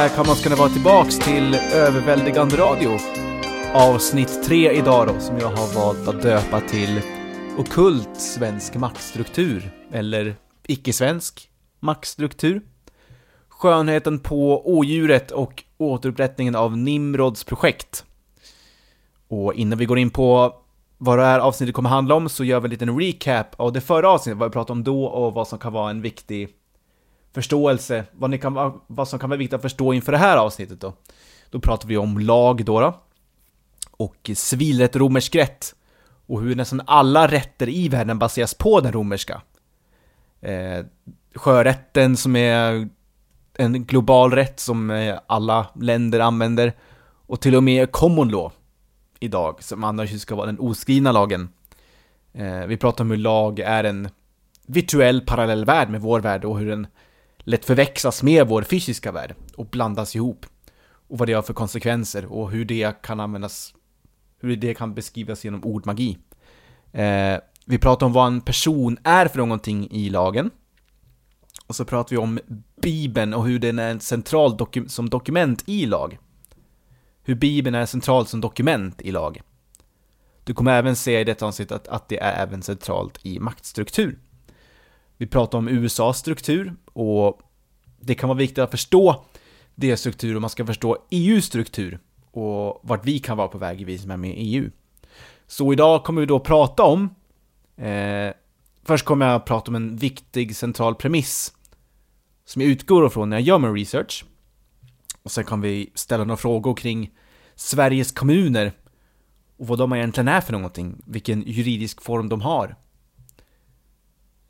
hjärtligt 0.00 0.18
välkomna 0.18 0.34
ska 0.34 0.50
ni 0.50 0.56
vara 0.56 0.68
tillbaks 0.68 1.18
till 1.18 1.54
Överväldigande 1.54 2.56
Radio. 2.56 2.98
Avsnitt 3.74 4.42
3 4.44 4.72
idag 4.72 5.06
då, 5.06 5.20
som 5.20 5.38
jag 5.38 5.48
har 5.48 5.74
valt 5.74 6.08
att 6.08 6.22
döpa 6.22 6.60
till 6.60 7.00
Okult 7.58 8.20
svensk 8.20 8.74
maktstruktur, 8.74 9.70
eller 9.92 10.34
icke-svensk 10.66 11.50
maktstruktur. 11.80 12.62
Skönheten 13.48 14.18
på 14.18 14.70
odjuret 14.76 15.30
och 15.30 15.64
återupprättningen 15.78 16.56
av 16.56 16.76
Nimrods 16.76 17.44
projekt. 17.44 18.04
Och 19.28 19.54
innan 19.54 19.78
vi 19.78 19.86
går 19.86 19.98
in 19.98 20.10
på 20.10 20.54
vad 20.98 21.18
det 21.18 21.24
här 21.24 21.40
avsnittet 21.40 21.74
kommer 21.74 21.90
handla 21.90 22.14
om 22.14 22.28
så 22.28 22.44
gör 22.44 22.60
vi 22.60 22.66
en 22.66 22.70
liten 22.70 23.00
recap 23.00 23.60
av 23.60 23.72
det 23.72 23.80
förra 23.80 24.10
avsnittet, 24.10 24.38
vad 24.38 24.48
vi 24.48 24.52
pratade 24.52 24.72
om 24.72 24.84
då 24.84 25.04
och 25.04 25.34
vad 25.34 25.48
som 25.48 25.58
kan 25.58 25.72
vara 25.72 25.90
en 25.90 26.02
viktig 26.02 26.48
förståelse, 27.32 28.04
vad, 28.12 28.30
ni 28.30 28.38
kan, 28.38 28.80
vad 28.86 29.08
som 29.08 29.18
kan 29.18 29.30
vara 29.30 29.38
viktigt 29.38 29.54
att 29.54 29.62
förstå 29.62 29.92
inför 29.92 30.12
det 30.12 30.18
här 30.18 30.36
avsnittet 30.36 30.80
då. 30.80 30.92
Då 31.50 31.60
pratar 31.60 31.88
vi 31.88 31.96
om 31.96 32.18
lag 32.18 32.64
då, 32.64 32.80
då 32.80 33.00
och 33.90 34.30
civilrätt 34.34 34.96
romersk 34.96 35.34
rätt 35.34 35.74
och 36.26 36.42
hur 36.42 36.54
nästan 36.54 36.82
alla 36.86 37.28
rätter 37.28 37.68
i 37.68 37.88
världen 37.88 38.18
baseras 38.18 38.54
på 38.54 38.80
den 38.80 38.92
romerska. 38.92 39.42
Eh, 40.40 40.84
sjörätten 41.34 42.16
som 42.16 42.36
är 42.36 42.88
en 43.54 43.84
global 43.84 44.32
rätt 44.32 44.60
som 44.60 44.90
eh, 44.90 45.18
alla 45.26 45.66
länder 45.80 46.20
använder 46.20 46.72
och 47.26 47.40
till 47.40 47.56
och 47.56 47.62
med 47.62 47.92
common 47.92 48.28
law 48.28 48.52
idag 49.20 49.62
som 49.62 49.84
annars 49.84 50.20
ska 50.20 50.34
vara 50.34 50.46
den 50.46 50.60
oskrivna 50.60 51.12
lagen. 51.12 51.48
Eh, 52.32 52.66
vi 52.66 52.76
pratar 52.76 53.04
om 53.04 53.10
hur 53.10 53.18
lag 53.18 53.58
är 53.58 53.84
en 53.84 54.08
virtuell 54.66 55.20
parallell 55.20 55.64
värld 55.64 55.90
med 55.90 56.00
vår 56.00 56.20
värld 56.20 56.44
och 56.44 56.58
hur 56.58 56.70
den 56.70 56.86
lätt 57.44 57.64
förväxlas 57.64 58.22
med 58.22 58.46
vår 58.46 58.62
fysiska 58.62 59.12
värld 59.12 59.34
och 59.56 59.66
blandas 59.66 60.16
ihop. 60.16 60.46
Och 61.08 61.18
vad 61.18 61.28
det 61.28 61.32
har 61.32 61.42
för 61.42 61.54
konsekvenser 61.54 62.26
och 62.26 62.50
hur 62.50 62.64
det 62.64 63.02
kan 63.02 63.20
användas, 63.20 63.74
hur 64.40 64.56
det 64.56 64.74
kan 64.74 64.94
beskrivas 64.94 65.44
genom 65.44 65.64
ordmagi. 65.64 66.18
Eh, 66.92 67.38
vi 67.64 67.78
pratar 67.78 68.06
om 68.06 68.12
vad 68.12 68.26
en 68.26 68.40
person 68.40 68.98
är 69.04 69.26
för 69.26 69.38
någonting 69.38 69.90
i 69.90 70.10
lagen. 70.10 70.50
Och 71.66 71.76
så 71.76 71.84
pratar 71.84 72.10
vi 72.10 72.16
om 72.16 72.40
Bibeln 72.82 73.34
och 73.34 73.44
hur 73.44 73.58
den 73.58 73.78
är 73.78 73.98
central 73.98 74.56
doku 74.56 74.88
som 74.88 75.10
dokument 75.10 75.62
i 75.66 75.86
lag. 75.86 76.18
Hur 77.22 77.34
Bibeln 77.34 77.74
är 77.74 77.86
central 77.86 78.26
som 78.26 78.40
dokument 78.40 79.02
i 79.02 79.10
lag. 79.10 79.42
Du 80.44 80.54
kommer 80.54 80.78
även 80.78 80.96
se 80.96 81.20
i 81.20 81.24
detta 81.24 81.46
avsnitt 81.46 81.72
att, 81.72 81.88
att 81.88 82.08
det 82.08 82.18
är 82.18 82.42
även 82.42 82.62
centralt 82.62 83.18
i 83.22 83.38
maktstruktur. 83.38 84.18
Vi 85.16 85.26
pratar 85.26 85.58
om 85.58 85.68
USAs 85.68 86.18
struktur 86.18 86.74
och 87.00 87.40
det 88.00 88.14
kan 88.14 88.28
vara 88.28 88.38
viktigt 88.38 88.58
att 88.58 88.70
förstå 88.70 89.24
deras 89.74 90.00
struktur 90.00 90.34
och 90.34 90.40
man 90.40 90.50
ska 90.50 90.66
förstå 90.66 90.98
EUs 91.10 91.44
struktur 91.44 91.98
och 92.30 92.80
vart 92.82 93.06
vi 93.06 93.18
kan 93.18 93.36
vara 93.36 93.48
på 93.48 93.58
väg, 93.58 93.86
vi 93.86 93.98
som 93.98 94.10
är 94.10 94.16
med 94.16 94.30
i 94.30 94.56
EU. 94.56 94.70
Så 95.46 95.72
idag 95.72 96.04
kommer 96.04 96.20
vi 96.20 96.26
då 96.26 96.40
prata 96.40 96.82
om 96.82 97.14
eh, 97.76 98.32
Först 98.84 99.04
kommer 99.04 99.26
jag 99.26 99.34
att 99.34 99.44
prata 99.44 99.70
om 99.70 99.74
en 99.74 99.96
viktig 99.96 100.56
central 100.56 100.94
premiss 100.94 101.52
som 102.44 102.62
jag 102.62 102.70
utgår 102.70 103.06
ifrån 103.06 103.30
när 103.30 103.36
jag 103.36 103.46
gör 103.46 103.58
min 103.58 103.74
research. 103.74 104.24
Och 105.22 105.30
sen 105.30 105.44
kan 105.44 105.60
vi 105.60 105.90
ställa 105.94 106.24
några 106.24 106.36
frågor 106.36 106.74
kring 106.74 107.10
Sveriges 107.54 108.12
kommuner 108.12 108.72
och 109.56 109.66
vad 109.66 109.78
de 109.78 109.92
egentligen 109.92 110.28
är 110.28 110.40
för 110.40 110.52
någonting, 110.52 111.02
vilken 111.06 111.42
juridisk 111.42 112.02
form 112.02 112.28
de 112.28 112.40
har. 112.40 112.76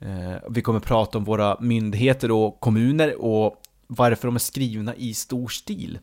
Eh, 0.00 0.37
vi 0.50 0.62
kommer 0.62 0.81
prata 0.81 1.19
om 1.19 1.25
våra 1.25 1.56
myndigheter 1.61 2.31
och 2.31 2.61
kommuner 2.61 3.22
och 3.22 3.62
varför 3.87 4.28
de 4.28 4.34
är 4.34 4.38
skrivna 4.38 4.94
i 4.94 5.15
stor 5.15 5.49
stil. 5.49 5.99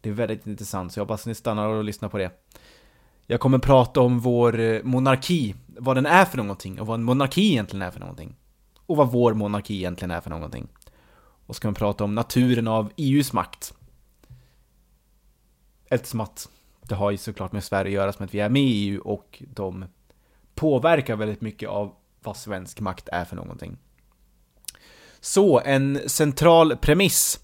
Det 0.00 0.08
är 0.08 0.12
väldigt 0.12 0.46
intressant, 0.46 0.92
så 0.92 0.98
jag 0.98 1.04
hoppas 1.04 1.26
ni 1.26 1.34
stannar 1.34 1.68
och 1.68 1.84
lyssnar 1.84 2.08
på 2.08 2.18
det. 2.18 2.30
Jag 3.26 3.40
kommer 3.40 3.58
prata 3.58 4.00
om 4.00 4.20
vår 4.20 4.60
eh, 4.60 4.82
monarki, 4.82 5.54
vad 5.66 5.96
den 5.96 6.06
är 6.06 6.24
för 6.24 6.36
någonting 6.36 6.80
och 6.80 6.86
vad 6.86 6.94
en 6.94 7.04
monarki 7.04 7.50
egentligen 7.50 7.82
är 7.82 7.90
för 7.90 8.00
någonting. 8.00 8.36
Och 8.86 8.96
vad 8.96 9.12
vår 9.12 9.34
monarki 9.34 9.74
egentligen 9.74 10.10
är 10.10 10.20
för 10.20 10.30
någonting. 10.30 10.68
Och 11.46 11.56
så 11.56 11.62
kan 11.62 11.72
vi 11.72 11.78
prata 11.78 12.04
om 12.04 12.14
naturen 12.14 12.68
av 12.68 12.92
EUs 12.96 13.32
makt. 13.32 13.74
Eftersom 15.86 16.20
att 16.20 16.48
det 16.88 16.94
har 16.94 17.10
ju 17.10 17.16
såklart 17.16 17.52
med 17.52 17.64
Sverige 17.64 17.88
att 17.88 18.02
göra 18.02 18.12
som 18.12 18.24
att 18.24 18.34
vi 18.34 18.40
är 18.40 18.48
med 18.48 18.62
i 18.62 18.88
EU 18.88 19.00
och 19.00 19.42
de 19.54 19.84
påverkar 20.54 21.16
väldigt 21.16 21.40
mycket 21.40 21.68
av 21.68 21.94
vad 22.24 22.36
svensk 22.36 22.80
makt 22.80 23.08
är 23.12 23.24
för 23.24 23.36
någonting. 23.36 23.76
Så, 25.20 25.60
en 25.60 26.00
central 26.06 26.76
premiss. 26.76 27.40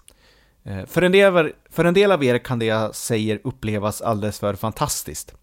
Eh, 0.63 0.85
för 0.85 1.01
en, 1.01 1.11
del, 1.11 1.53
för 1.69 1.85
en 1.85 1.93
del 1.93 2.11
av 2.11 2.23
er 2.23 2.37
kan 2.37 2.59
det 2.59 2.65
jag 2.65 2.95
säger 2.95 3.41
upplevas 3.43 4.01
alldeles 4.01 4.39
för 4.39 4.55
fantastiskt. 4.55 5.33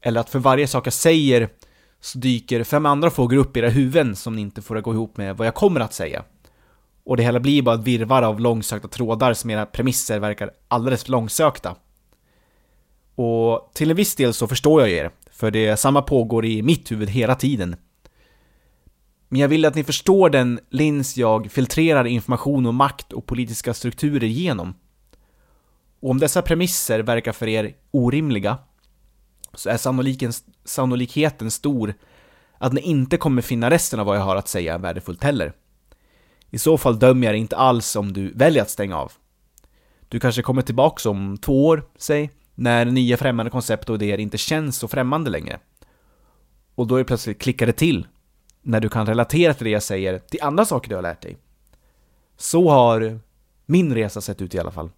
Eller 0.00 0.20
att 0.20 0.30
för 0.30 0.38
varje 0.38 0.68
sak 0.68 0.86
jag 0.86 0.92
säger 0.92 1.48
så 2.00 2.18
dyker 2.18 2.64
fem 2.64 2.86
andra 2.86 3.10
frågor 3.10 3.36
upp 3.36 3.56
i 3.56 3.60
era 3.60 3.68
huvuden 3.68 4.16
som 4.16 4.36
ni 4.36 4.42
inte 4.42 4.62
får 4.62 4.76
att 4.78 4.84
gå 4.84 4.92
ihop 4.92 5.16
med 5.16 5.36
vad 5.36 5.46
jag 5.46 5.54
kommer 5.54 5.80
att 5.80 5.94
säga. 5.94 6.24
Och 7.04 7.16
det 7.16 7.22
hela 7.22 7.40
blir 7.40 7.62
bara 7.62 7.74
ett 7.74 7.80
virrvarr 7.80 8.22
av 8.22 8.40
långsökta 8.40 8.88
trådar 8.88 9.34
som 9.34 9.50
era 9.50 9.66
premisser 9.66 10.18
verkar 10.18 10.50
alldeles 10.68 11.04
för 11.04 11.10
långsökta. 11.10 11.76
Och 13.14 13.70
till 13.74 13.90
en 13.90 13.96
viss 13.96 14.14
del 14.14 14.34
så 14.34 14.46
förstår 14.46 14.80
jag 14.80 14.90
er, 14.90 15.10
för 15.32 15.50
det 15.50 15.76
samma 15.76 16.02
pågår 16.02 16.44
i 16.44 16.62
mitt 16.62 16.92
huvud 16.92 17.10
hela 17.10 17.34
tiden. 17.34 17.76
Men 19.28 19.40
jag 19.40 19.48
vill 19.48 19.64
att 19.64 19.74
ni 19.74 19.84
förstår 19.84 20.30
den 20.30 20.60
lins 20.70 21.16
jag 21.16 21.50
filtrerar 21.50 22.04
information 22.04 22.66
och 22.66 22.74
makt 22.74 23.12
och 23.12 23.26
politiska 23.26 23.74
strukturer 23.74 24.26
genom. 24.26 24.74
Och 26.00 26.10
om 26.10 26.18
dessa 26.18 26.42
premisser 26.42 27.00
verkar 27.00 27.32
för 27.32 27.48
er 27.48 27.74
orimliga, 27.90 28.58
så 29.54 29.70
är 29.70 29.76
sannolikheten 30.64 31.50
stor 31.50 31.94
att 32.58 32.72
ni 32.72 32.80
inte 32.80 33.16
kommer 33.16 33.42
finna 33.42 33.70
resten 33.70 34.00
av 34.00 34.06
vad 34.06 34.16
jag 34.16 34.22
har 34.22 34.36
att 34.36 34.48
säga 34.48 34.78
värdefullt 34.78 35.24
heller. 35.24 35.52
I 36.50 36.58
så 36.58 36.78
fall 36.78 36.98
dömer 36.98 37.26
jag 37.26 37.34
dig 37.34 37.40
inte 37.40 37.56
alls 37.56 37.96
om 37.96 38.12
du 38.12 38.32
väljer 38.32 38.62
att 38.62 38.70
stänga 38.70 38.96
av. 38.96 39.12
Du 40.08 40.20
kanske 40.20 40.42
kommer 40.42 40.62
tillbaks 40.62 41.06
om 41.06 41.38
två 41.38 41.66
år, 41.66 41.84
säg, 41.96 42.30
när 42.54 42.84
nya 42.84 43.16
främmande 43.16 43.50
koncept 43.50 43.90
och 43.90 43.94
idéer 43.94 44.18
inte 44.18 44.38
känns 44.38 44.76
så 44.76 44.88
främmande 44.88 45.30
längre. 45.30 45.58
Och 46.74 46.86
då 46.86 46.94
är 46.94 46.98
det 46.98 47.04
plötsligt 47.04 47.40
klickar 47.40 47.66
det 47.66 47.72
till 47.72 48.06
när 48.66 48.80
du 48.80 48.88
kan 48.88 49.06
relatera 49.06 49.54
till 49.54 49.64
det 49.64 49.70
jag 49.70 49.82
säger 49.82 50.18
till 50.18 50.42
andra 50.42 50.64
saker 50.64 50.88
du 50.88 50.94
har 50.94 51.02
lärt 51.02 51.22
dig. 51.22 51.36
Så 52.36 52.70
har 52.70 53.20
min 53.66 53.94
resa 53.94 54.20
sett 54.20 54.42
ut 54.42 54.54
i 54.54 54.58
alla 54.58 54.70
fall. 54.70 54.90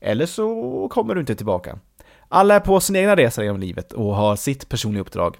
Eller 0.00 0.26
så 0.26 0.88
kommer 0.88 1.14
du 1.14 1.20
inte 1.20 1.34
tillbaka. 1.34 1.78
Alla 2.28 2.54
är 2.54 2.60
på 2.60 2.80
sin 2.80 2.96
egna 2.96 3.16
resa 3.16 3.44
genom 3.44 3.60
livet 3.60 3.92
och 3.92 4.14
har 4.14 4.36
sitt 4.36 4.68
personliga 4.68 5.00
uppdrag. 5.00 5.36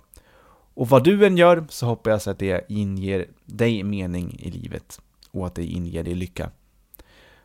Och 0.74 0.88
vad 0.88 1.04
du 1.04 1.26
än 1.26 1.36
gör 1.36 1.66
så 1.68 1.86
hoppas 1.86 2.26
jag 2.26 2.32
att 2.32 2.38
det 2.38 2.64
inger 2.68 3.26
dig 3.44 3.82
mening 3.82 4.36
i 4.38 4.50
livet 4.50 5.00
och 5.30 5.46
att 5.46 5.54
det 5.54 5.64
inger 5.64 6.02
dig 6.02 6.14
lycka. 6.14 6.50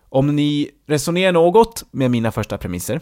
Om 0.09 0.35
ni 0.35 0.71
resonerar 0.85 1.31
något 1.31 1.85
med 1.91 2.11
mina 2.11 2.31
första 2.31 2.57
premisser 2.57 3.01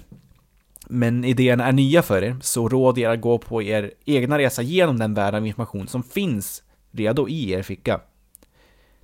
men 0.92 1.26
idéerna 1.26 1.66
är 1.66 1.72
nya 1.72 2.02
för 2.02 2.24
er, 2.24 2.38
så 2.42 2.70
råder 2.70 3.02
jag 3.02 3.14
att 3.14 3.22
gå 3.22 3.38
på 3.38 3.64
er 3.64 3.92
egna 4.06 4.38
resa 4.38 4.62
genom 4.62 5.00
den 5.00 5.14
värld 5.14 5.36
av 5.36 5.48
information 5.48 5.88
som 5.88 6.04
finns 6.04 6.64
redo 6.92 7.28
i 7.28 7.52
er 7.52 7.62
ficka. 7.62 8.02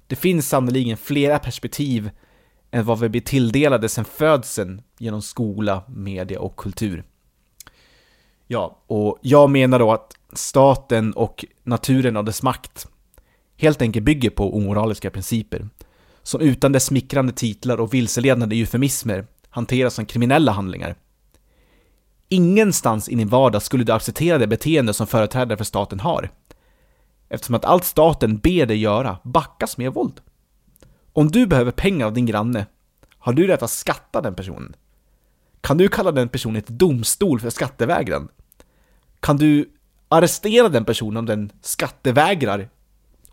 Det 0.07 0.15
finns 0.15 0.49
sannoliken 0.49 0.97
flera 0.97 1.39
perspektiv 1.39 2.09
än 2.71 2.85
vad 2.85 2.99
vi 2.99 3.09
blir 3.09 3.21
tilldelade 3.21 3.89
sedan 3.89 4.05
födseln 4.05 4.81
genom 4.97 5.21
skola, 5.21 5.83
media 5.87 6.39
och 6.39 6.55
kultur. 6.55 7.03
Ja, 8.47 8.83
och 8.87 9.19
jag 9.21 9.49
menar 9.49 9.79
då 9.79 9.91
att 9.91 10.13
staten 10.33 11.13
och 11.13 11.45
naturen 11.63 12.17
och 12.17 12.25
dess 12.25 12.43
makt 12.43 12.87
helt 13.57 13.81
enkelt 13.81 14.05
bygger 14.05 14.29
på 14.29 14.57
omoraliska 14.57 15.09
principer, 15.09 15.69
som 16.23 16.41
utan 16.41 16.71
dess 16.71 16.85
smickrande 16.85 17.33
titlar 17.33 17.79
och 17.79 17.93
vilseledande 17.93 18.55
eufemismer 18.55 19.27
hanteras 19.49 19.93
som 19.93 20.05
kriminella 20.05 20.51
handlingar. 20.51 20.95
Ingenstans 22.29 23.09
i 23.09 23.15
din 23.15 23.27
vardag 23.27 23.61
skulle 23.61 23.83
du 23.83 23.91
acceptera 23.91 24.37
det 24.37 24.47
beteende 24.47 24.93
som 24.93 25.07
företrädare 25.07 25.57
för 25.57 25.63
staten 25.63 25.99
har. 25.99 26.31
Eftersom 27.29 27.55
att 27.55 27.65
allt 27.65 27.83
staten 27.83 28.37
ber 28.37 28.65
dig 28.65 28.77
göra 28.77 29.17
backas 29.23 29.77
med 29.77 29.93
våld. 29.93 30.21
Om 31.13 31.31
du 31.31 31.47
behöver 31.47 31.71
pengar 31.71 32.05
av 32.05 32.13
din 32.13 32.25
granne, 32.25 32.65
har 33.17 33.33
du 33.33 33.47
rätt 33.47 33.63
att 33.63 33.69
skatta 33.69 34.21
den 34.21 34.35
personen? 34.35 34.75
Kan 35.61 35.77
du 35.77 35.87
kalla 35.87 36.11
den 36.11 36.29
personen 36.29 36.61
till 36.61 36.77
domstol 36.77 37.39
för 37.39 37.49
skattevägran? 37.49 38.27
Kan 39.19 39.37
du 39.37 39.69
arrestera 40.09 40.69
den 40.69 40.85
personen 40.85 41.17
om 41.17 41.25
den 41.25 41.51
skattevägrar 41.61 42.69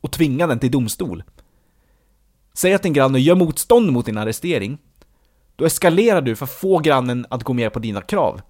och 0.00 0.12
tvinga 0.12 0.46
den 0.46 0.58
till 0.58 0.70
domstol? 0.70 1.23
Säg 2.52 2.75
att 2.75 2.82
din 2.82 2.93
granne 2.93 3.19
gör 3.19 3.35
motstånd 3.35 3.93
mot 3.93 4.06
din 4.06 4.19
arrestering. 4.19 4.79
Då 5.56 5.64
eskalerar 5.64 6.23
du 6.23 6.37
för 6.37 6.44
att 6.44 6.50
få 6.50 6.79
grannen 6.79 7.26
att 7.31 7.44
gå 7.44 7.52
med 7.52 7.73
på 7.73 7.79
dina 7.79 8.00
krav. 8.00 8.41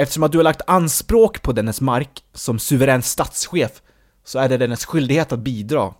Eftersom 0.00 0.22
att 0.22 0.32
du 0.32 0.38
har 0.38 0.42
lagt 0.42 0.62
anspråk 0.66 1.42
på 1.42 1.52
dennes 1.52 1.80
mark 1.80 2.24
som 2.32 2.58
suverän 2.58 3.02
statschef 3.02 3.82
så 4.24 4.38
är 4.38 4.48
det 4.48 4.56
dennes 4.56 4.84
skyldighet 4.84 5.32
att 5.32 5.38
bidra. 5.38 5.94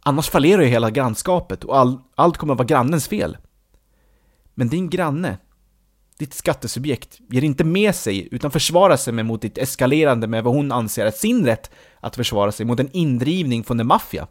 Annars 0.00 0.30
fallerar 0.30 0.62
ju 0.62 0.68
hela 0.68 0.90
grannskapet 0.90 1.64
och 1.64 1.78
all, 1.78 1.98
allt 2.14 2.36
kommer 2.36 2.54
att 2.54 2.58
vara 2.58 2.66
grannens 2.66 3.08
fel. 3.08 3.36
Men 4.54 4.68
din 4.68 4.90
granne, 4.90 5.38
ditt 6.18 6.34
skattesubjekt, 6.34 7.18
ger 7.30 7.44
inte 7.44 7.64
med 7.64 7.94
sig 7.94 8.28
utan 8.30 8.50
försvarar 8.50 8.96
sig 8.96 9.12
mot 9.12 9.42
ditt 9.42 9.58
eskalerande 9.58 10.26
med 10.26 10.44
vad 10.44 10.54
hon 10.54 10.72
anser 10.72 11.06
är 11.06 11.10
sin 11.10 11.46
rätt 11.46 11.70
att 12.00 12.16
försvara 12.16 12.52
sig 12.52 12.66
mot 12.66 12.80
en 12.80 12.92
indrivning 12.92 13.64
från 13.64 13.80
en 13.80 13.86
maffia. 13.86 14.26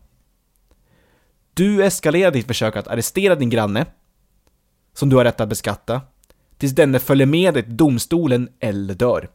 Du 1.53 1.83
eskalerar 1.83 2.31
ditt 2.31 2.47
försök 2.47 2.75
att 2.75 2.87
arrestera 2.87 3.35
din 3.35 3.49
granne, 3.49 3.85
som 4.93 5.09
du 5.09 5.15
har 5.15 5.23
rätt 5.23 5.41
att 5.41 5.49
beskatta, 5.49 6.01
tills 6.61 6.75
denne 6.75 6.99
följer 6.99 7.27
med 7.27 7.53
dig 7.53 7.63
till 7.63 7.77
domstolen 7.77 8.49
eller 8.59 8.93
dör. 8.93 9.29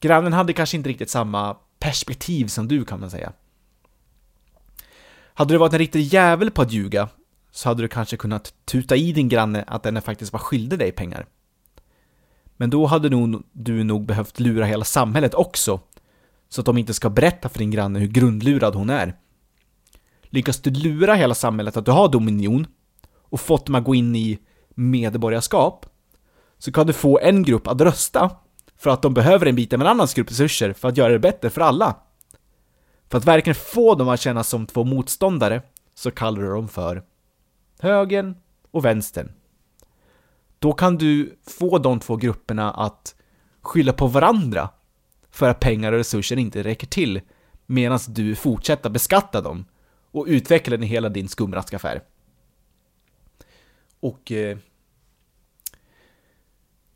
Grannen 0.00 0.32
hade 0.32 0.52
kanske 0.52 0.76
inte 0.76 0.88
riktigt 0.88 1.10
samma 1.10 1.56
perspektiv 1.78 2.46
som 2.46 2.68
du 2.68 2.84
kan 2.84 3.00
man 3.00 3.10
säga. 3.10 3.32
Hade 5.34 5.54
du 5.54 5.58
varit 5.58 5.72
en 5.72 5.78
riktig 5.78 6.00
jävel 6.00 6.50
på 6.50 6.62
att 6.62 6.72
ljuga 6.72 7.08
så 7.50 7.68
hade 7.68 7.82
du 7.82 7.88
kanske 7.88 8.16
kunnat 8.16 8.54
tuta 8.64 8.96
i 8.96 9.12
din 9.12 9.28
granne 9.28 9.64
att 9.66 9.82
denne 9.82 10.00
faktiskt 10.00 10.32
var 10.32 10.40
skyldig 10.40 10.78
dig 10.78 10.92
pengar. 10.92 11.26
Men 12.56 12.70
då 12.70 12.86
hade 12.86 13.08
nog, 13.08 13.42
du 13.52 13.84
nog 13.84 14.06
behövt 14.06 14.40
lura 14.40 14.64
hela 14.64 14.84
samhället 14.84 15.34
också, 15.34 15.80
så 16.48 16.60
att 16.60 16.66
de 16.66 16.78
inte 16.78 16.94
ska 16.94 17.10
berätta 17.10 17.48
för 17.48 17.58
din 17.58 17.70
granne 17.70 17.98
hur 17.98 18.08
grundlurad 18.08 18.74
hon 18.74 18.90
är. 18.90 19.16
Lyckas 20.22 20.60
du 20.60 20.70
lura 20.70 21.14
hela 21.14 21.34
samhället 21.34 21.76
att 21.76 21.84
du 21.84 21.90
har 21.90 22.08
dominion 22.08 22.66
och 23.12 23.40
fått 23.40 23.66
dem 23.66 23.74
att 23.74 23.84
gå 23.84 23.94
in 23.94 24.16
i 24.16 24.38
medborgarskap, 24.74 25.86
så 26.60 26.72
kan 26.72 26.86
du 26.86 26.92
få 26.92 27.18
en 27.18 27.42
grupp 27.42 27.66
att 27.66 27.80
rösta 27.80 28.30
för 28.76 28.90
att 28.90 29.02
de 29.02 29.14
behöver 29.14 29.46
en 29.46 29.54
bit 29.54 29.72
av 29.72 29.80
en 29.80 29.86
annans 29.86 30.14
grupp 30.14 30.30
resurser 30.30 30.72
för 30.72 30.88
att 30.88 30.96
göra 30.96 31.12
det 31.12 31.18
bättre 31.18 31.50
för 31.50 31.60
alla. 31.60 31.96
För 33.08 33.18
att 33.18 33.24
verkligen 33.24 33.54
få 33.54 33.94
dem 33.94 34.08
att 34.08 34.20
kännas 34.20 34.48
som 34.48 34.66
två 34.66 34.84
motståndare 34.84 35.62
så 35.94 36.10
kallar 36.10 36.42
du 36.42 36.48
dem 36.48 36.68
för 36.68 37.02
högern 37.78 38.36
och 38.70 38.84
vänstern. 38.84 39.32
Då 40.58 40.72
kan 40.72 40.96
du 40.96 41.38
få 41.46 41.78
de 41.78 42.00
två 42.00 42.16
grupperna 42.16 42.72
att 42.72 43.14
skylla 43.60 43.92
på 43.92 44.06
varandra 44.06 44.68
för 45.30 45.48
att 45.48 45.60
pengar 45.60 45.92
och 45.92 45.98
resurser 45.98 46.36
inte 46.36 46.62
räcker 46.62 46.86
till 46.86 47.20
medan 47.66 47.98
du 48.08 48.34
fortsätter 48.34 48.90
beskatta 48.90 49.40
dem 49.40 49.64
och 50.10 50.24
utveckla 50.28 50.76
den 50.76 50.86
hela 50.86 51.08
din 51.08 51.28
skumraskaffär. 51.28 52.02
Och 54.00 54.32
eh, 54.32 54.58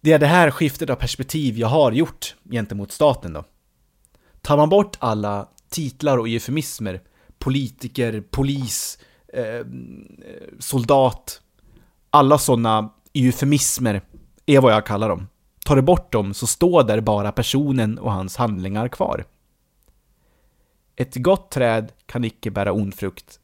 det 0.04 0.12
är 0.12 0.18
det 0.18 0.26
här 0.26 0.50
skiftet 0.50 0.90
av 0.90 0.94
perspektiv 0.94 1.58
jag 1.58 1.68
har 1.68 1.92
gjort 1.92 2.36
gentemot 2.50 2.92
staten 2.92 3.32
då. 3.32 3.44
Tar 4.40 4.56
man 4.56 4.68
bort 4.68 4.96
alla 5.00 5.48
titlar 5.68 6.18
och 6.18 6.28
eufemismer, 6.28 7.00
politiker, 7.38 8.24
polis, 8.30 8.98
eh, 9.28 9.66
soldat, 10.58 11.40
alla 12.10 12.38
sådana 12.38 12.90
eufemismer 13.14 14.02
är 14.46 14.60
vad 14.60 14.72
jag 14.72 14.86
kallar 14.86 15.08
dem. 15.08 15.28
Tar 15.64 15.76
du 15.76 15.82
bort 15.82 16.12
dem 16.12 16.34
så 16.34 16.46
står 16.46 16.82
där 16.82 17.00
bara 17.00 17.32
personen 17.32 17.98
och 17.98 18.12
hans 18.12 18.36
handlingar 18.36 18.88
kvar. 18.88 19.24
Ett 20.96 21.14
gott 21.14 21.50
träd 21.50 21.92
kan 22.06 22.24
icke 22.24 22.50
bära 22.50 22.72
ond 22.72 22.94
frukt, 22.94 23.40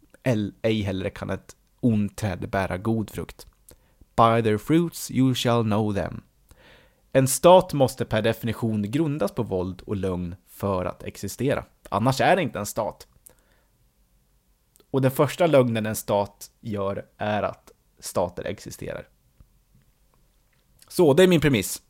ej 0.63 0.83
heller 0.83 1.11
kan 1.11 1.31
ett 1.31 1.57
ont 1.81 2.17
träd 2.17 2.49
bära 2.51 2.79
god 2.79 3.11
frukt. 3.11 3.47
By 4.17 4.43
their 4.43 4.59
fruits 4.59 5.11
you 5.11 5.35
shall 5.35 5.63
know 5.63 5.95
them. 5.95 6.23
En 7.13 7.29
stat 7.29 7.73
måste 7.73 8.05
per 8.05 8.23
definition 8.23 8.91
grundas 8.91 9.33
på 9.33 9.43
våld 9.43 9.81
och 9.81 9.97
lögn 9.97 10.37
för 10.49 10.85
att 10.85 11.03
existera. 11.03 11.65
Annars 11.89 12.21
är 12.21 12.37
det 12.37 12.43
inte 12.43 12.59
en 12.59 12.67
stat. 12.67 13.07
Och 14.91 15.03
den 15.03 15.11
första 15.11 15.47
lögnen 15.47 15.87
en 15.87 15.97
stat 15.97 16.51
gör 16.61 17.07
är 17.17 17.43
att 17.43 17.73
stater 17.99 18.45
existerar. 18.45 19.09
Så, 20.89 21.15
det 21.15 21.23
är 21.23 21.29
min 21.29 21.41
premiss. 21.41 21.83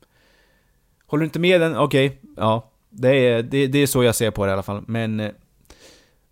Håller 1.06 1.20
du 1.20 1.25
inte 1.25 1.38
med 1.38 1.61
den? 1.61 1.76
Okej, 1.76 2.06
okay. 2.06 2.31
ja. 2.37 2.70
Det 2.88 3.08
är, 3.08 3.43
det, 3.43 3.67
det 3.67 3.78
är 3.78 3.87
så 3.87 4.05
jag 4.05 4.14
ser 4.14 4.31
på 4.31 4.46
det 4.46 4.50
i 4.50 4.52
alla 4.52 4.62
fall. 4.62 4.84
Men 4.87 5.20
eh, 5.20 5.31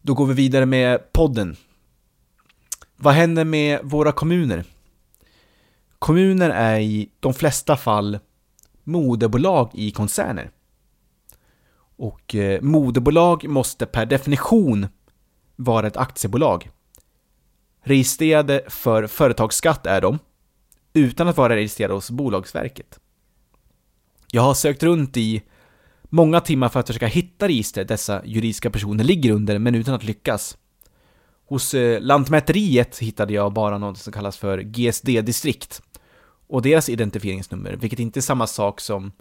då 0.03 0.15
går 0.15 0.27
vi 0.27 0.35
vidare 0.35 0.67
med 0.67 1.13
podden. 1.13 1.57
Vad 2.97 3.15
händer 3.15 3.45
med 3.45 3.81
våra 3.83 4.13
kommuner? 4.13 4.65
Kommuner 5.99 6.51
är 6.51 6.81
i 6.81 7.11
de 7.21 7.35
flesta 7.35 7.77
fall 7.77 8.19
moderbolag 8.89 9.71
i 9.75 9.91
koncerner. 9.91 10.51
Och 11.97 12.35
eh, 12.35 12.61
moderbolag 12.63 13.49
måste 13.49 13.87
per 13.87 14.07
definition 14.07 14.87
vara 15.57 15.87
ett 15.87 15.97
aktiebolag. 15.97 16.71
Registrerade 17.83 18.65
för 18.69 19.07
företagsskatt 19.07 19.87
är 19.87 20.01
de, 20.01 20.19
utan 20.93 21.29
att 21.29 21.37
vara 21.37 21.57
registrerade 21.57 21.95
hos 21.95 22.11
Bolagsverket. 22.11 22.99
Jag 24.31 24.43
har 24.43 24.55
sökt 24.55 24.83
runt 24.83 25.17
i 25.17 25.43
många 26.03 26.41
timmar 26.41 26.69
för 26.69 26.81
att 26.81 26.87
försöka 26.87 27.07
hitta 27.07 27.49
register 27.49 27.85
dessa 27.85 28.23
juridiska 28.25 28.71
personer 28.71 29.05
ligger 29.05 29.33
under, 29.33 29.59
men 29.59 29.75
utan 29.75 29.95
att 29.95 30.05
lyckas. 30.05 30.57
Hos 31.47 31.75
eh, 31.75 32.01
Lantmäteriet 32.01 32.99
hittade 32.99 33.33
jag 33.33 33.53
bara 33.53 33.79
något 33.79 33.99
som 33.99 34.13
kallas 34.13 34.37
för 34.37 34.59
GSD-distrikt 34.59 35.83
och 36.49 36.63
deras 36.63 36.89
identifieringsnummer, 36.89 37.73
vilket 37.73 37.99
inte 37.99 38.19
är 38.19 38.23
samma 38.23 38.47
sak 38.47 38.81
som 38.81 39.13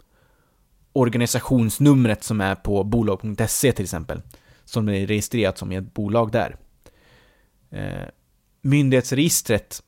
organisationsnumret 0.92 2.24
som 2.24 2.40
är 2.40 2.54
på 2.54 2.84
bolag.se 2.84 3.72
till 3.72 3.84
exempel, 3.84 4.22
som 4.64 4.88
är 4.88 5.06
registrerat 5.06 5.58
som 5.58 5.72
ett 5.72 5.94
bolag 5.94 6.32
där. 6.32 6.56
Eh, 7.70 8.08
myndighetsregistret 8.62 9.82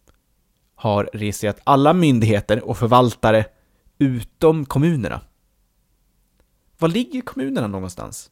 har 0.75 1.11
registrerat 1.13 1.61
alla 1.65 1.93
myndigheter 1.93 2.65
och 2.65 2.79
förvaltare 2.79 3.45
utom 3.99 4.65
kommunerna. 4.65 5.21
Var 6.79 6.89
ligger 6.89 7.21
kommunerna 7.21 7.67
någonstans? 7.67 8.31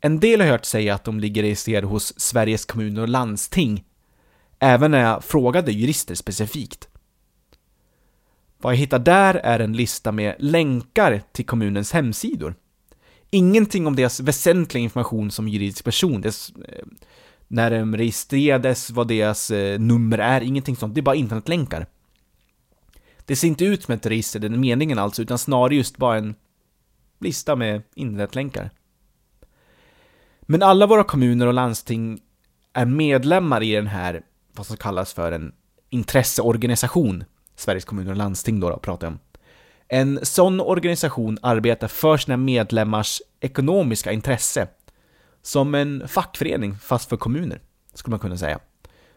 En 0.00 0.20
del 0.20 0.40
har 0.40 0.48
hört 0.48 0.64
säga 0.64 0.94
att 0.94 1.04
de 1.04 1.20
ligger 1.20 1.42
registrerade 1.42 1.86
hos 1.86 2.20
Sveriges 2.20 2.64
kommuner 2.64 3.02
och 3.02 3.08
landsting, 3.08 3.84
även 4.58 4.90
när 4.90 5.02
jag 5.02 5.24
frågade 5.24 5.72
jurister 5.72 6.14
specifikt. 6.14 6.88
Vad 8.58 8.72
jag 8.72 8.78
hittar 8.78 8.98
där 8.98 9.34
är 9.34 9.58
en 9.58 9.72
lista 9.72 10.12
med 10.12 10.36
länkar 10.38 11.22
till 11.32 11.46
kommunens 11.46 11.92
hemsidor. 11.92 12.54
Ingenting 13.30 13.86
om 13.86 13.96
deras 13.96 14.20
väsentliga 14.20 14.82
information 14.82 15.30
som 15.30 15.48
juridisk 15.48 15.84
person, 15.84 16.20
dess, 16.20 16.52
eh, 16.68 16.86
när 17.48 17.70
de 17.70 17.96
registrerades, 17.96 18.90
vad 18.90 19.08
deras 19.08 19.50
eh, 19.50 19.78
nummer 19.78 20.18
är, 20.18 20.40
ingenting 20.40 20.76
sånt. 20.76 20.94
Det 20.94 21.00
är 21.00 21.02
bara 21.02 21.14
internetlänkar. 21.14 21.86
Det 23.24 23.36
ser 23.36 23.48
inte 23.48 23.64
ut 23.64 23.82
som 23.82 23.94
ett 23.94 24.06
register, 24.06 24.40
den 24.40 24.60
meningen 24.60 24.98
alltså, 24.98 25.22
utan 25.22 25.38
snarare 25.38 25.74
just 25.74 25.96
bara 25.96 26.18
en 26.18 26.34
lista 27.20 27.56
med 27.56 27.82
internetlänkar. 27.94 28.70
Men 30.40 30.62
alla 30.62 30.86
våra 30.86 31.04
kommuner 31.04 31.46
och 31.46 31.54
landsting 31.54 32.20
är 32.72 32.86
medlemmar 32.86 33.62
i 33.62 33.72
den 33.72 33.86
här, 33.86 34.22
vad 34.52 34.66
som 34.66 34.76
kallas 34.76 35.12
för 35.12 35.32
en 35.32 35.52
intresseorganisation 35.90 37.24
Sveriges 37.56 37.84
kommuner 37.84 38.10
och 38.10 38.16
landsting 38.16 38.60
då, 38.60 38.70
då 38.70 38.78
pratar 38.78 39.06
jag 39.06 39.12
om. 39.12 39.18
En 39.88 40.18
sån 40.22 40.60
organisation 40.60 41.38
arbetar 41.42 41.88
för 41.88 42.16
sina 42.16 42.36
medlemmars 42.36 43.22
ekonomiska 43.40 44.12
intresse. 44.12 44.68
Som 45.42 45.74
en 45.74 46.08
fackförening, 46.08 46.76
fast 46.76 47.08
för 47.08 47.16
kommuner, 47.16 47.60
skulle 47.94 48.10
man 48.10 48.20
kunna 48.20 48.36
säga. 48.36 48.58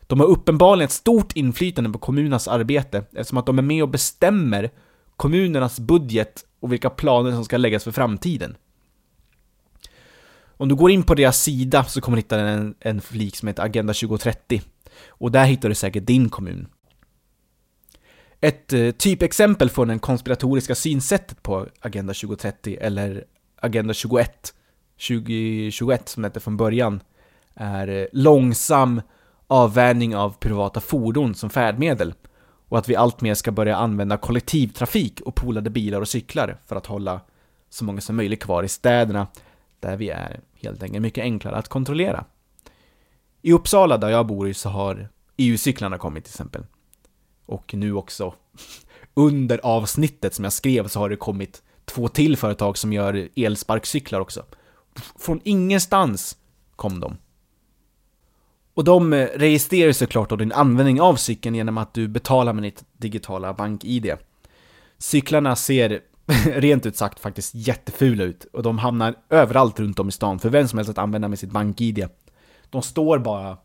De 0.02 0.20
har 0.20 0.28
uppenbarligen 0.28 0.86
ett 0.86 0.92
stort 0.92 1.36
inflytande 1.36 1.90
på 1.90 2.00
kommunernas 2.00 2.48
arbete 2.48 3.04
eftersom 3.12 3.38
att 3.38 3.46
de 3.46 3.58
är 3.58 3.64
med 3.64 3.84
och 3.84 3.90
bestämmer 3.90 4.72
kommunernas 5.16 5.80
budget 5.80 6.46
och 6.60 6.74
vilka 6.74 6.90
planer 6.90 7.32
som 7.32 7.46
ska 7.46 7.58
läggas 7.58 7.84
för 7.84 7.92
framtiden. 7.92 8.56
Om 10.58 10.70
du 10.70 10.76
går 10.76 10.92
in 10.92 11.04
på 11.04 11.16
deras 11.16 11.42
sida 11.42 11.84
så 11.84 12.02
kommer 12.02 12.16
du 12.16 12.20
hitta 12.20 12.40
en, 12.40 12.76
en 12.80 13.02
flik 13.02 13.36
som 13.36 13.48
heter 13.48 13.64
Agenda 13.64 13.94
2030. 13.94 14.62
Och 15.08 15.32
där 15.32 15.46
hittar 15.46 15.70
du 15.70 15.76
säkert 15.76 16.06
din 16.06 16.30
kommun. 16.30 16.68
Ett 18.42 18.74
eh, 18.74 18.92
typexempel 18.92 19.70
från 19.70 19.88
det 19.88 20.00
konspiratoriska 20.00 20.76
synsättet 20.76 21.44
på 21.44 21.68
Agenda 21.80 22.14
2030 22.14 22.78
eller 22.82 23.24
Agenda 23.56 23.94
21 23.94 24.54
2021 25.08 26.10
som 26.10 26.24
det 26.24 26.28
hette 26.28 26.40
från 26.40 26.58
början 26.58 27.02
är 27.54 27.88
eh, 27.88 28.06
långsam 28.12 29.02
avvänjning 29.48 30.16
av 30.16 30.38
privata 30.40 30.80
fordon 30.80 31.36
som 31.36 31.50
färdmedel 31.50 32.14
och 32.70 32.78
att 32.78 32.90
vi 32.90 32.96
alltmer 32.96 33.34
ska 33.34 33.52
börja 33.52 33.76
använda 33.76 34.18
kollektivtrafik 34.18 35.22
och 35.22 35.36
polade 35.36 35.70
bilar 35.70 36.02
och 36.02 36.08
cyklar 36.08 36.58
för 36.66 36.76
att 36.76 36.86
hålla 36.86 37.22
så 37.70 37.84
många 37.84 38.02
som 38.02 38.16
möjligt 38.16 38.44
kvar 38.44 38.64
i 38.64 38.68
städerna 38.68 39.28
där 39.80 39.98
vi 39.98 40.10
är 40.10 40.40
helt 40.62 40.84
enkelt 40.84 41.02
mycket 41.02 41.22
enklare 41.22 41.56
att 41.56 41.68
kontrollera. 41.68 42.26
I 43.42 43.54
Uppsala 43.54 43.98
där 43.98 44.10
jag 44.10 44.28
bor 44.28 44.54
så 44.54 44.70
har 44.70 45.10
EU-cyklarna 45.38 45.98
kommit 45.98 46.26
till 46.26 46.32
exempel. 46.32 46.66
Och 47.50 47.74
nu 47.74 47.94
också 47.94 48.34
under 49.14 49.60
avsnittet 49.64 50.34
som 50.34 50.44
jag 50.44 50.54
skrev 50.54 50.88
så 50.88 51.00
har 51.00 51.10
det 51.10 51.16
kommit 51.16 51.64
två 51.86 52.08
till 52.08 52.38
företag 52.38 52.78
som 52.78 52.94
gör 52.94 53.30
elsparkcyklar 53.36 54.20
också. 54.20 54.46
Från 55.20 55.42
ingenstans 55.44 56.38
kom 56.76 57.00
de. 57.00 57.18
Och 58.74 58.84
de 58.84 59.14
eh, 59.14 59.28
registrerar 59.36 59.92
såklart 59.92 60.30
då 60.30 60.36
din 60.36 60.52
användning 60.52 61.02
av 61.02 61.16
cykeln 61.16 61.56
genom 61.56 61.78
att 61.78 61.94
du 61.94 62.08
betalar 62.08 62.54
med 62.54 62.64
ditt 62.64 62.84
digitala 62.98 63.54
bank-id. 63.54 64.14
Cyklarna 64.98 65.56
ser 65.56 66.02
rent 66.46 66.86
ut 66.86 66.98
sagt 66.98 67.20
faktiskt 67.20 67.56
jättefula 67.56 68.24
ut 68.24 68.46
och 68.54 68.64
de 68.64 68.78
hamnar 68.78 69.16
överallt 69.30 69.80
runt 69.80 70.00
om 70.00 70.10
i 70.10 70.12
stan 70.12 70.40
för 70.40 70.50
vem 70.50 70.68
som 70.68 70.80
helst 70.80 70.90
att 70.90 70.98
använda 70.98 71.28
med 71.28 71.40
sitt 71.40 71.52
bank-id. 71.52 72.08
De 72.70 72.82
står 72.82 73.20
bara 73.20 73.58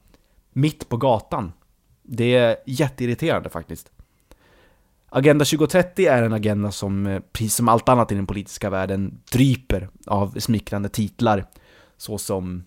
mitt 0.53 0.89
på 0.89 0.97
gatan. 0.97 1.53
Det 2.07 2.35
är 2.35 2.57
jätteirriterande 2.67 3.51
faktiskt. 3.51 3.91
Agenda 5.09 5.45
2030 5.45 6.07
är 6.07 6.23
en 6.23 6.33
agenda 6.33 6.73
som, 6.73 7.07
eh, 7.07 7.21
precis 7.33 7.55
som 7.55 7.69
allt 7.69 7.89
annat 7.89 8.13
i 8.13 8.15
den 8.15 8.27
politiska 8.27 8.71
världen, 8.71 9.21
dryper 9.33 9.89
av 10.07 10.39
smickrande 10.39 10.89
titlar 10.89 11.47
såsom 11.97 12.65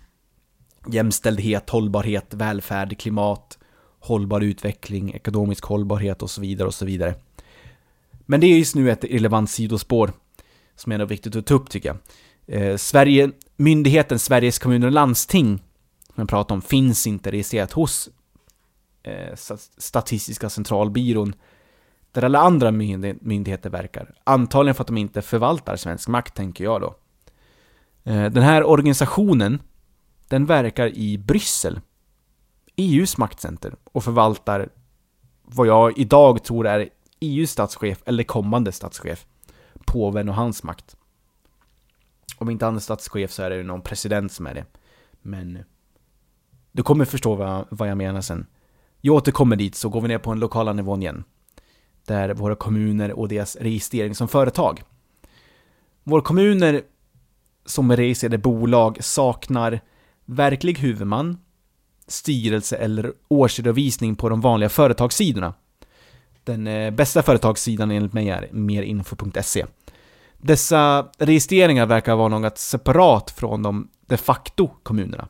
jämställdhet, 0.87 1.69
hållbarhet, 1.69 2.33
välfärd, 2.33 2.99
klimat, 2.99 3.57
hållbar 3.99 4.41
utveckling, 4.41 5.13
ekonomisk 5.13 5.63
hållbarhet 5.63 6.21
och 6.21 6.29
så 6.29 6.41
vidare 6.41 6.67
och 6.67 6.73
så 6.73 6.85
vidare. 6.85 7.15
Men 8.25 8.39
det 8.39 8.47
är 8.47 8.57
just 8.57 8.75
nu 8.75 8.91
ett 8.91 9.03
relevant 9.03 9.49
sidospår 9.49 10.11
som 10.75 10.91
är 10.91 11.05
viktigt 11.05 11.35
att 11.35 11.45
ta 11.45 11.53
upp 11.53 11.69
tycker 11.69 11.89
jag. 11.89 11.97
Eh, 12.61 12.77
Sverige, 12.77 13.31
myndigheten 13.55 14.19
Sveriges 14.19 14.59
kommuner 14.59 14.87
och 14.87 14.93
landsting, 14.93 15.57
som 16.05 16.21
jag 16.21 16.29
pratade 16.29 16.53
om, 16.53 16.61
finns 16.61 17.07
inte 17.07 17.31
registrerat 17.31 17.71
hos 17.71 18.09
Eh, 19.07 19.35
statistiska 19.77 20.49
centralbyrån, 20.49 21.33
där 22.11 22.23
alla 22.23 22.39
andra 22.39 22.71
myndigheter 22.71 23.69
verkar. 23.69 24.13
Antagligen 24.23 24.75
för 24.75 24.83
att 24.83 24.87
de 24.87 24.97
inte 24.97 25.21
förvaltar 25.21 25.75
svensk 25.75 26.07
makt, 26.07 26.35
tänker 26.35 26.63
jag 26.63 26.81
då. 26.81 26.95
Eh, 28.03 28.25
den 28.25 28.43
här 28.43 28.63
organisationen, 28.63 29.61
den 30.27 30.45
verkar 30.45 30.87
i 30.87 31.17
Bryssel, 31.17 31.79
EUs 32.75 33.17
maktcenter, 33.17 33.75
och 33.83 34.03
förvaltar 34.03 34.69
vad 35.43 35.67
jag 35.67 35.97
idag 35.97 36.43
tror 36.43 36.67
är 36.67 36.89
EUs 37.19 37.51
statschef, 37.51 38.03
eller 38.05 38.23
kommande 38.23 38.71
statschef, 38.71 39.25
påven 39.85 40.29
och 40.29 40.35
hans 40.35 40.63
makt. 40.63 40.97
Om 42.37 42.49
inte 42.49 42.65
han 42.65 42.75
är 42.75 42.79
statschef 42.79 43.31
så 43.31 43.43
är 43.43 43.49
det 43.49 43.63
någon 43.63 43.81
president 43.81 44.31
som 44.31 44.47
är 44.47 44.53
det. 44.53 44.65
Men 45.21 45.63
du 46.71 46.83
kommer 46.83 47.05
förstå 47.05 47.35
vad, 47.35 47.67
vad 47.69 47.89
jag 47.89 47.97
menar 47.97 48.21
sen. 48.21 48.45
Jag 49.01 49.15
återkommer 49.15 49.55
dit 49.55 49.75
så 49.75 49.89
går 49.89 50.01
vi 50.01 50.07
ner 50.07 50.17
på 50.17 50.31
den 50.31 50.39
lokala 50.39 50.73
nivån 50.73 51.01
igen. 51.01 51.23
Där 52.05 52.33
våra 52.33 52.55
kommuner 52.55 53.11
och 53.11 53.27
deras 53.27 53.55
registrering 53.55 54.15
som 54.15 54.27
företag. 54.27 54.83
Våra 56.03 56.21
kommuner 56.21 56.81
som 57.65 57.95
registrerade 57.95 58.37
bolag 58.37 59.03
saknar 59.03 59.79
verklig 60.25 60.79
huvudman, 60.79 61.37
styrelse 62.07 62.75
eller 62.75 63.13
årsredovisning 63.27 64.15
på 64.15 64.29
de 64.29 64.41
vanliga 64.41 64.69
företagssidorna. 64.69 65.53
Den 66.43 66.67
eh, 66.67 66.91
bästa 66.91 67.23
företagssidan 67.23 67.91
enligt 67.91 68.13
mig 68.13 68.29
är 68.29 68.49
merinfo.se. 68.51 69.65
Dessa 70.37 71.07
registreringar 71.17 71.85
verkar 71.85 72.15
vara 72.15 72.27
något 72.27 72.57
separat 72.57 73.31
från 73.31 73.63
de 73.63 73.89
de 74.07 74.17
facto 74.17 74.67
kommunerna. 74.83 75.27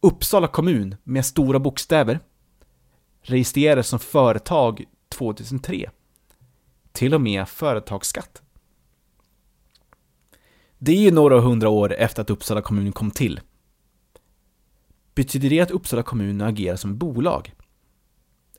Uppsala 0.00 0.46
kommun 0.46 0.96
med 1.04 1.26
stora 1.26 1.58
bokstäver 1.58 2.20
registrerades 3.22 3.88
som 3.88 3.98
företag 3.98 4.84
2003. 5.08 5.90
Till 6.92 7.14
och 7.14 7.20
med 7.20 7.48
företagsskatt. 7.48 8.42
Det 10.78 10.92
är 10.92 11.00
ju 11.00 11.10
några 11.10 11.40
hundra 11.40 11.68
år 11.68 11.94
efter 11.94 12.22
att 12.22 12.30
Uppsala 12.30 12.62
kommun 12.62 12.92
kom 12.92 13.10
till. 13.10 13.40
Betyder 15.14 15.50
det 15.50 15.60
att 15.60 15.70
Uppsala 15.70 16.02
kommun 16.02 16.40
agerar 16.40 16.76
som 16.76 16.98
bolag? 16.98 17.54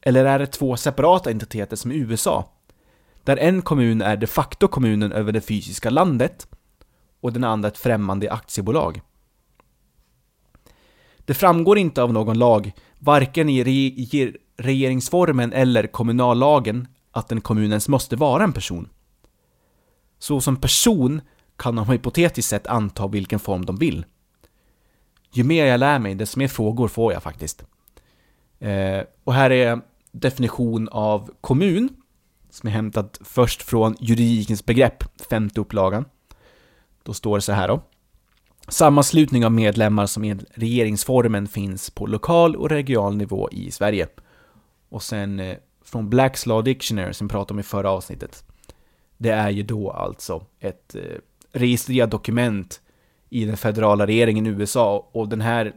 Eller 0.01 0.25
är 0.25 0.39
det 0.39 0.47
två 0.47 0.77
separata 0.77 1.31
entiteter 1.31 1.75
som 1.75 1.91
i 1.91 1.95
USA? 1.95 2.53
Där 3.23 3.37
en 3.37 3.61
kommun 3.61 4.01
är 4.01 4.17
de 4.17 4.27
facto 4.27 4.67
kommunen 4.67 5.11
över 5.11 5.31
det 5.31 5.41
fysiska 5.41 5.89
landet 5.89 6.47
och 7.19 7.33
den 7.33 7.43
andra 7.43 7.67
ett 7.67 7.77
främmande 7.77 8.31
aktiebolag. 8.31 9.01
Det 11.17 11.33
framgår 11.33 11.77
inte 11.77 12.03
av 12.03 12.13
någon 12.13 12.39
lag, 12.39 12.71
varken 12.99 13.49
i 13.49 13.63
re 13.63 14.33
regeringsformen 14.61 15.53
eller 15.53 15.87
kommunallagen, 15.87 16.87
att 17.11 17.31
en 17.31 17.41
kommun 17.41 17.69
ens 17.69 17.87
måste 17.87 18.15
vara 18.15 18.43
en 18.43 18.53
person. 18.53 18.89
Så 20.19 20.41
som 20.41 20.55
person 20.55 21.21
kan 21.55 21.75
de 21.75 21.89
hypotetiskt 21.89 22.49
sett 22.49 22.67
anta 22.67 23.07
vilken 23.07 23.39
form 23.39 23.65
de 23.65 23.75
vill. 23.75 24.05
Ju 25.33 25.43
mer 25.43 25.65
jag 25.65 25.79
lär 25.79 25.99
mig, 25.99 26.15
desto 26.15 26.39
mer 26.39 26.47
frågor 26.47 26.87
får 26.87 27.13
jag 27.13 27.23
faktiskt. 27.23 27.63
Eh, 28.59 29.03
och 29.23 29.33
här 29.33 29.49
är 29.49 29.81
definition 30.11 30.89
av 30.89 31.31
kommun, 31.41 31.89
som 32.49 32.67
är 32.67 32.73
hämtat 32.73 33.19
först 33.23 33.61
från 33.61 33.95
juridikens 33.99 34.65
begrepp, 34.65 35.21
femte 35.29 35.61
upplagan. 35.61 36.05
Då 37.03 37.13
står 37.13 37.37
det 37.37 37.41
så 37.41 37.51
här 37.51 37.67
då. 37.67 37.81
Sammanslutning 38.67 39.45
av 39.45 39.51
medlemmar 39.51 40.05
som 40.05 40.23
enligt 40.23 40.47
regeringsformen 40.53 41.47
finns 41.47 41.89
på 41.89 42.05
lokal 42.05 42.55
och 42.55 42.69
regional 42.69 43.17
nivå 43.17 43.49
i 43.51 43.71
Sverige. 43.71 44.07
Och 44.91 45.03
sen 45.03 45.39
eh, 45.39 45.57
från 45.81 46.13
Black's 46.13 46.47
Law 46.47 46.63
Dictionary 46.63 47.13
som 47.13 47.27
vi 47.27 47.31
pratade 47.31 47.53
om 47.53 47.59
i 47.59 47.63
förra 47.63 47.91
avsnittet. 47.91 48.43
Det 49.17 49.29
är 49.29 49.49
ju 49.49 49.63
då 49.63 49.91
alltså 49.91 50.45
ett 50.59 50.95
eh, 50.95 51.17
registrerat 51.51 52.11
dokument 52.11 52.81
i 53.29 53.45
den 53.45 53.57
federala 53.57 54.07
regeringen 54.07 54.47
i 54.47 54.49
USA 54.49 55.09
och 55.11 55.29
den 55.29 55.41
här 55.41 55.73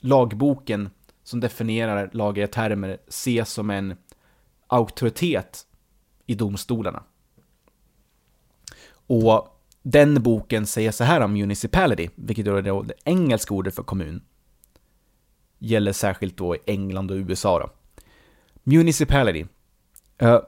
lagboken 0.00 0.90
som 1.22 1.40
definierar 1.40 2.10
lagliga 2.12 2.46
termer 2.46 2.98
ses 3.08 3.50
som 3.50 3.70
en 3.70 3.96
auktoritet 4.66 5.66
i 6.26 6.34
domstolarna. 6.34 7.02
Och 9.06 9.62
den 9.82 10.22
boken 10.22 10.66
säger 10.66 10.90
så 10.90 11.04
här 11.04 11.20
om 11.20 11.32
municipality, 11.32 12.08
vilket 12.14 12.46
är 12.46 12.62
det 12.62 12.94
engelska 13.04 13.54
ordet 13.54 13.74
för 13.74 13.82
kommun. 13.82 14.24
Gäller 15.58 15.92
särskilt 15.92 16.36
då 16.36 16.56
i 16.56 16.58
England 16.66 17.10
och 17.10 17.16
USA 17.16 17.58
då. 17.58 17.70
Municipality. 18.68 19.46
Uh, 20.22 20.40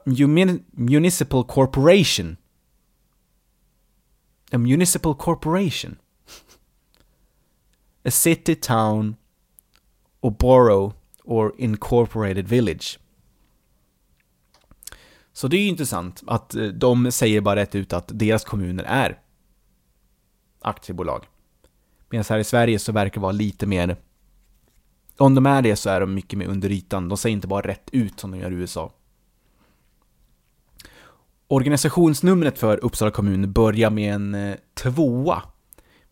municipal 0.71 1.43
corporation. 1.43 2.37
A 4.51 4.57
municipal 4.57 5.15
corporation. 5.15 5.97
A 8.03 8.11
city, 8.11 8.55
town 8.55 9.15
or 10.21 10.31
borough 10.31 10.93
or 11.23 11.53
incorporated 11.57 12.47
village. 12.47 12.99
Så 15.33 15.47
det 15.47 15.57
är 15.57 15.61
ju 15.61 15.67
intressant 15.67 16.23
att 16.27 16.55
eh, 16.55 16.63
de 16.63 17.11
säger 17.11 17.41
bara 17.41 17.55
rätt 17.55 17.75
ut 17.75 17.93
att 17.93 18.19
deras 18.19 18.43
kommuner 18.43 18.83
är 18.83 19.19
aktiebolag. 20.61 21.25
Medan 22.09 22.25
här 22.29 22.39
i 22.39 22.43
Sverige 22.43 22.79
så 22.79 22.91
verkar 22.91 23.13
det 23.13 23.19
vara 23.19 23.31
lite 23.31 23.65
mer... 23.65 23.97
Om 25.19 25.35
de 25.35 25.45
är 25.45 25.61
det 25.61 25.75
så 25.75 25.89
är 25.89 25.99
de 25.99 26.13
mycket 26.13 26.39
mer 26.39 26.47
under 26.47 26.71
ytan. 26.71 27.09
De 27.09 27.17
säger 27.17 27.33
inte 27.33 27.47
bara 27.47 27.67
rätt 27.67 27.89
ut 27.91 28.19
som 28.19 28.31
de 28.31 28.39
gör 28.39 28.51
i 28.51 28.55
USA. 28.55 28.91
Organisationsnumret 31.47 32.59
för 32.59 32.77
Uppsala 32.85 33.11
kommun 33.11 33.51
börjar 33.53 33.89
med 33.89 34.13
en 34.13 34.35
eh, 34.35 34.55
tvåa, 34.73 35.43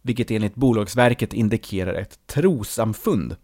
vilket 0.02 0.32
enligt 0.32 0.56
Bolagsverket 0.56 1.34
indikerar 1.34 1.94
ett 1.94 2.28
trosamfund. 2.28 3.36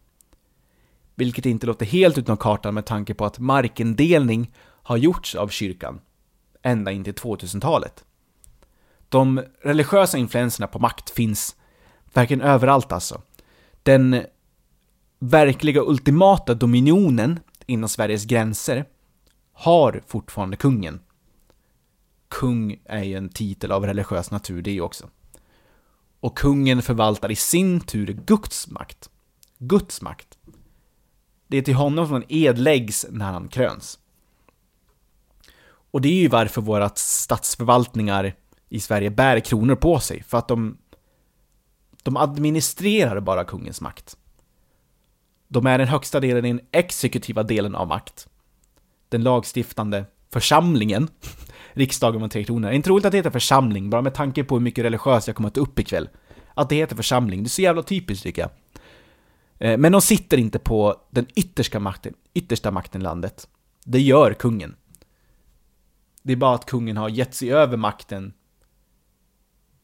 Vilket 1.15 1.45
inte 1.45 1.67
låter 1.67 1.85
helt 1.85 2.17
utom 2.17 2.37
kartan 2.37 2.73
med 2.73 2.85
tanke 2.85 3.13
på 3.13 3.25
att 3.25 3.39
markindelning 3.39 4.51
har 4.83 4.97
gjorts 4.97 5.35
av 5.35 5.47
kyrkan 5.47 6.01
ända 6.61 6.91
in 6.91 7.03
till 7.03 7.13
2000-talet. 7.13 8.03
De 9.09 9.43
religiösa 9.61 10.17
influenserna 10.17 10.67
på 10.67 10.79
makt 10.79 11.09
finns 11.09 11.55
verkligen 12.13 12.41
överallt 12.41 12.91
alltså. 12.91 13.21
Den 13.83 14.25
verkliga 15.23 15.81
ultimata 15.81 16.53
dominionen 16.53 17.39
inom 17.65 17.89
Sveriges 17.89 18.25
gränser 18.25 18.85
har 19.53 20.03
fortfarande 20.07 20.57
kungen. 20.57 20.99
Kung 22.27 22.81
är 22.85 23.03
ju 23.03 23.17
en 23.17 23.29
titel 23.29 23.71
av 23.71 23.85
religiös 23.85 24.31
natur 24.31 24.61
det 24.61 24.81
också. 24.81 25.09
Och 26.19 26.37
kungen 26.37 26.81
förvaltar 26.81 27.31
i 27.31 27.35
sin 27.35 27.81
tur 27.81 28.07
Guds 28.25 28.67
makt. 28.67 29.09
Guds 29.57 30.01
makt. 30.01 30.37
Det 31.47 31.57
är 31.57 31.61
till 31.61 31.75
honom 31.75 32.07
som 32.07 32.23
edläggs 32.29 33.05
när 33.09 33.31
han 33.31 33.47
kröns. 33.47 33.99
Och 35.65 36.01
det 36.01 36.09
är 36.09 36.21
ju 36.21 36.27
varför 36.27 36.61
våra 36.61 36.89
statsförvaltningar 36.95 38.35
i 38.69 38.79
Sverige 38.79 39.09
bär 39.09 39.39
kronor 39.39 39.75
på 39.75 39.99
sig, 39.99 40.23
för 40.23 40.37
att 40.37 40.47
de, 40.47 40.77
de 42.03 42.17
administrerar 42.17 43.19
bara 43.19 43.43
kungens 43.43 43.81
makt. 43.81 44.17
De 45.53 45.65
är 45.65 45.77
den 45.77 45.87
högsta 45.87 46.19
delen 46.19 46.45
i 46.45 46.53
den 46.53 46.61
exekutiva 46.71 47.43
delen 47.43 47.75
av 47.75 47.87
makt. 47.87 48.27
Den 49.09 49.23
lagstiftande 49.23 50.05
församlingen, 50.31 51.07
riksdagen 51.73 52.21
med 52.21 52.31
tre 52.31 52.43
kronor. 52.43 52.71
Inte 52.71 52.89
roligt 52.89 53.05
att 53.05 53.11
det 53.11 53.17
heter 53.17 53.29
församling, 53.29 53.89
bara 53.89 54.01
med 54.01 54.13
tanke 54.13 54.43
på 54.43 54.55
hur 54.55 54.61
mycket 54.61 54.85
religiöst 54.85 55.27
jag 55.27 55.35
kommer 55.35 55.47
att 55.47 55.55
ta 55.55 55.61
upp 55.61 55.79
ikväll. 55.79 56.09
Att 56.53 56.69
det 56.69 56.75
heter 56.75 56.95
församling, 56.95 57.43
det 57.43 57.47
är 57.47 57.49
så 57.49 57.61
jävla 57.61 57.83
typiskt 57.83 58.23
tycker 58.23 58.41
jag. 58.41 58.51
Eh, 59.59 59.77
men 59.77 59.91
de 59.91 60.01
sitter 60.01 60.37
inte 60.37 60.59
på 60.59 61.01
den 61.09 61.27
yttersta 61.35 61.79
makten, 61.79 62.13
yttersta 62.33 62.71
makten 62.71 63.01
i 63.01 63.03
landet. 63.03 63.47
Det 63.85 64.01
gör 64.01 64.33
kungen. 64.33 64.75
Det 66.23 66.33
är 66.33 66.37
bara 66.37 66.55
att 66.55 66.65
kungen 66.65 66.97
har 66.97 67.09
gett 67.09 67.33
sig 67.33 67.53
över 67.53 67.77
makten. 67.77 68.33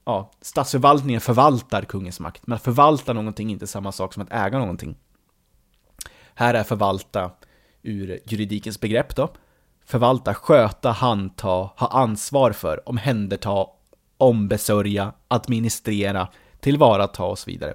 Ja, 0.05 0.31
statsförvaltningen 0.41 1.21
förvaltar 1.21 1.81
kungens 1.81 2.19
makt, 2.19 2.47
men 2.47 2.55
att 2.55 2.63
förvalta 2.63 3.13
någonting 3.13 3.49
är 3.49 3.53
inte 3.53 3.67
samma 3.67 3.91
sak 3.91 4.13
som 4.13 4.23
att 4.23 4.31
äga 4.31 4.59
någonting. 4.59 4.95
Här 6.39 6.53
är 6.53 6.63
förvalta 6.63 7.31
ur 7.81 8.19
juridikens 8.25 8.79
begrepp 8.79 9.15
då. 9.15 9.29
Förvalta, 9.85 10.33
sköta, 10.33 10.91
handta, 10.91 11.47
ha 11.47 11.87
ansvar 11.91 12.51
för, 12.51 12.89
omhänderta, 12.89 13.65
ombesörja, 14.17 15.13
administrera, 15.27 16.27
tillvarata 16.59 17.23
och 17.23 17.39
så 17.39 17.51
vidare. 17.51 17.73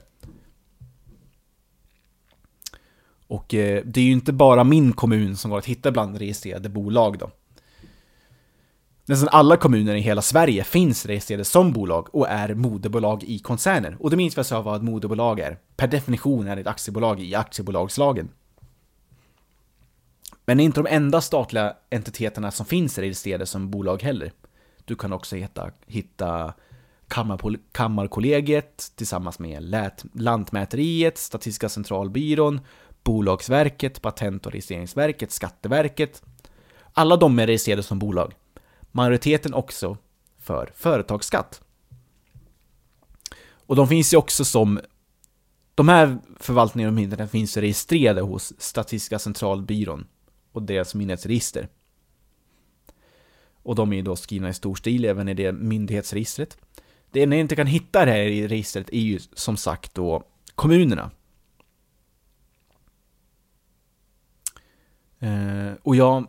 Och 3.26 3.54
eh, 3.54 3.82
det 3.84 4.00
är 4.00 4.04
ju 4.04 4.12
inte 4.12 4.32
bara 4.32 4.64
min 4.64 4.92
kommun 4.92 5.36
som 5.36 5.50
går 5.50 5.58
att 5.58 5.66
hitta 5.66 5.90
bland 5.90 6.18
registrerade 6.18 6.68
bolag 6.68 7.18
då. 7.18 7.30
Nästan 9.06 9.28
alla 9.32 9.56
kommuner 9.56 9.94
i 9.94 10.00
hela 10.00 10.22
Sverige 10.22 10.64
finns 10.64 11.06
registrerade 11.06 11.44
som 11.44 11.72
bolag 11.72 12.14
och 12.14 12.28
är 12.28 12.54
moderbolag 12.54 13.24
i 13.24 13.38
koncerner. 13.38 13.96
Och 14.00 14.10
det 14.10 14.16
minns 14.16 14.36
jag 14.36 14.40
alltså 14.40 14.54
sa 14.54 14.62
vad 14.62 14.76
ett 14.76 14.82
moderbolag 14.82 15.40
är. 15.40 15.58
Per 15.76 15.86
definition 15.86 16.48
är 16.48 16.56
det 16.56 16.60
ett 16.60 16.66
aktiebolag 16.66 17.20
i 17.20 17.34
aktiebolagslagen. 17.34 18.28
Men 20.44 20.56
det 20.56 20.62
är 20.62 20.64
inte 20.64 20.82
de 20.82 20.94
enda 20.94 21.20
statliga 21.20 21.76
entiteterna 21.90 22.50
som 22.50 22.66
finns 22.66 22.98
registrerade 22.98 23.46
som 23.46 23.70
bolag 23.70 24.02
heller. 24.02 24.32
Du 24.84 24.96
kan 24.96 25.12
också 25.12 25.36
hitta, 25.36 25.70
hitta 25.86 26.54
Kammarkollegiet 27.72 28.92
tillsammans 28.96 29.38
med 29.38 29.74
Lantmäteriet, 30.12 31.18
Statistiska 31.18 31.68
centralbyrån, 31.68 32.60
Bolagsverket, 33.04 34.02
Patent 34.02 34.46
och 34.46 34.52
registreringsverket, 34.52 35.32
Skatteverket. 35.32 36.22
Alla 36.92 37.16
de 37.16 37.38
är 37.38 37.46
registrerade 37.46 37.82
som 37.82 37.98
bolag. 37.98 38.34
Majoriteten 38.92 39.54
också 39.54 39.96
för 40.38 40.72
företagsskatt. 40.76 41.60
Och 43.66 43.76
de 43.76 43.88
finns 43.88 44.14
ju 44.14 44.16
också 44.16 44.44
som 44.44 44.80
de 45.74 45.88
här 45.88 46.18
förvaltningarna 46.40 46.90
och 46.90 46.94
myndigheterna 46.94 47.28
finns 47.28 47.56
registrerade 47.56 48.20
hos 48.20 48.52
Statistiska 48.58 49.18
centralbyrån 49.18 50.06
och 50.54 50.62
deras 50.62 50.94
myndighetsregister. 50.94 51.68
Och 53.62 53.74
de 53.74 53.92
är 53.92 53.96
ju 53.96 54.02
då 54.02 54.16
skrivna 54.16 54.48
i 54.48 54.54
stor 54.54 54.74
stil 54.74 55.04
även 55.04 55.28
i 55.28 55.34
det 55.34 55.52
myndighetsregistret. 55.52 56.58
Det 57.10 57.22
enda 57.22 57.36
jag 57.36 57.40
inte 57.40 57.56
kan 57.56 57.66
hitta 57.66 58.04
det 58.04 58.10
här 58.10 58.18
i 58.18 58.48
registret 58.48 58.88
är 58.92 59.00
ju 59.00 59.18
som 59.18 59.56
sagt 59.56 59.94
då 59.94 60.22
kommunerna. 60.54 61.10
Eh, 65.18 65.72
och 65.82 65.96
jag, 65.96 66.26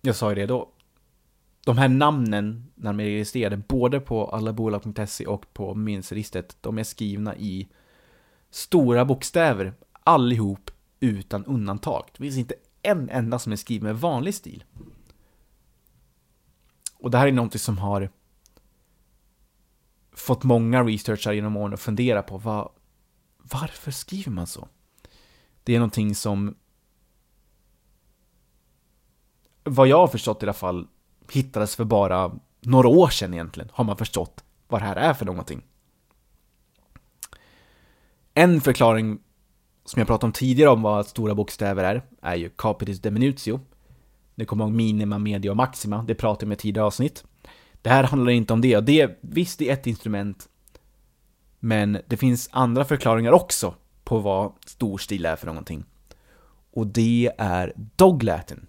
jag 0.00 0.16
sa 0.16 0.28
ju 0.28 0.34
det 0.34 0.46
då, 0.46 0.72
de 1.64 1.78
här 1.78 1.88
namnen 1.88 2.66
när 2.74 2.92
de 2.92 3.00
är 3.00 3.04
registrerade 3.04 3.56
både 3.56 4.00
på 4.00 4.26
allabolag.se 4.26 5.26
och 5.26 5.52
på 5.52 5.74
myndighetsregistret, 5.74 6.56
de 6.60 6.78
är 6.78 6.84
skrivna 6.84 7.36
i 7.36 7.68
stora 8.50 9.04
bokstäver 9.04 9.74
allihop 9.92 10.70
utan 11.00 11.44
undantag. 11.44 12.04
Det 12.12 12.22
finns 12.22 12.36
inte 12.36 12.54
en 12.86 13.10
enda 13.10 13.38
som 13.38 13.52
är 13.52 13.56
skriven 13.56 13.86
med 13.86 14.00
vanlig 14.00 14.34
stil. 14.34 14.64
Och 16.98 17.10
det 17.10 17.18
här 17.18 17.26
är 17.26 17.32
någonting 17.32 17.58
som 17.58 17.78
har 17.78 18.10
fått 20.12 20.44
många 20.44 20.82
researchare 20.82 21.34
genom 21.34 21.56
åren 21.56 21.74
att 21.74 21.80
fundera 21.80 22.22
på 22.22 22.38
vad, 22.38 22.70
varför 23.38 23.90
skriver 23.90 24.32
man 24.32 24.46
så? 24.46 24.68
Det 25.64 25.74
är 25.74 25.78
någonting 25.78 26.14
som 26.14 26.54
vad 29.64 29.88
jag 29.88 29.98
har 29.98 30.08
förstått 30.08 30.42
i 30.42 30.46
alla 30.46 30.52
fall 30.52 30.86
hittades 31.32 31.76
för 31.76 31.84
bara 31.84 32.38
några 32.60 32.88
år 32.88 33.08
sedan 33.08 33.34
egentligen, 33.34 33.70
har 33.72 33.84
man 33.84 33.96
förstått 33.96 34.44
vad 34.68 34.80
det 34.80 34.86
här 34.86 34.96
är 34.96 35.14
för 35.14 35.26
någonting. 35.26 35.62
En 38.34 38.60
förklaring 38.60 39.18
som 39.86 40.00
jag 40.00 40.06
pratade 40.06 40.26
om 40.26 40.32
tidigare 40.32 40.70
om 40.70 40.82
vad 40.82 41.06
stora 41.06 41.34
bokstäver 41.34 41.84
är, 41.84 42.02
är 42.22 42.34
ju 42.34 42.48
capitis 42.48 43.00
deminutio. 43.00 43.60
Nu 44.34 44.44
kommer 44.44 44.64
ihåg 44.64 44.72
minima, 44.72 45.18
media 45.18 45.50
och 45.50 45.56
maxima, 45.56 46.02
det 46.02 46.14
pratade 46.14 46.44
jag 46.44 46.48
om 46.48 46.52
i 46.52 46.56
tidigare 46.56 46.86
avsnitt. 46.86 47.24
Det 47.82 47.90
här 47.90 48.04
handlar 48.04 48.32
inte 48.32 48.52
om 48.52 48.60
det, 48.60 48.76
och 48.76 48.84
det, 48.84 49.18
visst 49.20 49.58
det 49.58 49.68
är 49.68 49.72
ett 49.72 49.86
instrument, 49.86 50.48
men 51.60 51.98
det 52.06 52.16
finns 52.16 52.48
andra 52.52 52.84
förklaringar 52.84 53.32
också 53.32 53.74
på 54.04 54.18
vad 54.18 54.52
storstil 54.66 55.26
är 55.26 55.36
för 55.36 55.46
någonting. 55.46 55.84
Och 56.72 56.86
det 56.86 57.32
är 57.38 57.72
dog 57.76 58.22
latin. 58.22 58.66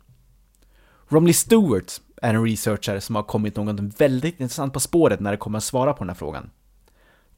Romley 1.08 1.34
Stewart 1.34 2.01
är 2.21 2.34
en 2.34 2.45
researcher 2.45 2.99
som 2.99 3.15
har 3.15 3.23
kommit 3.23 3.56
något 3.56 4.01
väldigt 4.01 4.39
intressant 4.39 4.73
på 4.73 4.80
spåret 4.80 5.19
när 5.19 5.32
det 5.32 5.38
kommer 5.38 5.58
att 5.58 5.63
svara 5.63 5.93
på 5.93 5.99
den 5.99 6.10
här 6.10 6.15
frågan. 6.15 6.49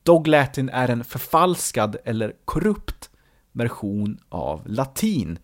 Dog 0.04 0.28
latin 0.28 0.70
är 0.70 0.88
en 0.90 1.04
förfalskad 1.04 1.98
eller 2.06 2.34
korrupt 2.46 3.09
version 3.52 4.20
av 4.30 4.62
latin. 4.66 5.40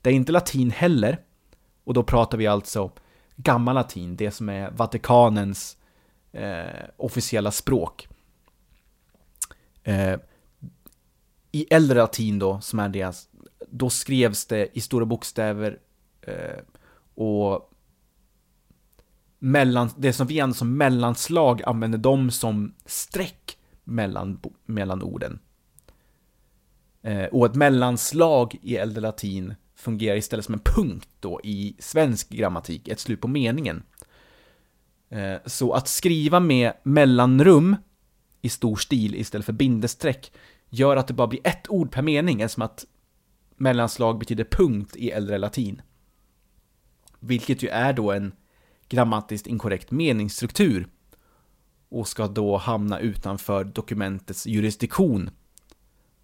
Det 0.00 0.10
är 0.10 0.14
inte 0.14 0.32
latin 0.32 0.70
heller, 0.70 1.18
och 1.84 1.94
då 1.94 2.02
pratar 2.02 2.38
vi 2.38 2.46
alltså 2.46 2.90
gammal 3.36 3.74
latin, 3.74 4.16
det 4.16 4.30
som 4.30 4.48
är 4.48 4.70
Vatikanens 4.70 5.76
eh, 6.32 6.84
officiella 6.96 7.50
språk. 7.50 8.08
Eh, 9.82 10.18
I 11.52 11.66
äldre 11.70 11.98
latin 11.98 12.38
då, 12.38 12.60
som 12.60 12.78
är 12.78 12.88
deras, 12.88 13.28
då 13.68 13.90
skrevs 13.90 14.46
det 14.46 14.78
i 14.78 14.80
stora 14.80 15.04
bokstäver 15.04 15.78
eh, 16.22 16.60
och 17.14 17.68
mellan, 19.38 19.90
det 19.96 20.12
som 20.12 20.26
vi 20.26 20.40
använder 20.40 20.58
som 20.58 20.76
mellanslag 20.76 21.62
använder 21.62 21.98
de 21.98 22.30
som 22.30 22.74
streck 22.84 23.58
mellan, 23.84 24.40
mellan 24.64 25.02
orden. 25.02 25.38
Eh, 27.02 27.24
och 27.24 27.46
ett 27.46 27.54
mellanslag 27.54 28.56
i 28.62 28.76
äldre 28.76 29.00
latin 29.00 29.54
fungerar 29.74 30.16
istället 30.16 30.44
som 30.44 30.54
en 30.54 30.60
punkt 30.64 31.08
då 31.20 31.40
i 31.44 31.76
svensk 31.78 32.28
grammatik, 32.28 32.88
ett 32.88 33.00
slut 33.00 33.20
på 33.20 33.28
meningen. 33.28 33.82
Eh, 35.08 35.36
så 35.46 35.72
att 35.72 35.88
skriva 35.88 36.40
med 36.40 36.72
mellanrum 36.82 37.76
i 38.40 38.48
stor 38.48 38.76
stil 38.76 39.14
istället 39.14 39.46
för 39.46 39.52
bindestreck 39.52 40.32
gör 40.68 40.96
att 40.96 41.06
det 41.06 41.14
bara 41.14 41.26
blir 41.26 41.40
ett 41.44 41.70
ord 41.70 41.92
per 41.92 42.02
mening, 42.02 42.40
eftersom 42.40 42.62
att 42.62 42.86
mellanslag 43.56 44.18
betyder 44.18 44.44
punkt 44.44 44.96
i 44.96 45.10
äldre 45.10 45.38
latin. 45.38 45.82
Vilket 47.20 47.62
ju 47.62 47.68
är 47.68 47.92
då 47.92 48.12
en 48.12 48.32
grammatiskt 48.88 49.46
inkorrekt 49.46 49.90
meningsstruktur 49.90 50.88
och 51.88 52.08
ska 52.08 52.26
då 52.26 52.56
hamna 52.56 52.98
utanför 52.98 53.64
dokumentets 53.64 54.46
jurisdiktion 54.46 55.30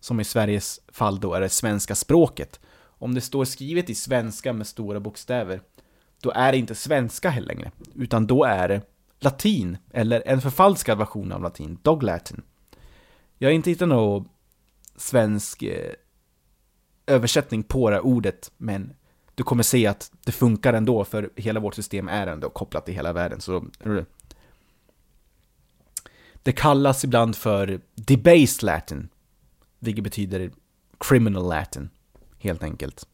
som 0.01 0.21
i 0.21 0.25
Sveriges 0.25 0.81
fall 0.89 1.21
då 1.21 1.35
är 1.35 1.41
det 1.41 1.49
svenska 1.49 1.95
språket. 1.95 2.61
Om 2.81 3.15
det 3.15 3.21
står 3.21 3.45
skrivet 3.45 3.91
i 3.91 3.95
svenska 3.95 4.53
med 4.53 4.67
stora 4.67 5.01
bokstäver, 5.01 5.61
då 6.21 6.31
är 6.31 6.53
det 6.53 6.59
inte 6.59 6.75
svenska 6.75 7.31
heller 7.31 7.47
längre, 7.47 7.71
utan 7.95 8.27
då 8.27 8.45
är 8.45 8.69
det 8.69 8.83
latin, 9.21 9.79
eller 9.93 10.23
en 10.27 10.41
förfalskad 10.41 10.99
version 10.99 11.33
av 11.33 11.43
latin, 11.43 11.79
dog 11.83 12.03
latin. 12.03 12.43
Jag 13.39 13.49
har 13.49 13.53
inte 13.53 13.71
hittat 13.71 13.89
någon 13.89 14.29
svensk 14.97 15.63
eh, 15.63 15.93
översättning 17.07 17.63
på 17.63 17.91
det 17.91 17.97
här 17.97 18.07
ordet, 18.07 18.53
men 18.57 18.95
du 19.35 19.43
kommer 19.45 19.63
se 19.63 19.87
att 19.87 20.13
det 20.25 20.33
funkar 20.33 20.73
ändå, 20.73 21.05
för 21.05 21.31
hela 21.37 21.61
vårt 21.61 21.75
system 21.75 22.09
är 22.09 22.27
ändå 22.27 22.51
kopplat 22.51 22.85
till 22.85 22.95
hela 22.95 23.13
världen. 23.13 23.41
Så 23.41 23.65
det 26.43 26.53
kallas 26.53 27.05
ibland 27.05 27.37
för 27.37 27.81
debased 27.95 28.63
latin, 28.63 29.09
vilket 29.79 30.05
betyder 30.05 30.51
criminal 30.99 31.49
latin, 31.49 31.91
helt 32.39 32.63
enkelt. 32.63 33.09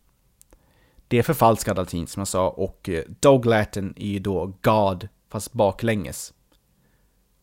Det 1.08 1.18
är 1.18 1.22
förfalskad 1.22 1.76
latin 1.76 2.06
som 2.06 2.20
jag 2.20 2.28
sa, 2.28 2.48
och 2.48 2.88
eh, 2.88 3.04
dog 3.20 3.46
latin 3.46 3.94
är 3.96 4.08
ju 4.08 4.18
då 4.18 4.52
God, 4.62 5.08
fast 5.28 5.52
baklänges. 5.52 6.32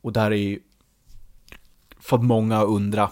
Och 0.02 0.14
där 0.14 0.32
är 0.32 0.36
ju 0.36 0.60
fått 2.00 2.24
många 2.24 2.58
att 2.58 2.68
undra. 2.68 3.12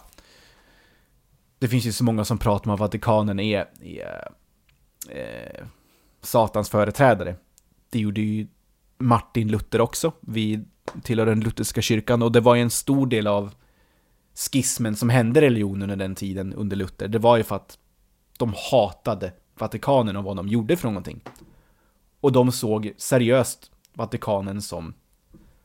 Det 1.60 1.67
finns 1.67 1.86
ju 1.86 1.91
så 1.91 2.04
många 2.04 2.26
som 2.26 2.38
pratar 2.38 2.69
om 2.69 2.74
att 2.74 2.80
Vatikanen 2.80 3.39
är, 3.39 3.65
är 3.82 4.32
är 5.10 5.67
Satans 6.22 6.69
företrädare. 6.69 7.36
Det 7.89 8.00
gjorde 8.00 8.22
ju 8.22 8.48
Martin 8.98 9.48
Luther 9.48 9.82
också. 9.82 10.13
Vi 10.22 10.65
tillhör 11.04 11.26
den 11.26 11.39
lutherska 11.39 11.82
kyrkan 11.82 12.22
och 12.22 12.32
det 12.32 12.39
var 12.39 12.56
ju 12.56 12.62
en 12.62 12.69
stor 12.69 13.08
del 13.08 13.28
av 13.28 13.54
skismen 14.39 14.95
som 14.95 15.10
hände 15.10 15.41
religionen 15.41 15.82
under 15.82 15.95
den 15.95 16.15
tiden 16.15 16.54
under 16.54 16.75
Luther. 16.75 17.08
Det 17.08 17.19
var 17.19 17.38
ju 17.38 17.43
för 17.43 17.56
att 17.56 17.78
de 18.38 18.54
hatade 18.71 19.34
Vatikanen 19.58 20.15
och 20.15 20.23
vad 20.23 20.36
de 20.36 20.47
gjorde 20.47 20.78
för 20.78 20.88
någonting. 20.88 21.21
Och 22.19 22.32
de 22.32 22.52
såg 22.52 22.93
seriöst 22.97 23.71
Vatikanen 23.93 24.62
som 24.62 24.93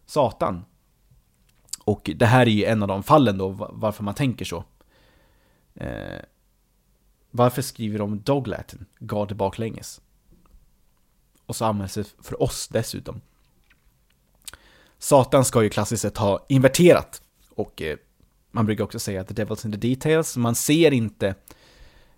Satan. 0.07 0.65
Och 1.85 2.11
det 2.17 2.27
här 2.27 2.47
är 2.47 2.51
ju 2.51 2.65
en 2.65 2.83
av 2.83 2.89
de 2.89 3.03
fallen 3.03 3.39
då 3.39 3.49
varför 3.73 4.05
man 4.05 4.15
tänker 4.15 4.45
så. 4.45 4.65
Eh, 5.75 6.21
varför 7.31 7.63
skriver 7.63 7.99
de 7.99 8.21
Dog 8.21 8.47
Latin, 8.47 8.87
God 8.99 9.37
baklänges? 9.37 10.01
Och 11.47 11.57
så 11.57 11.65
används 11.65 11.95
det 11.95 12.15
för 12.23 12.43
oss 12.43 12.69
dessutom. 12.69 13.21
Satan 14.99 15.45
ska 15.45 15.63
ju 15.63 15.71
klassiskt 15.71 16.03
sett 16.03 16.19
ha 16.19 16.47
inverterat. 16.49 17.23
Och 17.55 17.83
eh, 17.83 17.97
man 18.55 18.67
brukar 18.67 18.85
också 18.85 18.99
säga 18.99 19.21
att 19.21 19.29
the 19.29 19.35
devil's 19.35 19.67
in 19.67 19.73
the 19.73 19.89
details. 19.89 20.37
Man 20.37 20.55
ser 20.55 20.93
inte 20.93 21.35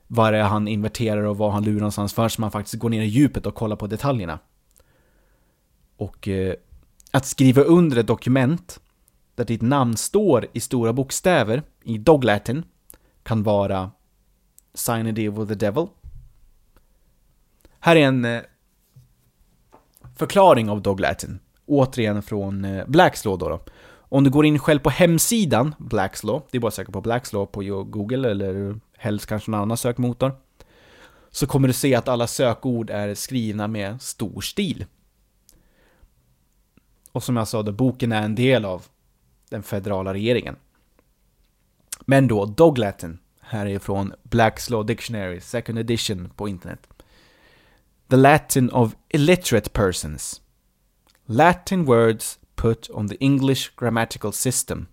vad 0.07 0.33
det 0.33 0.39
är 0.39 0.43
han 0.43 0.69
inverterar 0.69 1.23
och 1.23 1.37
vad 1.37 1.53
han 1.53 1.65
lurar 1.65 1.79
någonstans 1.79 2.15
förrän 2.15 2.31
man 2.39 2.51
faktiskt 2.51 2.75
går 2.75 2.91
ner 2.91 3.03
i 3.03 3.07
djupet 3.07 3.47
och 3.47 3.55
kollar 3.55 3.77
på 3.77 3.87
detaljerna. 3.87 4.39
Och 5.97 6.29
eh, 6.29 6.55
att 7.11 7.27
skriva 7.27 7.63
under 7.63 7.97
ett 7.97 8.07
dokument 8.07 8.81
där 9.35 9.45
ditt 9.45 9.63
namn 9.63 9.97
står 9.97 10.47
i 10.53 10.61
stora 10.61 10.93
bokstäver 10.93 11.63
i 11.85 11.99
Dog 11.99 12.25
Latin 12.25 12.65
kan 13.23 13.43
vara 13.43 13.91
Sign 14.75 15.07
a 15.07 15.13
deal 15.13 15.33
with 15.35 15.49
the 15.49 15.67
devil. 15.67 15.87
Här 17.81 17.97
är 17.97 18.07
en 18.07 18.25
eh, 18.25 18.43
förklaring 20.17 20.71
av 20.71 20.83
Dog 20.83 21.01
Latin. 21.01 21.39
Återigen 21.67 22.23
från 22.23 22.65
eh, 22.65 22.87
Blackslaw 22.87 23.39
då, 23.39 23.49
då. 23.49 23.73
Om 24.09 24.25
du 24.25 24.31
går 24.31 24.47
in 24.47 24.59
själv 24.59 24.79
på 24.79 24.91
hemsidan 24.91 25.75
Blackslaw, 25.79 26.47
det 26.51 26.59
är 26.59 26.61
bara 26.61 26.69
att 26.69 26.75
söka 26.75 26.93
på 26.93 27.01
Blackslaw 27.01 27.47
på 27.53 27.85
Google 27.85 28.31
eller 28.31 28.81
helst 28.97 29.27
kanske 29.27 29.51
någon 29.51 29.61
annan 29.61 29.77
sökmotor. 29.77 30.33
Så 31.31 31.47
kommer 31.47 31.69
du 31.69 31.75
se 31.75 31.95
att 31.95 32.09
alla 32.09 32.27
sökord 32.27 32.91
är 32.91 33.15
skrivna 33.15 33.69
med 33.69 34.03
stor 34.03 34.41
stil. 34.41 34.87
Och 37.13 37.23
som 37.23 37.37
jag 37.37 37.49
sa, 37.49 37.63
då, 37.63 37.73
boken 37.73 38.13
är 38.13 38.23
en 38.23 38.35
del 38.35 38.65
av 38.65 38.87
den 39.49 39.63
federala 39.63 40.15
regeringen. 40.15 40.57
Men 42.01 42.29
då, 42.29 42.45
Dog 42.45 42.79
Latin, 42.79 43.19
här 43.41 43.67
är 43.67 43.79
från 43.79 44.13
Black's 44.23 44.71
Law 44.71 44.87
Dictionary, 44.87 45.41
second 45.41 45.79
edition 45.79 46.31
på 46.37 46.49
internet. 46.49 46.87
The 48.11 48.17
Latin 48.17 48.71
of 48.71 48.97
illiterate 49.09 49.71
persons. 49.71 50.41
Latin 51.25 51.85
words 51.85 52.39
put 52.57 52.91
on 52.91 53.09
the 53.09 53.17
English 53.21 53.71
grammatical 53.77 54.33
system. 54.33 54.87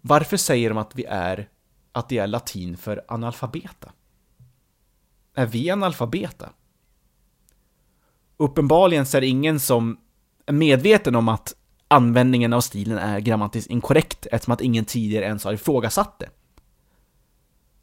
Varför 0.00 0.36
säger 0.36 0.68
de 0.68 0.78
att 0.78 0.94
vi 0.94 1.04
är, 1.04 1.48
att 1.92 2.08
det 2.08 2.18
är 2.18 2.26
latin 2.26 2.76
för 2.76 3.04
analfabeta? 3.08 3.92
Är 5.34 5.46
vi 5.46 5.70
analfabeta? 5.70 6.52
Uppenbarligen 8.36 9.06
så 9.06 9.16
är 9.16 9.20
det 9.20 9.26
ingen 9.26 9.60
som 9.60 10.00
är 10.46 10.52
medveten 10.52 11.14
om 11.14 11.28
att 11.28 11.54
användningen 11.88 12.52
av 12.52 12.60
stilen 12.60 12.98
är 12.98 13.20
grammatiskt 13.20 13.70
inkorrekt 13.70 14.26
eftersom 14.32 14.52
att 14.52 14.60
ingen 14.60 14.84
tidigare 14.84 15.24
ens 15.24 15.44
har 15.44 15.52
ifrågasatt 15.52 16.18
det. 16.18 16.30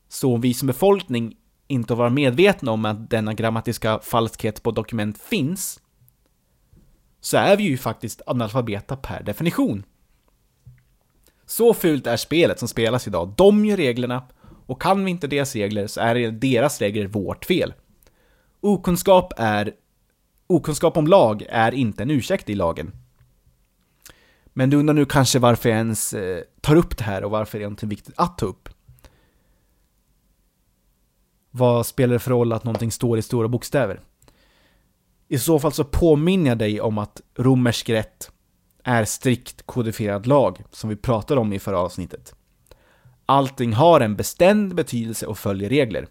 Så 0.10 0.34
om 0.34 0.42
vi 0.42 0.54
som 0.54 0.68
befolkning 0.68 1.38
inte 1.68 1.94
var 1.94 2.10
medvetna 2.10 2.72
om 2.72 2.86
att 2.86 3.10
denna 3.10 3.34
grammatiska 3.34 4.00
falskhet 4.00 4.64
på 4.64 4.72
dokument 4.72 5.18
finns, 5.18 5.80
så 7.28 7.38
är 7.38 7.58
vi 7.58 7.64
ju 7.64 7.78
faktiskt 7.78 8.22
analfabeta 8.26 8.98
per 8.98 9.24
definition. 9.24 9.84
Så 11.46 11.74
fult 11.74 12.08
är 12.08 12.18
spelet 12.18 12.60
som 12.60 12.68
spelas 12.68 13.08
idag. 13.08 13.34
De 13.38 13.66
gör 13.66 13.78
reglerna, 13.78 14.24
och 14.66 14.82
kan 14.82 15.06
vi 15.06 15.12
inte 15.12 15.28
deras 15.28 15.56
regler 15.56 15.88
så 15.88 16.02
är 16.02 16.32
deras 16.32 16.82
regler 16.82 17.08
vårt 17.08 17.46
fel. 17.46 17.74
Okunskap 18.62 19.34
är... 19.38 19.74
Okunskap 20.48 20.98
om 20.98 21.08
lag 21.08 21.46
är 21.50 21.74
inte 21.74 22.04
en 22.04 22.12
ursäkt 22.12 22.50
i 22.50 22.56
lagen. 22.56 22.92
Men 24.46 24.70
du 24.70 24.78
undrar 24.78 24.94
nu 24.94 25.06
kanske 25.06 25.40
varför 25.40 25.70
jag 25.70 25.78
ens 25.78 26.14
eh, 26.14 26.44
tar 26.62 26.76
upp 26.76 26.98
det 26.98 27.04
här 27.04 27.24
och 27.24 27.32
varför 27.32 27.58
det 27.58 27.64
är 27.64 27.68
någonting 27.68 27.90
viktigt 27.90 28.14
att 28.18 28.38
ta 28.38 28.46
upp. 28.46 28.70
Vad 31.52 31.86
spelar 31.86 32.14
det 32.14 32.20
för 32.20 32.32
roll 32.32 32.54
att 32.54 32.64
någonting 32.64 32.92
står 32.92 33.18
i 33.18 33.22
stora 33.22 33.48
bokstäver? 33.48 34.02
I 35.28 35.38
så 35.38 35.60
fall 35.60 35.72
så 35.72 35.84
påminner 35.84 36.50
jag 36.50 36.58
dig 36.58 36.82
om 36.82 36.98
att 36.98 37.22
romersk 37.36 37.90
rätt 37.90 38.32
är 38.84 39.06
strikt 39.06 39.66
kodifierad 39.66 40.28
lag, 40.28 40.64
som 40.72 40.90
vi 40.90 40.96
pratade 40.96 41.42
om 41.42 41.54
i 41.54 41.60
förra 41.60 41.80
avsnittet. 41.80 42.36
Allting 43.26 43.74
har 43.74 44.02
en 44.02 44.16
bestämd 44.16 44.76
betydelse 44.76 45.26
och 45.26 45.38
följer 45.38 45.70
regler. 45.70 46.08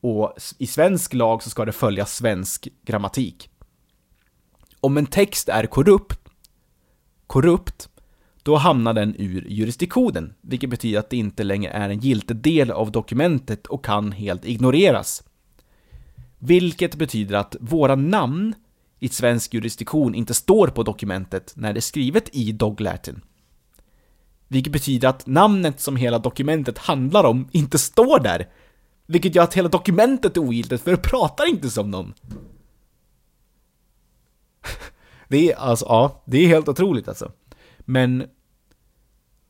Och 0.00 0.34
i 0.58 0.66
svensk 0.66 1.14
lag 1.14 1.42
så 1.42 1.50
ska 1.50 1.64
det 1.64 1.72
följa 1.72 2.06
svensk 2.06 2.68
grammatik. 2.84 3.50
Om 4.80 4.96
en 4.96 5.06
text 5.06 5.48
är 5.48 5.66
korrupt, 5.66 6.20
korrupt, 7.26 7.88
då 8.42 8.56
hamnar 8.56 8.92
den 8.92 9.14
ur 9.18 9.46
jurisdiktionen, 9.48 10.34
vilket 10.40 10.70
betyder 10.70 10.98
att 10.98 11.10
det 11.10 11.16
inte 11.16 11.44
längre 11.44 11.70
är 11.72 11.90
en 11.90 12.00
giltig 12.00 12.36
del 12.36 12.70
av 12.70 12.92
dokumentet 12.92 13.66
och 13.66 13.84
kan 13.84 14.12
helt 14.12 14.44
ignoreras. 14.44 15.22
Vilket 16.46 16.94
betyder 16.94 17.36
att 17.36 17.56
våra 17.60 17.94
namn 17.94 18.54
i 18.98 19.08
svensk 19.08 19.54
jurisdiktion 19.54 20.14
inte 20.14 20.34
står 20.34 20.68
på 20.68 20.82
dokumentet 20.82 21.52
när 21.56 21.72
det 21.72 21.78
är 21.78 21.80
skrivet 21.80 22.28
i 22.32 22.52
Dog 22.52 22.80
Latin. 22.80 23.20
Vilket 24.48 24.72
betyder 24.72 25.08
att 25.08 25.26
namnet 25.26 25.80
som 25.80 25.96
hela 25.96 26.18
dokumentet 26.18 26.78
handlar 26.78 27.24
om 27.24 27.48
inte 27.52 27.78
står 27.78 28.20
där. 28.20 28.48
Vilket 29.06 29.34
gör 29.34 29.42
att 29.42 29.54
hela 29.54 29.68
dokumentet 29.68 30.36
är 30.36 30.40
ogiltigt, 30.40 30.82
för 30.82 30.90
det 30.90 30.96
pratar 30.96 31.48
inte 31.48 31.70
som 31.70 31.90
någon. 31.90 32.14
Det 35.28 35.52
är 35.52 35.56
alltså, 35.56 35.86
ja, 35.86 36.22
det 36.26 36.38
är 36.38 36.46
helt 36.46 36.68
otroligt 36.68 37.08
alltså. 37.08 37.32
Men 37.78 38.26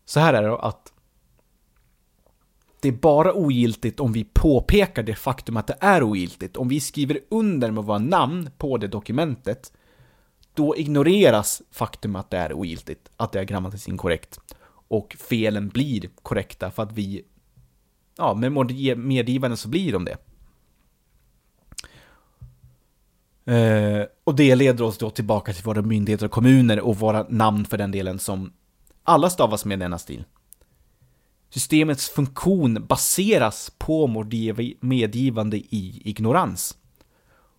så 0.05 0.21
här 0.21 0.35
är 0.35 0.43
det 0.43 0.59
att 0.59 0.93
det 2.81 2.89
är 2.89 2.93
bara 2.93 3.35
ogiltigt 3.35 4.01
om 4.01 4.13
vi 4.13 4.25
påpekar 4.25 5.03
det 5.03 5.15
faktum 5.15 5.57
att 5.57 5.67
det 5.67 5.77
är 5.81 6.03
ogiltigt. 6.03 6.57
Om 6.57 6.69
vi 6.69 6.81
skriver 6.81 7.21
under 7.29 7.71
med 7.71 7.85
våra 7.85 7.99
namn 7.99 8.51
på 8.59 8.77
det 8.77 8.89
dokumentet, 8.89 9.73
då 10.55 10.77
ignoreras 10.77 11.63
faktum 11.71 12.17
att 12.17 12.31
det 12.31 12.37
är 12.37 12.53
ogiltigt, 12.53 13.11
att 13.17 13.33
det 13.33 13.41
är 13.41 13.45
grammatiskt 13.45 13.89
inkorrekt. 13.89 14.41
Och 14.89 15.17
felen 15.19 15.69
blir 15.69 16.11
korrekta 16.23 16.71
för 16.71 16.83
att 16.83 16.93
vi, 16.93 17.25
ja, 18.17 18.35
med 18.35 18.99
medgivande 18.99 19.57
så 19.57 19.69
blir 19.69 19.93
de 19.93 20.05
det. 20.05 20.17
Eh, 23.47 24.07
och 24.25 24.35
det 24.35 24.55
leder 24.55 24.85
oss 24.85 24.99
då 24.99 25.11
tillbaka 25.11 25.53
till 25.53 25.65
våra 25.65 25.83
myndigheter 25.83 26.27
och 26.27 26.33
kommuner 26.33 26.81
och 26.81 26.97
våra 26.97 27.27
namn 27.29 27.65
för 27.65 27.79
den 27.79 27.91
delen 27.91 28.19
som 28.19 28.53
alla 29.03 29.31
stavas 29.31 29.65
med 29.65 29.79
denna 29.79 29.99
stil. 29.99 30.25
Systemets 31.51 32.09
funktion 32.09 32.87
baseras 32.87 33.73
på 33.79 34.25
medgivande 34.81 35.57
i 35.57 36.03
ignorans. 36.05 36.77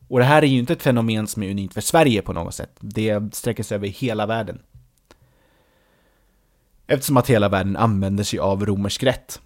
Och 0.08 0.20
det 0.20 0.26
här 0.26 0.42
är 0.42 0.48
ju 0.48 0.60
inte 0.60 0.74
ett 0.74 0.84
fenomen 0.84 1.28
som 1.28 1.44
är 1.44 1.52
unikt 1.52 1.74
för 1.74 1.82
Sverige 1.82 2.22
på 2.22 2.34
något 2.34 2.56
sätt. 2.56 2.76
Det 2.80 3.36
sträcker 3.36 3.64
sig 3.64 3.76
över 3.76 3.88
hela 3.88 4.26
världen. 4.26 4.60
Eftersom 6.88 7.18
att 7.18 7.30
hela 7.30 7.50
världen 7.50 7.78
använder 7.78 8.24
sig 8.24 8.40
av 8.40 8.66
romersk 8.66 9.04
rätt. 9.04 9.42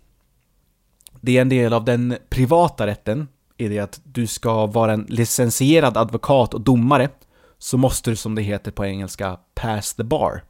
Det 1.22 1.38
är 1.38 1.42
en 1.42 1.50
del 1.50 1.74
av 1.74 1.86
den 1.86 2.18
privata 2.30 2.88
rätten, 2.88 3.28
är 3.58 3.70
det 3.70 3.80
att 3.80 4.02
du 4.04 4.28
ska 4.28 4.66
vara 4.66 4.94
en 4.94 5.06
licensierad 5.10 5.98
advokat 5.98 6.54
och 6.54 6.62
domare, 6.62 7.10
så 7.58 7.78
måste 7.78 8.10
du 8.10 8.16
som 8.16 8.36
det 8.36 8.42
heter 8.42 8.72
på 8.72 8.86
engelska 8.86 9.40
pass 9.54 9.94
the 9.94 10.04
bar. 10.04 10.44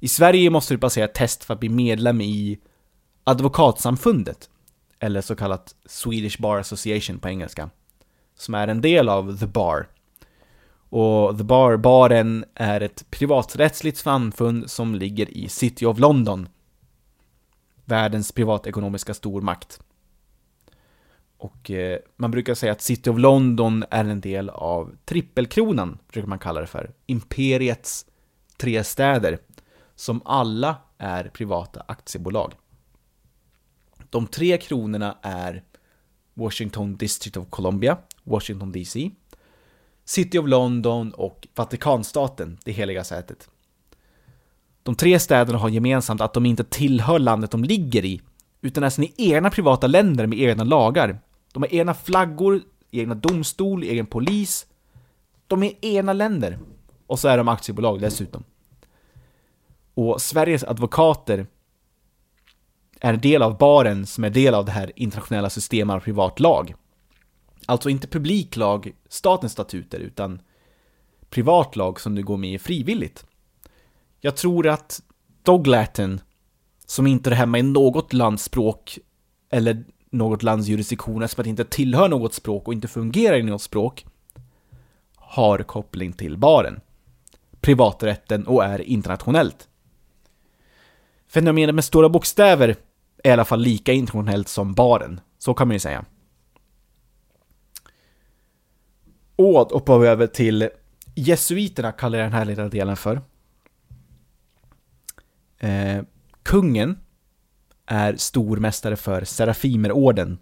I 0.00 0.08
Sverige 0.08 0.50
måste 0.50 0.74
du 0.74 0.78
passera 0.78 1.04
ett 1.04 1.14
test 1.14 1.44
för 1.44 1.54
att 1.54 1.60
bli 1.60 1.68
medlem 1.68 2.20
i 2.20 2.58
Advokatsamfundet, 3.24 4.50
eller 4.98 5.20
så 5.20 5.36
kallat 5.36 5.74
Swedish 5.86 6.40
Bar 6.40 6.58
Association 6.58 7.18
på 7.18 7.28
engelska, 7.28 7.70
som 8.34 8.54
är 8.54 8.68
en 8.68 8.80
del 8.80 9.08
av 9.08 9.38
The 9.38 9.46
Bar. 9.46 9.88
Och 10.88 11.38
The 11.38 11.44
Bar, 11.44 11.76
baren, 11.76 12.44
är 12.54 12.80
ett 12.80 13.10
privaträttsligt 13.10 13.98
samfund 13.98 14.70
som 14.70 14.94
ligger 14.94 15.30
i 15.30 15.48
City 15.48 15.86
of 15.86 15.98
London, 15.98 16.48
världens 17.84 18.32
privatekonomiska 18.32 19.14
stormakt. 19.14 19.80
Och 21.36 21.70
eh, 21.70 21.98
man 22.16 22.30
brukar 22.30 22.54
säga 22.54 22.72
att 22.72 22.82
City 22.82 23.10
of 23.10 23.18
London 23.18 23.84
är 23.90 24.04
en 24.04 24.20
del 24.20 24.50
av 24.50 24.96
trippelkronan, 25.04 25.98
brukar 26.12 26.28
man 26.28 26.38
kalla 26.38 26.60
det 26.60 26.66
för. 26.66 26.90
Imperiets 27.06 28.06
tre 28.60 28.84
städer 28.84 29.38
som 30.00 30.22
alla 30.24 30.76
är 30.98 31.24
privata 31.24 31.84
aktiebolag. 31.88 32.52
De 34.10 34.26
tre 34.26 34.58
kronorna 34.58 35.18
är 35.22 35.62
Washington 36.34 36.96
District 36.96 37.36
of 37.36 37.50
Columbia, 37.50 37.98
Washington 38.24 38.72
DC, 38.72 39.10
City 40.04 40.38
of 40.38 40.48
London 40.48 41.12
och 41.12 41.48
Vatikanstaten, 41.54 42.58
det 42.64 42.72
heliga 42.72 43.04
sätet. 43.04 43.48
De 44.82 44.94
tre 44.94 45.18
städerna 45.18 45.58
har 45.58 45.68
gemensamt 45.68 46.20
att 46.20 46.34
de 46.34 46.46
inte 46.46 46.64
tillhör 46.64 47.18
landet 47.18 47.50
de 47.50 47.64
ligger 47.64 48.04
i, 48.04 48.20
utan 48.60 48.84
är 48.84 48.90
sina 48.90 49.08
egna 49.16 49.50
privata 49.50 49.86
länder 49.86 50.26
med 50.26 50.38
egna 50.38 50.64
lagar. 50.64 51.20
De 51.52 51.62
har 51.62 51.74
egna 51.74 51.94
flaggor, 51.94 52.62
egna 52.90 53.14
domstol, 53.14 53.82
egen 53.82 54.06
polis. 54.06 54.66
De 55.46 55.62
är 55.62 55.72
egna 55.80 56.12
länder. 56.12 56.58
Och 57.06 57.18
så 57.18 57.28
är 57.28 57.38
de 57.38 57.48
aktiebolag 57.48 58.00
dessutom. 58.00 58.44
Och 59.94 60.22
Sveriges 60.22 60.64
advokater 60.64 61.46
är 63.00 63.16
del 63.16 63.42
av 63.42 63.58
baren 63.58 64.06
som 64.06 64.24
är 64.24 64.30
del 64.30 64.54
av 64.54 64.64
det 64.64 64.72
här 64.72 64.92
internationella 64.96 65.50
systemet 65.50 65.94
av 65.94 66.00
privat 66.00 66.40
lag. 66.40 66.74
Alltså 67.66 67.90
inte 67.90 68.08
publiklag, 68.08 68.92
statens 69.08 69.52
statuter, 69.52 70.00
utan 70.00 70.40
privat 71.30 71.76
lag 71.76 72.00
som 72.00 72.14
du 72.14 72.22
går 72.22 72.36
med 72.36 72.54
i 72.54 72.58
frivilligt. 72.58 73.24
Jag 74.20 74.36
tror 74.36 74.68
att 74.68 75.02
Doglatin, 75.42 76.20
som 76.86 77.06
inte 77.06 77.30
är 77.30 77.34
hemma 77.34 77.58
i 77.58 77.62
något 77.62 78.12
lands 78.12 78.44
språk 78.44 78.98
eller 79.50 79.84
något 80.10 80.42
lands 80.42 80.68
jurisdiktion 80.68 81.22
eftersom 81.22 81.42
det 81.42 81.50
inte 81.50 81.64
tillhör 81.64 82.08
något 82.08 82.34
språk 82.34 82.68
och 82.68 82.74
inte 82.74 82.88
fungerar 82.88 83.36
i 83.36 83.42
något 83.42 83.62
språk, 83.62 84.06
har 85.14 85.58
koppling 85.58 86.12
till 86.12 86.36
baren, 86.36 86.80
privaträtten 87.60 88.46
och 88.46 88.64
är 88.64 88.80
internationellt. 88.80 89.68
Fenomenet 91.30 91.74
med 91.74 91.84
stora 91.84 92.08
bokstäver 92.08 92.76
är 93.24 93.30
i 93.30 93.32
alla 93.32 93.44
fall 93.44 93.60
lika 93.60 93.92
internationellt 93.92 94.48
som 94.48 94.74
baren, 94.74 95.20
så 95.38 95.54
kan 95.54 95.68
man 95.68 95.74
ju 95.74 95.78
säga. 95.78 96.04
Och 99.36 99.70
hoppar 99.70 99.98
vi 99.98 100.08
över 100.08 100.26
till 100.26 100.68
jesuiterna, 101.14 101.92
kallar 101.92 102.18
jag 102.18 102.26
den 102.26 102.32
här 102.32 102.44
lilla 102.44 102.68
delen 102.68 102.96
för. 102.96 103.20
Eh, 105.58 106.02
kungen 106.42 106.98
är 107.86 108.16
stormästare 108.16 108.96
för 108.96 109.24
Serafimerorden, 109.24 110.38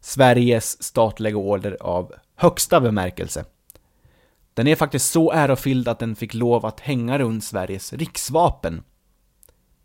Sveriges 0.00 0.82
statliga 0.82 1.36
order 1.36 1.76
av 1.80 2.14
högsta 2.36 2.80
bemärkelse. 2.80 3.44
Den 4.54 4.66
är 4.66 4.76
faktiskt 4.76 5.10
så 5.10 5.32
ärofylld 5.32 5.88
att 5.88 5.98
den 5.98 6.16
fick 6.16 6.34
lov 6.34 6.66
att 6.66 6.80
hänga 6.80 7.18
runt 7.18 7.44
Sveriges 7.44 7.92
riksvapen, 7.92 8.82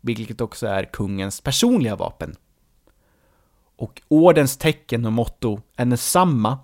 vilket 0.06 0.40
också 0.40 0.66
är 0.66 0.84
kungens 0.84 1.40
personliga 1.40 1.96
vapen. 1.96 2.36
Och 3.76 4.02
ordens 4.08 4.56
tecken 4.56 5.06
och 5.06 5.12
motto 5.12 5.60
är 5.76 5.84
detsamma 5.84 6.58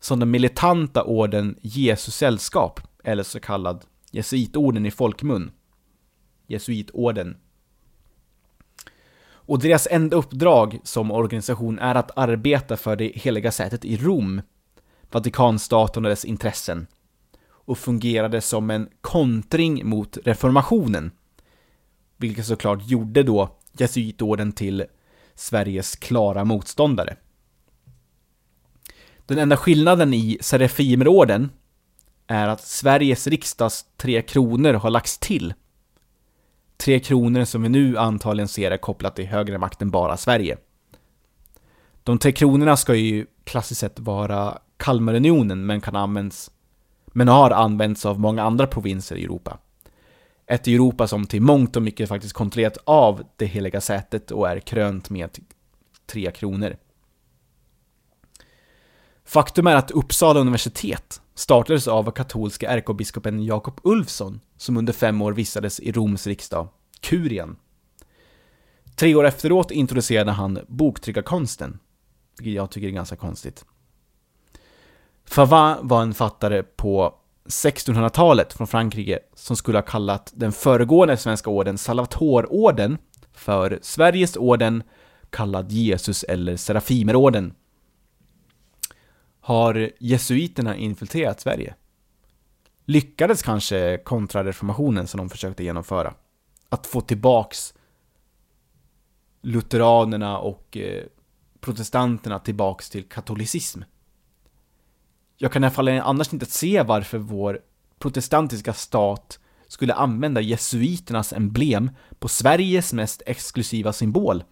som 0.00 0.20
den 0.20 0.30
militanta 0.30 1.04
orden 1.04 1.56
Jesu 1.60 2.10
sällskap, 2.10 2.80
eller 3.04 3.22
så 3.22 3.40
kallad 3.40 3.84
jesuitorden 4.10 4.86
i 4.86 4.90
folkmun. 4.90 5.50
Jesuitorden. 6.46 7.36
Och 9.22 9.58
deras 9.58 9.88
enda 9.90 10.16
uppdrag 10.16 10.80
som 10.82 11.10
organisation 11.10 11.78
är 11.78 11.94
att 11.94 12.18
arbeta 12.18 12.76
för 12.76 12.96
det 12.96 13.12
heliga 13.14 13.52
sätet 13.52 13.84
i 13.84 13.96
Rom, 13.96 14.42
Vatikanstaten 15.10 16.04
och 16.04 16.10
dess 16.10 16.24
intressen, 16.24 16.86
och 17.42 17.78
fungerade 17.78 18.40
som 18.40 18.70
en 18.70 18.88
kontring 19.00 19.88
mot 19.88 20.18
reformationen, 20.24 21.10
vilket 22.20 22.46
såklart 22.46 22.88
gjorde 22.88 23.22
då 23.22 23.58
jesuitorden 23.72 24.52
till 24.52 24.84
Sveriges 25.34 25.96
klara 25.96 26.44
motståndare. 26.44 27.16
Den 29.26 29.38
enda 29.38 29.56
skillnaden 29.56 30.14
i 30.14 30.38
Serafimerorden 30.40 31.50
är 32.26 32.48
att 32.48 32.60
Sveriges 32.60 33.26
riksdags 33.26 33.84
tre 33.96 34.22
kronor 34.22 34.72
har 34.72 34.90
lagts 34.90 35.18
till. 35.18 35.54
Tre 36.76 37.00
kronor 37.00 37.44
som 37.44 37.62
vi 37.62 37.68
nu 37.68 37.98
antagligen 37.98 38.48
ser 38.48 38.70
är 38.70 38.76
kopplat 38.76 39.16
till 39.16 39.26
högre 39.26 39.58
makt 39.58 39.82
än 39.82 39.90
bara 39.90 40.16
Sverige. 40.16 40.58
De 42.02 42.18
tre 42.18 42.32
kronorna 42.32 42.76
ska 42.76 42.94
ju 42.94 43.26
klassiskt 43.44 43.80
sett 43.80 43.98
vara 44.00 44.58
Kalmarunionen 44.76 45.66
men 45.66 45.80
kan 45.80 45.96
användas 45.96 46.50
men 47.06 47.28
har 47.28 47.50
använts 47.50 48.06
av 48.06 48.20
många 48.20 48.42
andra 48.42 48.66
provinser 48.66 49.16
i 49.16 49.24
Europa. 49.24 49.58
Ett 50.50 50.66
Europa 50.66 51.06
som 51.06 51.26
till 51.26 51.42
mångt 51.42 51.76
och 51.76 51.82
mycket 51.82 52.08
faktiskt 52.08 52.34
kontrollerat 52.34 52.78
av 52.84 53.22
det 53.36 53.46
heliga 53.46 53.80
sätet 53.80 54.30
och 54.30 54.48
är 54.48 54.60
krönt 54.60 55.10
med 55.10 55.38
tre 56.06 56.30
kronor. 56.30 56.76
Faktum 59.24 59.66
är 59.66 59.76
att 59.76 59.90
Uppsala 59.90 60.40
universitet 60.40 61.20
startades 61.34 61.88
av 61.88 62.10
katolska 62.10 62.70
ärkebiskopen 62.70 63.44
Jakob 63.44 63.80
Ulfsson, 63.82 64.40
som 64.56 64.76
under 64.76 64.92
fem 64.92 65.22
år 65.22 65.32
vistades 65.32 65.80
i 65.80 65.92
Roms 65.92 66.26
riksdag, 66.26 66.68
Kurien. 67.00 67.56
Tre 68.96 69.14
år 69.14 69.26
efteråt 69.26 69.70
introducerade 69.70 70.32
han 70.32 70.58
boktryckarkonsten, 70.68 71.78
vilket 72.38 72.54
jag 72.54 72.70
tycker 72.70 72.88
är 72.88 72.92
ganska 72.92 73.16
konstigt. 73.16 73.64
Favin 75.24 75.88
var 75.88 76.02
en 76.02 76.14
fattare 76.14 76.62
på 76.62 77.19
1600-talet 77.50 78.52
från 78.52 78.66
Frankrike 78.66 79.18
som 79.34 79.56
skulle 79.56 79.78
ha 79.78 79.82
kallat 79.82 80.32
den 80.34 80.52
föregående 80.52 81.16
svenska 81.16 81.50
orden 81.50 81.78
Salvatororden 81.78 82.98
för 83.32 83.78
Sveriges 83.82 84.36
orden 84.36 84.82
kallad 85.30 85.72
Jesus 85.72 86.22
eller 86.22 86.56
Serafimerorden 86.56 87.54
har 89.40 89.90
jesuiterna 89.98 90.76
infiltrerat 90.76 91.40
Sverige? 91.40 91.74
Lyckades 92.84 93.42
kanske 93.42 93.98
kontrareformationen 94.04 95.06
som 95.06 95.18
de 95.18 95.30
försökte 95.30 95.64
genomföra? 95.64 96.14
Att 96.68 96.86
få 96.86 97.00
tillbaks 97.00 97.74
lutheranerna 99.42 100.38
och 100.38 100.76
eh, 100.76 101.04
protestanterna 101.60 102.38
tillbaks 102.38 102.90
till 102.90 103.08
katolicism? 103.08 103.82
Jag 105.42 105.52
kan 105.52 105.64
i 105.64 105.66
alla 105.66 105.74
fall 105.74 105.88
annars 105.88 106.32
inte 106.32 106.46
se 106.46 106.82
varför 106.82 107.18
vår 107.18 107.58
protestantiska 107.98 108.72
stat 108.72 109.38
skulle 109.68 109.94
använda 109.94 110.40
jesuiternas 110.40 111.32
emblem 111.32 111.90
på 112.18 112.28
Sveriges 112.28 112.92
mest 112.92 113.22
exklusiva 113.26 113.92
symbol 113.92 114.44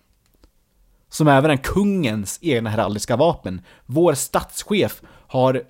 som 1.09 1.29
även 1.29 1.51
är 1.51 1.57
kungens 1.57 2.39
egna 2.43 2.71
heraldiska 2.71 3.17
vapen. 3.17 3.61
Vår 3.87 4.15
statschef 4.15 5.03
har 5.07 5.63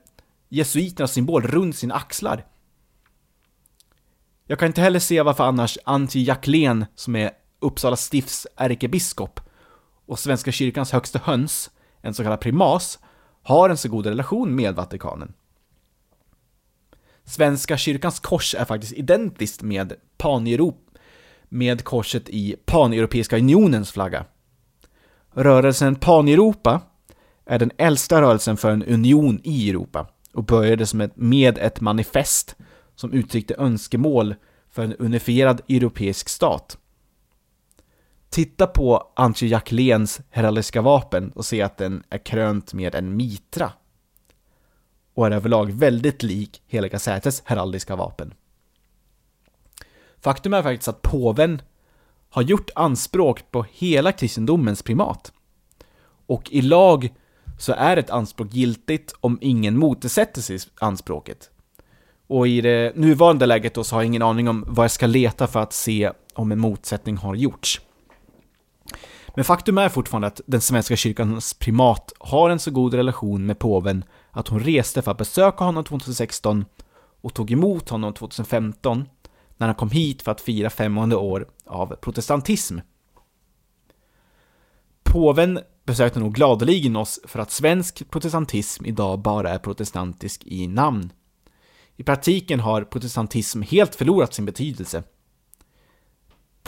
jesuiternas 0.48 1.12
symbol 1.12 1.42
runt 1.42 1.76
sina 1.76 1.94
axlar. 1.94 2.44
Jag 4.46 4.58
kan 4.58 4.66
inte 4.66 4.80
heller 4.80 5.00
se 5.00 5.22
varför 5.22 5.44
annars 5.44 5.78
Antje 5.84 6.22
Jacklén, 6.22 6.86
som 6.94 7.16
är 7.16 7.30
Uppsala 7.60 7.96
stifts 7.96 8.46
ärkebiskop 8.56 9.40
och 10.06 10.18
Svenska 10.18 10.52
kyrkans 10.52 10.92
högsta 10.92 11.18
höns, 11.18 11.70
en 12.00 12.14
så 12.14 12.22
kallad 12.22 12.40
primas, 12.40 12.98
har 13.48 13.70
en 13.70 13.76
så 13.76 13.88
god 13.88 14.06
relation 14.06 14.54
med 14.54 14.74
Vatikanen. 14.74 15.32
Svenska 17.24 17.76
kyrkans 17.76 18.20
kors 18.20 18.54
är 18.54 18.64
faktiskt 18.64 18.92
identiskt 18.92 19.62
med 19.62 19.92
Paneuropa 20.16 21.00
med 21.48 21.84
korset 21.84 22.28
i 22.28 22.56
Paneuropeiska 22.64 23.36
unionens 23.38 23.92
flagga. 23.92 24.24
Rörelsen 25.34 25.94
Paneuropa 25.94 26.80
är 27.46 27.58
den 27.58 27.70
äldsta 27.78 28.22
rörelsen 28.22 28.56
för 28.56 28.70
en 28.70 28.84
union 28.84 29.40
i 29.44 29.70
Europa 29.70 30.06
och 30.32 30.44
började 30.44 30.86
som 30.86 31.00
ett, 31.00 31.16
med 31.16 31.58
ett 31.58 31.80
manifest 31.80 32.56
som 32.94 33.12
uttryckte 33.12 33.54
önskemål 33.58 34.34
för 34.70 34.82
en 34.82 34.94
unifierad 34.94 35.60
europeisk 35.68 36.28
stat. 36.28 36.78
Titta 38.30 38.66
på 38.66 39.10
Antje 39.14 39.48
Jacquelins 39.48 40.20
heraldiska 40.30 40.82
vapen 40.82 41.30
och 41.30 41.44
se 41.44 41.62
att 41.62 41.76
den 41.76 42.02
är 42.10 42.18
krönt 42.18 42.74
med 42.74 42.94
en 42.94 43.16
mitra 43.16 43.72
och 45.14 45.26
är 45.26 45.30
överlag 45.30 45.72
väldigt 45.72 46.22
lik 46.22 46.62
Heliga 46.66 46.98
Sätes 46.98 47.42
heraldiska 47.44 47.96
vapen. 47.96 48.34
Faktum 50.20 50.54
är 50.54 50.62
faktiskt 50.62 50.88
att 50.88 51.02
påven 51.02 51.62
har 52.30 52.42
gjort 52.42 52.70
anspråk 52.74 53.50
på 53.50 53.66
hela 53.72 54.12
kristendomens 54.12 54.82
primat. 54.82 55.32
Och 56.26 56.52
i 56.52 56.62
lag 56.62 57.14
så 57.58 57.72
är 57.72 57.96
ett 57.96 58.10
anspråk 58.10 58.54
giltigt 58.54 59.14
om 59.20 59.38
ingen 59.40 59.78
motsätter 59.78 60.42
sig 60.42 60.58
anspråket. 60.80 61.50
Och 62.26 62.48
i 62.48 62.60
det 62.60 62.96
nuvarande 62.96 63.46
läget 63.46 63.74
då 63.74 63.84
så 63.84 63.96
har 63.96 64.02
jag 64.02 64.06
ingen 64.06 64.22
aning 64.22 64.48
om 64.48 64.64
vad 64.68 64.84
jag 64.84 64.90
ska 64.90 65.06
leta 65.06 65.46
för 65.46 65.60
att 65.60 65.72
se 65.72 66.12
om 66.34 66.52
en 66.52 66.58
motsättning 66.58 67.16
har 67.16 67.34
gjorts. 67.34 67.80
Men 69.38 69.44
faktum 69.44 69.78
är 69.78 69.88
fortfarande 69.88 70.26
att 70.26 70.40
den 70.46 70.60
svenska 70.60 70.96
kyrkans 70.96 71.54
primat 71.54 72.12
har 72.18 72.50
en 72.50 72.58
så 72.58 72.70
god 72.70 72.94
relation 72.94 73.46
med 73.46 73.58
påven 73.58 74.04
att 74.30 74.48
hon 74.48 74.60
reste 74.60 75.02
för 75.02 75.10
att 75.10 75.18
besöka 75.18 75.64
honom 75.64 75.84
2016 75.84 76.64
och 77.20 77.34
tog 77.34 77.50
emot 77.50 77.88
honom 77.88 78.14
2015 78.14 79.04
när 79.56 79.66
han 79.66 79.76
kom 79.76 79.90
hit 79.90 80.22
för 80.22 80.32
att 80.32 80.40
fira 80.40 80.70
500 80.70 81.18
år 81.18 81.48
av 81.66 81.94
protestantism. 81.94 82.78
Påven 85.02 85.60
besökte 85.84 86.20
nog 86.20 86.34
gladeligen 86.34 86.96
oss 86.96 87.20
för 87.24 87.38
att 87.38 87.50
svensk 87.50 88.10
protestantism 88.10 88.86
idag 88.86 89.18
bara 89.18 89.50
är 89.50 89.58
protestantisk 89.58 90.44
i 90.46 90.66
namn. 90.66 91.12
I 91.96 92.02
praktiken 92.02 92.60
har 92.60 92.82
protestantism 92.82 93.62
helt 93.62 93.94
förlorat 93.94 94.34
sin 94.34 94.44
betydelse. 94.44 95.02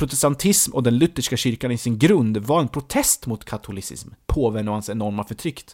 Protestantism 0.01 0.75
och 0.75 0.83
den 0.83 0.99
lutherska 0.99 1.37
kyrkan 1.37 1.71
i 1.71 1.79
sin 1.79 1.99
grund 1.99 2.37
var 2.37 2.61
en 2.61 2.69
protest 2.69 3.27
mot 3.27 3.45
katolicism, 3.45 4.09
påven 4.27 4.69
och 4.69 4.75
hans 4.75 4.91
enorma 4.91 5.25
förtryck. 5.25 5.65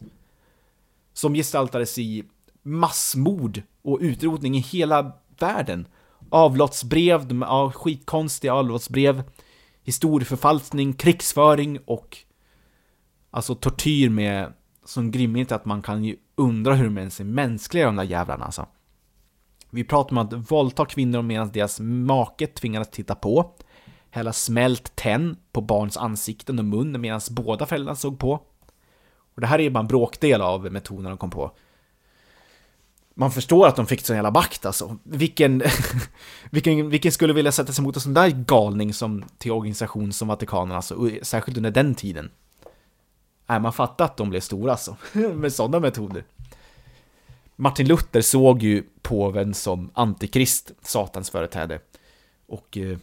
Som 1.13 1.35
gestaltades 1.35 1.99
i 1.99 2.25
massmord 2.63 3.63
och 3.83 3.99
utrotning 4.01 4.57
i 4.57 4.61
hela 4.61 5.13
världen 5.39 5.89
avlottsbrev, 6.31 7.41
ja, 7.41 7.73
skitkonstiga 7.75 8.55
avlottsbrev 8.55 9.23
historieförfalskning, 9.83 10.93
krigsföring 10.93 11.79
och 11.85 12.19
alltså 13.31 13.55
tortyr 13.55 14.09
med 14.09 14.53
sån 14.85 15.11
grymhet 15.11 15.53
att 15.53 15.65
man 15.65 15.83
kan 15.83 16.05
ju 16.05 16.17
undra 16.35 16.75
hur 16.75 16.85
de 16.85 16.99
ens 16.99 17.21
är 17.21 17.25
mänskliga 17.25 17.87
de 17.87 17.97
där 17.97 18.05
jävlarna 18.05 18.45
alltså. 18.45 18.67
Vi 19.71 19.85
pratar 19.85 20.11
om 20.11 20.19
att 20.19 20.51
våldta 20.51 20.87
kvinnor 20.87 21.23
medan 21.23 21.51
deras 21.53 21.81
make 21.81 22.47
tvingades 22.47 22.91
titta 22.91 23.15
på. 23.15 23.57
Hälla 24.17 24.33
smält 24.33 24.97
tenn 24.97 25.37
på 25.53 25.61
barns 25.61 25.97
ansikten 25.97 26.59
och 26.59 26.65
mun 26.65 27.01
medan 27.01 27.21
båda 27.31 27.67
föräldrarna 27.67 27.97
såg 27.97 28.19
på. 28.19 28.33
Och 29.35 29.41
det 29.41 29.47
här 29.47 29.59
är 29.59 29.63
ju 29.63 29.71
bara 29.71 29.81
en 29.81 29.87
bråkdel 29.87 30.43
av 30.43 30.73
metoden 30.73 31.05
de 31.05 31.19
kom 31.19 31.31
på. 31.31 31.51
Man 33.15 33.31
förstår 33.31 33.67
att 33.67 33.77
de 33.77 33.87
fick 33.87 34.07
sån 34.07 34.17
jävla 34.17 34.31
makt 34.31 34.67
alltså. 34.67 34.99
Vilken, 35.03 35.63
vilken, 36.51 36.91
vilken 36.91 37.13
skulle 37.13 37.33
vilja 37.33 37.53
sätta 37.53 37.73
sig 37.73 37.85
mot 37.85 37.97
en 37.97 38.01
sån 38.01 38.15
där 38.15 38.31
galning 38.31 38.95
som 38.95 39.25
till 39.39 39.53
organisation 39.53 40.13
som 40.13 40.29
Vatikanen 40.29 40.77
alltså, 40.77 41.11
särskilt 41.23 41.57
under 41.57 41.71
den 41.71 41.95
tiden. 41.95 42.31
Nej, 43.47 43.61
man 43.61 43.73
fattar 43.73 44.05
att 44.05 44.17
de 44.17 44.31
blev 44.31 44.41
stora 44.41 44.73
alltså, 44.73 44.97
med 45.13 45.53
sådana 45.53 45.81
metoder. 45.81 46.25
Martin 47.57 47.89
Luther 47.89 48.21
såg 48.21 48.63
ju 48.63 48.83
påven 49.03 49.55
som 49.55 49.91
antikrist, 49.95 50.73
satans 50.83 51.31
företräde. 51.31 51.81
Och 52.47 52.77
eh, 52.77 52.99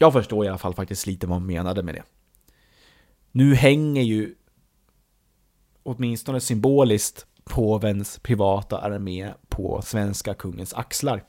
jag 0.00 0.12
förstår 0.12 0.44
i 0.44 0.48
alla 0.48 0.58
fall 0.58 0.74
faktiskt 0.74 1.06
lite 1.06 1.26
vad 1.26 1.36
hon 1.36 1.46
menade 1.46 1.82
med 1.82 1.94
det. 1.94 2.02
Nu 3.32 3.54
hänger 3.54 4.02
ju 4.02 4.34
åtminstone 5.82 6.40
symboliskt 6.40 7.26
påvens 7.44 8.18
privata 8.18 8.78
armé 8.78 9.32
på 9.48 9.82
svenska 9.82 10.34
kungens 10.34 10.74
axlar. 10.74 11.24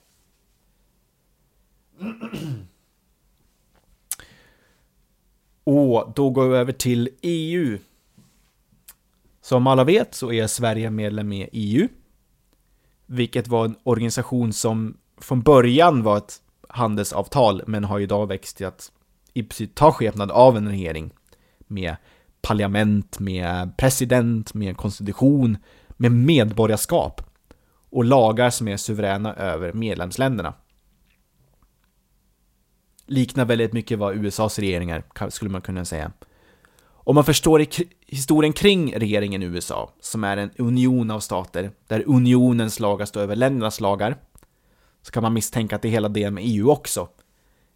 Och 5.64 6.12
då 6.16 6.30
går 6.30 6.48
vi 6.50 6.58
över 6.58 6.74
till 6.74 7.10
EU. 7.22 7.78
Som 9.42 9.68
alla 9.68 9.84
vet 9.84 10.16
så 10.16 10.32
är 10.32 10.48
Sverige 10.48 10.92
medlem 10.92 11.34
i 11.34 11.50
EU. 11.52 11.88
Vilket 13.06 13.48
var 13.48 13.66
en 13.66 13.76
organisation 13.84 14.54
som 14.54 14.98
från 15.18 15.42
början 15.42 16.04
var 16.04 16.18
ett 16.18 16.42
handelsavtal 16.74 17.64
men 17.68 17.84
har 17.84 18.00
idag 18.00 18.28
växt 18.28 18.58
till 18.58 18.66
att 18.66 18.92
i 19.34 19.44
princip 19.44 19.76
ta 19.76 19.92
skepnad 19.92 20.32
av 20.32 20.58
en 20.58 20.70
regering. 20.70 21.12
Med 21.68 21.96
parlament, 22.42 23.20
med 23.20 23.78
president, 23.78 24.54
med 24.54 24.78
konstitution, 24.78 25.58
med 25.90 26.12
medborgarskap 26.12 27.22
och 27.90 28.06
lagar 28.06 28.50
som 28.50 28.68
är 28.68 28.78
suveräna 28.78 29.34
över 29.34 29.74
medlemsländerna. 29.74 30.54
Liknar 33.06 33.46
väldigt 33.46 33.74
mycket 33.74 34.00
vad 34.00 34.16
USAs 34.16 34.60
regeringar 34.60 35.30
skulle 35.30 35.52
man 35.52 35.62
kunna 35.62 35.86
säga. 35.86 36.12
Om 37.04 37.16
man 37.16 37.24
förstår 37.24 37.66
historien 38.08 38.54
kring 38.54 38.94
regeringen 38.94 39.44
i 39.44 39.46
USA, 39.46 39.94
som 40.00 40.24
är 40.24 40.38
en 40.38 40.52
union 40.58 41.12
av 41.12 41.20
stater, 41.20 41.72
där 41.88 42.04
unionens 42.08 42.80
lagar 42.80 43.06
står 43.06 43.22
över 43.22 43.36
ländernas 43.36 43.80
lagar, 43.80 44.18
så 45.02 45.12
kan 45.12 45.24
man 45.24 45.34
misstänka 45.34 45.76
att 45.76 45.82
det 45.82 45.88
är 45.88 45.92
hela 45.92 46.10
det 46.10 46.32
med 46.32 46.44
EU 46.48 46.70
också. 46.70 47.10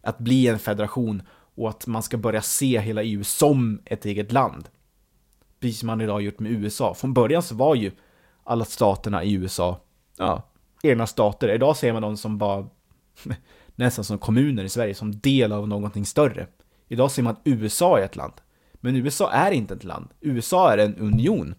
Att 0.02 0.18
bli 0.18 0.46
en 0.46 0.58
federation 0.58 1.22
och 1.54 1.68
att 1.68 1.86
man 1.86 2.02
ska 2.02 2.16
börja 2.16 2.42
se 2.42 2.80
hela 2.80 3.02
EU 3.02 3.24
som 3.24 3.82
ett 3.84 4.04
eget 4.04 4.32
land. 4.32 4.68
Precis 5.60 5.78
som 5.78 5.86
man 5.86 6.00
idag 6.00 6.22
gjort 6.22 6.40
med 6.40 6.52
USA. 6.52 6.94
Från 6.94 7.14
början 7.14 7.42
så 7.42 7.54
var 7.54 7.74
ju 7.74 7.92
alla 8.44 8.64
staterna 8.64 9.24
i 9.24 9.32
USA, 9.32 9.80
ja, 10.16 10.42
egna 10.82 11.06
stater. 11.06 11.48
Idag 11.48 11.76
ser 11.76 11.92
man 11.92 12.02
dem 12.02 12.16
som 12.16 12.38
bara 12.38 12.66
nästan 13.74 14.04
som 14.04 14.18
kommuner 14.18 14.64
i 14.64 14.68
Sverige, 14.68 14.94
som 14.94 15.20
del 15.20 15.52
av 15.52 15.68
någonting 15.68 16.06
större. 16.06 16.46
Idag 16.88 17.10
ser 17.10 17.22
man 17.22 17.32
att 17.32 17.40
USA 17.44 17.98
är 17.98 18.04
ett 18.04 18.16
land. 18.16 18.32
Men 18.74 18.96
USA 18.96 19.30
är 19.30 19.50
inte 19.50 19.74
ett 19.74 19.84
land. 19.84 20.08
USA 20.20 20.72
är 20.72 20.78
en 20.78 20.96
union. 20.96 21.54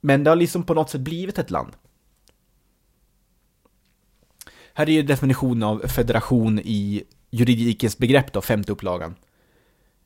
Men 0.00 0.24
det 0.24 0.30
har 0.30 0.36
liksom 0.36 0.62
på 0.62 0.74
något 0.74 0.90
sätt 0.90 1.00
blivit 1.00 1.38
ett 1.38 1.50
land. 1.50 1.72
Här 4.78 4.88
är 4.88 4.92
ju 4.92 5.02
definitionen 5.02 5.62
av 5.62 5.78
federation 5.78 6.58
i 6.58 7.04
juridikens 7.30 7.98
begrepp 7.98 8.32
då, 8.32 8.40
femte 8.40 8.72
upplagan. 8.72 9.14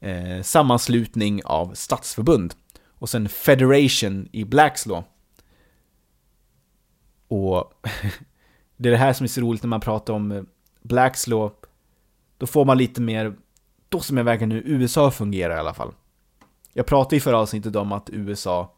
Eh, 0.00 0.42
sammanslutning 0.42 1.44
av 1.44 1.74
statsförbund. 1.74 2.54
Och 2.88 3.09
sen 3.09 3.28
Federation 3.28 4.28
i 4.33 4.44
Blacks 4.44 4.87
Law. 4.87 5.04
Och 7.28 7.72
det 8.76 8.88
är 8.88 8.90
det 8.90 8.96
här 8.96 9.12
som 9.12 9.24
är 9.24 9.28
så 9.28 9.40
roligt 9.40 9.62
när 9.62 9.68
man 9.68 9.80
pratar 9.80 10.14
om 10.14 10.33
eh, 10.33 10.42
Blacks 10.83 11.26
Law. 11.26 11.52
Då 12.38 12.46
får 12.46 12.64
man 12.64 12.78
lite 12.78 13.00
mer, 13.00 13.37
då 13.88 14.00
som 14.00 14.16
jag 14.16 14.24
verkligen 14.24 14.48
nu 14.48 14.62
USA 14.64 15.11
fungerar 15.11 15.56
i 15.56 15.59
alla 15.59 15.74
fall. 15.74 15.92
Jag 16.72 16.87
pratade 16.87 17.16
i 17.16 17.20
förra 17.20 17.38
avsnittet 17.38 17.76
om 17.76 17.92
att 17.92 18.11
USA, 18.11 18.74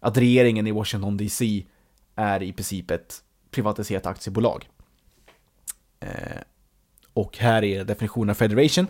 att 0.00 0.16
regeringen 0.16 0.66
i 0.66 0.70
Washington 0.70 1.16
DC 1.16 1.66
är 2.14 2.42
i 2.42 2.52
princip 2.52 2.90
ett 2.90 3.22
privatiserat 3.50 4.06
aktiebolag. 4.06 4.68
Eh, 6.00 6.42
och 7.12 7.38
här 7.38 7.64
är 7.64 7.84
definitionen 7.84 8.30
av 8.30 8.34
Federation. 8.34 8.86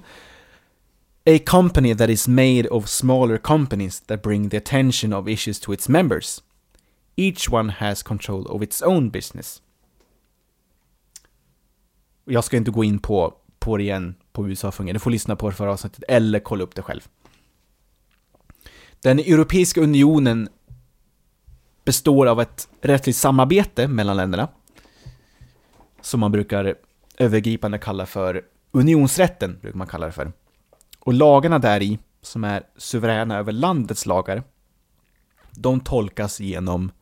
A 1.26 1.38
company 1.46 1.94
that 1.94 2.10
is 2.10 2.28
made 2.28 2.68
of 2.68 2.88
smaller 2.88 3.38
companies 3.38 4.00
that 4.00 4.22
bring 4.22 4.50
the 4.50 4.56
attention 4.56 5.12
of 5.12 5.28
issues 5.28 5.60
to 5.60 5.72
its 5.72 5.88
members. 5.88 6.42
Each 7.16 7.52
one 7.52 7.72
has 7.72 8.02
control 8.02 8.46
of 8.46 8.62
its 8.62 8.82
own 8.82 9.10
business. 9.10 9.62
Jag 12.24 12.44
ska 12.44 12.56
inte 12.56 12.70
gå 12.70 12.84
in 12.84 12.98
på, 12.98 13.34
på 13.58 13.76
det 13.76 13.82
igen, 13.82 14.14
på 14.32 14.42
hur 14.42 14.50
USA 14.50 14.72
fungerar. 14.72 14.94
Du 14.94 15.00
får 15.00 15.10
lyssna 15.10 15.36
på 15.36 15.50
det 15.50 15.56
förra 15.56 15.72
avsnittet, 15.72 16.04
eller 16.08 16.40
kolla 16.40 16.64
upp 16.64 16.74
det 16.74 16.82
själv. 16.82 17.08
Den 19.00 19.18
Europeiska 19.18 19.80
Unionen 19.80 20.48
består 21.84 22.26
av 22.26 22.40
ett 22.40 22.68
rättsligt 22.80 23.18
samarbete 23.18 23.88
mellan 23.88 24.16
länderna. 24.16 24.48
Som 26.00 26.20
man 26.20 26.32
brukar 26.32 26.74
övergripande 27.18 27.78
kallar 27.78 28.06
för 28.06 28.42
unionsrätten, 28.70 29.58
brukar 29.60 29.78
man 29.78 29.86
kalla 29.86 30.06
det 30.06 30.12
för. 30.12 30.32
Och 30.98 31.12
lagarna 31.12 31.58
där 31.58 31.82
i, 31.82 31.98
som 32.22 32.44
är 32.44 32.62
suveräna 32.76 33.38
över 33.38 33.52
landets 33.52 34.06
lagar, 34.06 34.42
de 35.50 35.80
tolkas 35.80 36.40
genom 36.40 36.92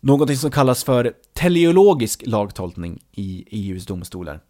någonting 0.00 0.36
som 0.36 0.50
kallas 0.50 0.84
för 0.84 1.14
teleologisk 1.32 2.22
lagtolkning 2.26 3.02
i 3.12 3.44
EUs 3.50 3.86
domstolar. 3.86 4.40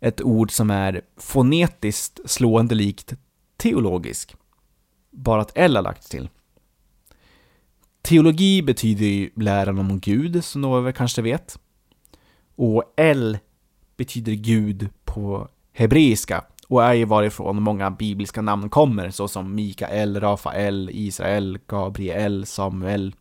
Ett 0.00 0.22
ord 0.22 0.50
som 0.50 0.70
är 0.70 1.02
fonetiskt 1.16 2.20
slående 2.30 2.74
likt 2.74 3.14
teologisk, 3.56 4.36
bara 5.10 5.40
att 5.42 5.52
L 5.54 5.76
har 5.76 5.82
lagts 5.82 6.08
till. 6.08 6.28
Teologi 8.02 8.62
betyder 8.62 9.06
ju 9.06 9.30
läran 9.36 9.78
om 9.78 10.00
Gud, 10.00 10.44
som 10.44 10.60
några 10.60 10.92
kanske 10.92 11.22
vet. 11.22 11.58
Och 12.56 12.94
L 12.96 13.38
betyder 13.96 14.32
Gud 14.32 14.88
på 15.04 15.48
hebreiska 15.72 16.44
och 16.68 16.84
är 16.84 16.92
ju 16.92 17.04
varifrån 17.04 17.62
många 17.62 17.90
bibliska 17.90 18.42
namn 18.42 18.68
kommer, 18.70 19.10
såsom 19.10 19.54
Mikael, 19.54 20.20
Rafael, 20.20 20.90
Israel, 20.92 21.58
Gabriel, 21.66 22.46
Samuel. 22.46 23.14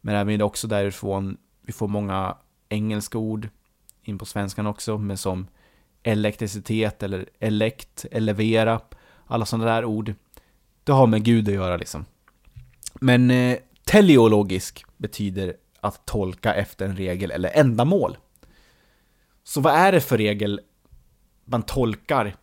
Men 0.00 0.14
även 0.14 0.42
också 0.42 0.68
därifrån 0.68 1.36
vi 1.62 1.72
får 1.72 1.88
många 1.88 2.36
engelska 2.68 3.18
ord 3.18 3.48
in 4.02 4.18
på 4.18 4.24
svenskan 4.24 4.66
också, 4.66 4.98
men 4.98 5.18
som 5.18 5.46
elektricitet 6.02 7.02
eller 7.02 7.26
elekt, 7.38 8.06
elevera, 8.10 8.80
alla 9.26 9.46
sådana 9.46 9.74
där 9.74 9.84
ord. 9.84 10.14
Det 10.84 10.92
har 10.92 11.06
med 11.06 11.24
Gud 11.24 11.48
att 11.48 11.54
göra 11.54 11.76
liksom. 11.76 12.04
Men 12.94 13.30
eh, 13.30 13.58
teleologisk 13.84 14.84
betyder 14.96 15.54
att 15.80 16.06
tolka 16.06 16.54
efter 16.54 16.84
en 16.84 16.96
regel 16.96 17.30
eller 17.30 17.50
ändamål. 17.54 18.16
Så 19.44 19.60
vad 19.60 19.74
är 19.74 19.92
det 19.92 20.00
för 20.00 20.18
regel 20.18 20.60
man 21.44 21.62
tolkar 21.62 22.36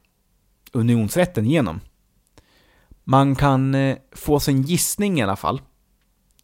unionsrätten 0.72 1.46
genom? 1.46 1.80
Man 3.04 3.36
kan 3.36 3.76
eh, 3.76 3.98
få 4.12 4.40
sin 4.40 4.62
gissning 4.62 5.20
i 5.20 5.24
alla 5.24 5.36
fall, 5.36 5.62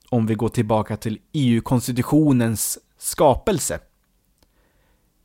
om 0.09 0.25
vi 0.25 0.35
går 0.35 0.49
tillbaka 0.49 0.97
till 0.97 1.19
EU-konstitutionens 1.33 2.79
skapelse. 2.97 3.79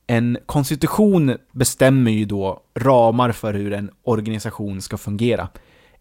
En 0.07 0.39
konstitution 0.47 1.37
bestämmer 1.53 2.11
ju 2.11 2.25
då 2.25 2.63
ramar 2.75 3.33
för 3.33 3.55
hur 3.55 3.73
en 3.73 3.91
organisation 4.03 4.83
ska 4.83 4.99
fungera. 4.99 5.49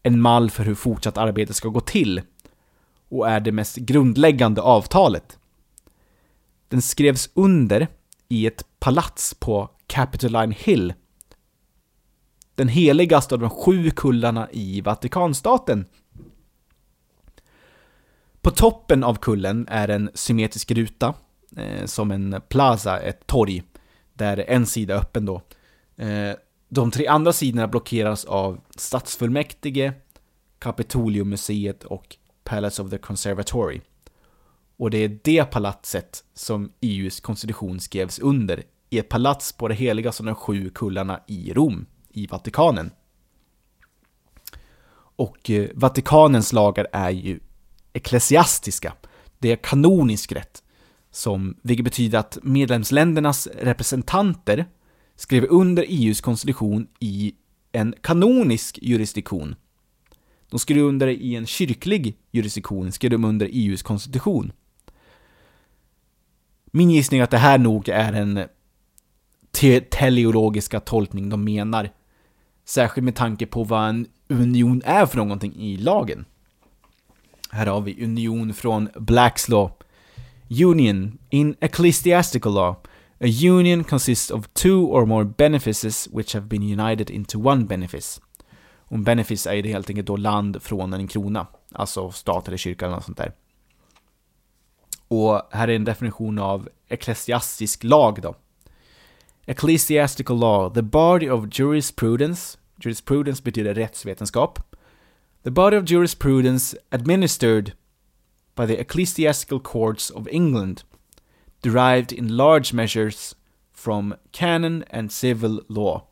En 0.04 0.22
mall 0.22 0.50
för 0.50 0.64
hur 0.64 0.76
fortsatt 0.76 1.18
arbete 1.18 1.54
ska 1.54 1.70
gå 1.70 1.80
till. 1.80 2.22
Och 3.10 3.30
är 3.30 3.40
det 3.40 3.52
mest 3.52 3.76
grundläggande 3.76 4.62
avtalet. 4.62 5.38
Den 6.68 6.82
skrevs 6.82 7.30
under 7.34 7.88
i 8.30 8.48
ett 8.48 8.64
palats 8.80 9.34
på 9.34 9.70
Capitoline 9.88 10.52
Hill. 10.52 10.94
Den 12.56 12.68
heligaste 12.68 13.36
av 13.36 13.42
de 13.42 13.50
sju 13.50 13.92
kullarna 13.92 14.48
i 14.52 14.82
Vatikanstaten. 14.82 15.86
På 18.42 18.52
toppen 18.52 19.04
av 19.04 19.16
kullen 19.16 19.68
är 19.70 19.88
en 19.88 20.10
symmetrisk 20.14 20.72
ruta, 20.72 21.14
eh, 21.58 21.86
som 21.86 22.12
en 22.12 22.42
plaza, 22.50 23.00
ett 23.00 23.28
torg, 23.28 23.64
där 24.14 24.46
en 24.48 24.66
sida 24.66 24.96
är 24.96 25.00
öppen 25.00 25.26
då. 25.26 25.42
Eh, 25.96 26.36
de 26.70 26.92
tre 26.92 27.08
andra 27.08 27.34
sidorna 27.34 27.68
blockeras 27.68 28.26
av 28.26 28.62
stadsfullmäktige, 28.76 29.94
Kapitoliummuseet 30.60 31.84
och 31.84 32.18
Palace 32.44 32.82
of 32.82 32.90
the 32.90 32.98
Conservatory. 32.98 33.82
Och 34.78 34.90
det 34.90 34.98
är 34.98 35.20
det 35.24 35.46
palatset 35.52 36.24
som 36.34 36.72
EUs 36.82 37.20
konstitution 37.20 37.80
skrevs 37.80 38.20
under 38.20 38.64
i 38.90 39.00
ett 39.00 39.10
palats 39.10 39.52
på 39.52 39.68
det 39.68 39.76
heliga 39.76 40.12
som 40.12 40.26
de 40.26 40.36
sju 40.36 40.70
kullarna 40.70 41.20
i 41.28 41.54
Rom, 41.54 41.86
i 42.10 42.28
Vatikanen. 42.28 42.92
Och 45.18 45.50
eh, 45.50 45.70
Vatikanens 45.74 46.54
lagar 46.54 46.88
är 46.92 47.10
ju 47.10 47.40
ecklesiastiska. 47.94 48.94
Det 49.40 49.52
är 49.52 49.56
kanonisk 49.56 50.32
rätt. 50.32 50.64
Som, 51.12 51.58
vilket 51.62 51.84
betyder 51.84 52.20
att 52.20 52.38
medlemsländernas 52.44 53.48
representanter 53.48 54.66
skrev 55.16 55.46
under 55.50 55.86
EUs 55.88 56.22
konstitution 56.22 56.88
i 57.00 57.34
en 57.72 57.96
kanonisk 58.02 58.80
jurisdiktion. 58.82 59.56
De 60.50 60.60
skrev 60.60 60.84
under 60.84 61.08
i 61.08 61.36
en 61.36 61.46
kyrklig 61.46 62.18
jurisdiktion, 62.32 62.92
skrev 62.92 63.12
de 63.12 63.26
under 63.26 63.50
EUs 63.52 63.84
konstitution. 63.84 64.52
Min 66.78 66.90
gissning 66.90 67.20
är 67.20 67.24
att 67.24 67.30
det 67.30 67.38
här 67.38 67.58
nog 67.58 67.90
är 67.90 68.14
en 68.14 68.46
te 69.52 69.82
teleologiska 69.82 70.80
tolkning 70.80 71.30
de 71.30 71.44
menar. 71.44 71.90
Särskilt 72.66 73.06
med 73.06 73.16
tanke 73.16 73.46
på 73.46 73.64
vad 73.64 73.90
en 73.90 74.08
union 74.28 74.82
är 74.86 75.06
för 75.06 75.18
någonting 75.18 75.56
i 75.56 75.78
lagen. 75.78 76.26
Här 77.52 77.66
har 77.66 77.82
vi 77.82 78.04
union 78.04 78.54
från 78.54 78.90
Blacks 78.96 79.50
Law. 79.50 79.72
Union 80.64 81.18
in 81.30 81.56
ecclesiastical 81.60 82.54
law. 82.54 82.76
A 83.20 83.48
union 83.50 83.84
consists 83.84 84.32
of 84.32 84.48
two 84.48 84.86
or 84.86 85.06
more 85.06 85.26
benefices 85.26 86.10
which 86.14 86.34
have 86.34 86.46
been 86.46 86.80
united 86.80 87.10
into 87.10 87.50
one 87.50 87.66
benefice. 87.66 88.22
Och 88.78 88.96
en 88.96 89.04
benefice 89.04 89.48
är 89.48 89.64
det 89.64 89.70
helt 89.70 89.90
enkelt 89.90 90.08
då 90.08 90.18
land 90.18 90.62
från 90.62 90.94
en 90.94 91.08
krona. 91.08 91.48
Alltså 91.72 92.12
stat 92.12 92.48
eller 92.48 92.58
kyrka 92.58 92.86
eller 92.86 92.96
något 92.96 93.06
sånt 93.06 93.18
där. 93.18 93.32
Och 95.08 95.42
här 95.52 95.68
är 95.68 95.76
en 95.76 95.86
definition 95.86 96.40
av 96.40 96.70
ecklesiastisk 96.88 97.84
lag 97.84 98.22
då. 98.22 98.36
Ecclesiastical 99.46 100.40
law, 100.40 100.74
the 100.74 100.82
body 100.82 101.30
of 101.30 101.46
jurisprudence. 101.60 102.58
Jurisprudence 102.84 103.44
betyder 103.44 103.74
rättsvetenskap. 103.74 104.60
The 105.44 105.52
body 105.52 105.78
of 105.78 105.92
jurisprudence 105.92 106.78
administered 106.90 107.74
by 108.56 108.66
the 108.66 108.80
ecclesiastical 108.80 109.60
courts 109.60 110.10
of 110.10 110.28
England, 110.28 110.84
derived 111.62 112.12
in 112.12 112.38
large 112.38 112.74
measures 112.74 113.36
from 113.74 114.16
canon 114.32 114.84
and 114.90 115.12
civil 115.12 115.62
law. 115.70 116.08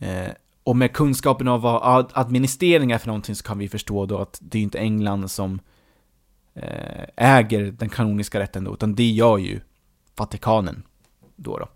Eh, 0.00 0.32
och 0.64 0.76
med 0.76 0.92
kunskapen 0.92 1.48
av 1.48 1.60
vad 1.60 2.10
administrering 2.12 2.92
är 2.92 2.98
för 2.98 3.06
någonting 3.06 3.34
så 3.34 3.44
kan 3.44 3.58
vi 3.58 3.68
förstå 3.68 4.06
då 4.06 4.18
att 4.18 4.38
det 4.40 4.58
är 4.58 4.62
inte 4.62 4.78
England 4.78 5.30
som 5.30 5.60
eh, 6.54 7.04
äger 7.16 7.72
den 7.72 7.88
kanoniska 7.88 8.40
rätten 8.40 8.64
då, 8.64 8.74
utan 8.74 8.94
det 8.94 9.10
gör 9.10 9.38
ju 9.38 9.60
Vatikanen 10.16 10.82
då. 11.36 11.58
då. 11.58 11.68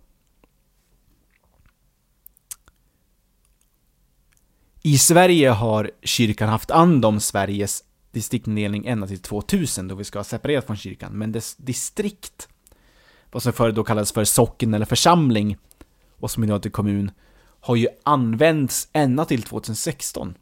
I 4.82 4.99
Sverige 4.99 5.51
har 5.51 5.91
kyrkan 6.03 6.49
haft 6.49 6.70
hand 6.70 7.05
om 7.05 7.20
Sveriges 7.20 7.85
distriktsindelning 8.11 8.87
ända 8.87 9.07
till 9.07 9.18
2000 9.18 9.89
då 9.89 9.95
vi 9.95 10.05
ska 10.05 10.18
ha 10.18 10.24
separerat 10.24 10.66
från 10.66 10.76
kyrkan, 10.76 11.12
men 11.12 11.32
dess 11.32 11.57
distrikt, 11.57 12.49
vad 13.32 13.43
som 13.43 13.53
förr 13.53 13.72
då 13.72 13.85
kallades 13.85 14.12
för 14.12 14.24
socken 14.24 14.74
eller 14.74 14.87
församling, 14.87 15.57
och 16.18 16.30
som 16.30 16.45
idag 16.45 16.62
till 16.62 16.70
kommun, 16.70 17.11
har 17.64 17.76
ju 17.76 17.88
använts 18.02 18.88
ända 18.92 19.24
till 19.24 19.42
2016. 19.42 20.34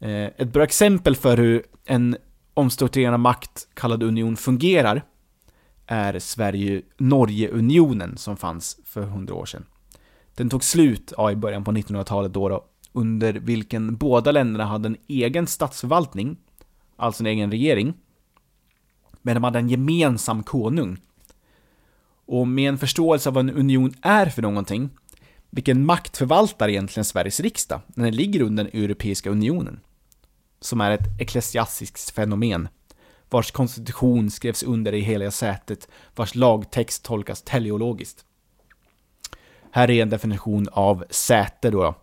Eh, 0.00 0.10
ett 0.10 0.52
bra 0.52 0.64
exempel 0.64 1.16
för 1.16 1.36
hur 1.36 1.62
en 1.84 2.16
omstrukturerad 2.54 3.20
makt 3.20 3.68
kallad 3.74 4.02
union 4.02 4.36
fungerar 4.36 5.02
är 5.86 6.18
Sverige-Norge-unionen 6.18 8.16
som 8.16 8.36
fanns 8.36 8.80
för 8.84 9.02
100 9.02 9.34
år 9.34 9.46
sedan. 9.46 9.64
Den 10.34 10.50
tog 10.50 10.64
slut 10.64 11.12
ja, 11.16 11.30
i 11.30 11.36
början 11.36 11.64
på 11.64 11.72
1900-talet 11.72 12.32
då, 12.32 12.48
då, 12.48 12.64
under 12.92 13.32
vilken 13.32 13.96
båda 13.96 14.32
länderna 14.32 14.64
hade 14.64 14.86
en 14.86 14.96
egen 15.08 15.46
statsförvaltning, 15.46 16.36
alltså 16.96 17.22
en 17.22 17.26
egen 17.26 17.50
regering, 17.50 17.94
men 19.22 19.34
de 19.34 19.44
hade 19.44 19.58
en 19.58 19.68
gemensam 19.68 20.42
konung. 20.42 20.96
Och 22.26 22.48
med 22.48 22.68
en 22.68 22.78
förståelse 22.78 23.28
av 23.28 23.34
vad 23.34 23.48
en 23.48 23.56
union 23.56 23.94
är 24.02 24.26
för 24.26 24.42
någonting, 24.42 24.90
vilken 25.54 25.86
makt 25.86 26.16
förvaltar 26.16 26.68
egentligen 26.68 27.04
Sveriges 27.04 27.40
riksdag 27.40 27.80
när 27.86 28.04
den 28.04 28.16
ligger 28.16 28.42
under 28.42 28.64
den 28.64 28.82
Europeiska 28.82 29.30
unionen? 29.30 29.80
Som 30.60 30.80
är 30.80 30.90
ett 30.90 31.20
ecklesiastiskt 31.20 32.10
fenomen, 32.10 32.68
vars 33.30 33.50
konstitution 33.50 34.30
skrevs 34.30 34.62
under 34.62 34.94
i 34.94 35.00
heliga 35.00 35.30
sätet, 35.30 35.88
vars 36.14 36.34
lagtext 36.34 37.02
tolkas 37.02 37.42
teleologiskt. 37.42 38.24
Här 39.70 39.90
är 39.90 40.02
en 40.02 40.10
definition 40.10 40.68
av 40.72 41.04
säte 41.10 41.70
då. 41.70 41.94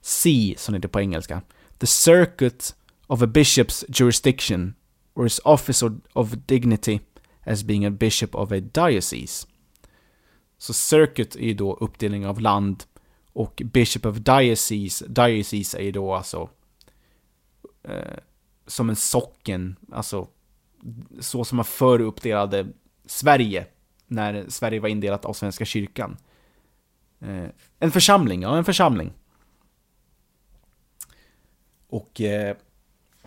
C, 0.00 0.54
som 0.58 0.72
det 0.72 0.78
heter 0.78 0.88
på 0.88 1.00
engelska. 1.00 1.42
The 1.78 1.86
circuit 1.86 2.74
of 3.06 3.22
a 3.22 3.26
bishop's 3.26 3.84
jurisdiction, 3.88 4.74
or 5.14 5.24
his 5.24 5.40
office 5.44 5.90
of 6.12 6.34
dignity 6.46 7.00
as 7.46 7.64
being 7.64 7.86
a 7.86 7.90
bishop 7.90 8.34
of 8.34 8.52
a 8.52 8.60
diocese. 8.60 9.46
Så 10.60 10.72
circuit 10.72 11.36
är 11.36 11.44
ju 11.44 11.54
då 11.54 11.74
uppdelning 11.74 12.26
av 12.26 12.40
land 12.40 12.84
och 13.32 13.62
bishop 13.64 14.06
of 14.06 14.16
diocese, 14.16 15.04
diocese 15.08 15.74
är 15.74 15.82
ju 15.82 15.92
då 15.92 16.14
alltså 16.14 16.50
eh, 17.82 18.18
som 18.66 18.90
en 18.90 18.96
socken, 18.96 19.76
alltså 19.92 20.28
så 21.20 21.44
som 21.44 21.56
man 21.56 21.64
förr 21.64 22.00
uppdelade 22.00 22.66
Sverige 23.06 23.66
när 24.06 24.44
Sverige 24.48 24.80
var 24.80 24.88
indelat 24.88 25.24
av 25.24 25.32
Svenska 25.32 25.64
kyrkan. 25.64 26.16
Eh, 27.20 27.46
en 27.78 27.90
församling, 27.90 28.42
ja 28.42 28.56
en 28.56 28.64
församling. 28.64 29.12
Och 31.88 32.20
eh, 32.20 32.56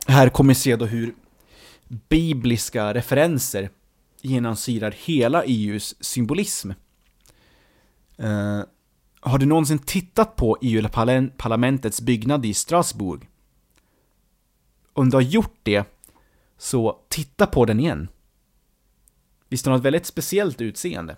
här 0.07 0.29
kommer 0.29 0.49
vi 0.49 0.55
se 0.55 0.75
då 0.75 0.86
hur 0.86 1.15
bibliska 1.88 2.93
referenser 2.93 3.69
genomsyrar 4.21 4.91
hela 4.91 5.43
EUs 5.43 5.95
symbolism. 5.99 6.71
Eh, 8.18 8.61
har 9.20 9.38
du 9.38 9.45
någonsin 9.45 9.80
tittat 9.80 10.36
på 10.36 10.57
EU-parlamentets 10.61 12.01
byggnad 12.01 12.45
i 12.45 12.53
Strasbourg? 12.53 13.30
Om 14.93 15.09
du 15.09 15.18
har 15.18 15.22
gjort 15.22 15.59
det, 15.64 15.86
så 16.57 16.99
titta 17.09 17.47
på 17.47 17.66
den 17.66 17.80
igen. 17.80 18.07
Visst 19.49 19.66
har 19.66 19.72
den 19.72 19.80
ett 19.80 19.86
väldigt 19.86 20.05
speciellt 20.05 20.61
utseende? 20.61 21.18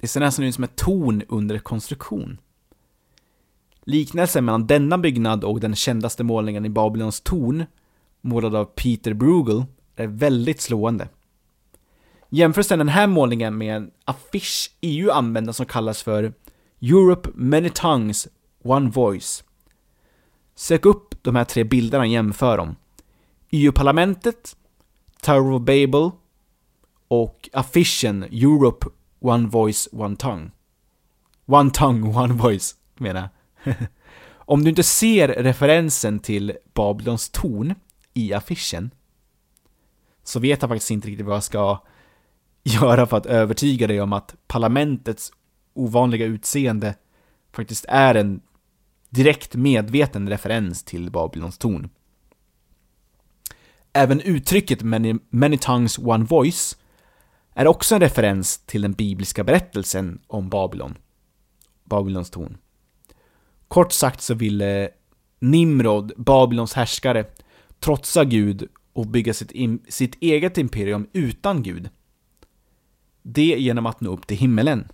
Det 0.00 0.08
ser 0.08 0.20
nästan 0.20 0.44
ut 0.44 0.54
som 0.54 0.64
ett 0.64 0.76
torn 0.76 1.22
under 1.28 1.58
konstruktion. 1.58 2.38
Liknelsen 3.80 4.44
mellan 4.44 4.66
denna 4.66 4.98
byggnad 4.98 5.44
och 5.44 5.60
den 5.60 5.74
kändaste 5.74 6.24
målningen 6.24 6.64
i 6.64 6.68
Babylons 6.68 7.20
torn, 7.20 7.64
målad 8.20 8.54
av 8.54 8.64
Peter 8.64 9.14
Bruegel, 9.14 9.64
är 9.96 10.06
väldigt 10.06 10.60
slående. 10.60 11.08
Jämförs 12.28 12.68
den 12.68 12.88
här 12.88 13.06
målningen 13.06 13.58
med 13.58 13.76
en 13.76 13.90
affisch 14.04 14.70
EU 14.80 15.10
använder 15.10 15.52
som 15.52 15.66
kallas 15.66 16.02
för 16.02 16.32
Europe 16.82 17.28
Many 17.34 17.70
Tongues 17.70 18.28
One 18.64 18.90
Voice. 18.90 19.44
Sök 20.54 20.86
upp 20.86 21.14
de 21.22 21.36
här 21.36 21.44
tre 21.44 21.64
bilderna 21.64 22.02
och 22.02 22.08
jämför 22.08 22.56
dem. 22.56 22.76
EU-parlamentet, 23.50 24.56
Tower 25.22 25.52
of 25.52 25.62
Babel 25.62 26.10
och 27.08 27.48
affischen 27.52 28.22
Europe 28.22 28.86
One 29.20 29.48
Voice 29.48 29.88
One 29.92 30.16
Tongue. 30.16 30.50
One 31.46 31.70
Tongue 31.70 32.22
One 32.22 32.34
Voice 32.34 32.74
menar 32.94 33.28
jag. 33.64 33.74
Om 34.30 34.64
du 34.64 34.70
inte 34.70 34.82
ser 34.82 35.28
referensen 35.28 36.18
till 36.18 36.52
Babylons 36.74 37.30
torn 37.30 37.74
i 38.14 38.32
affischen 38.32 38.90
så 40.24 40.40
vet 40.40 40.62
jag 40.62 40.68
faktiskt 40.68 40.90
inte 40.90 41.08
riktigt 41.08 41.26
vad 41.26 41.36
jag 41.36 41.44
ska 41.44 41.78
göra 42.68 43.06
för 43.06 43.16
att 43.16 43.26
övertyga 43.26 43.86
dig 43.86 44.00
om 44.00 44.12
att 44.12 44.36
parlamentets 44.46 45.32
ovanliga 45.74 46.26
utseende 46.26 46.94
faktiskt 47.52 47.84
är 47.88 48.14
en 48.14 48.40
direkt 49.10 49.54
medveten 49.54 50.28
referens 50.28 50.84
till 50.84 51.10
Babylons 51.10 51.58
torn. 51.58 51.88
Även 53.92 54.20
uttrycket 54.20 54.82
many, 54.82 55.14
many 55.30 55.58
tongues 55.58 55.98
one 55.98 56.24
voice 56.24 56.76
är 57.54 57.66
också 57.66 57.94
en 57.94 58.00
referens 58.00 58.58
till 58.58 58.82
den 58.82 58.92
bibliska 58.92 59.44
berättelsen 59.44 60.20
om 60.26 60.48
Babylon, 60.48 60.98
Babylons 61.84 62.30
torn. 62.30 62.58
Kort 63.68 63.92
sagt 63.92 64.20
så 64.20 64.34
ville 64.34 64.90
Nimrod, 65.40 66.12
Babylons 66.16 66.72
härskare, 66.74 67.24
trotsa 67.80 68.24
Gud 68.24 68.68
och 68.92 69.06
bygga 69.06 69.34
sitt, 69.34 69.52
sitt 69.88 70.22
eget 70.22 70.58
imperium 70.58 71.08
utan 71.12 71.62
Gud. 71.62 71.90
Det 73.30 73.56
genom 73.58 73.86
att 73.86 74.00
nå 74.00 74.10
upp 74.10 74.26
till 74.26 74.36
himmelen. 74.36 74.88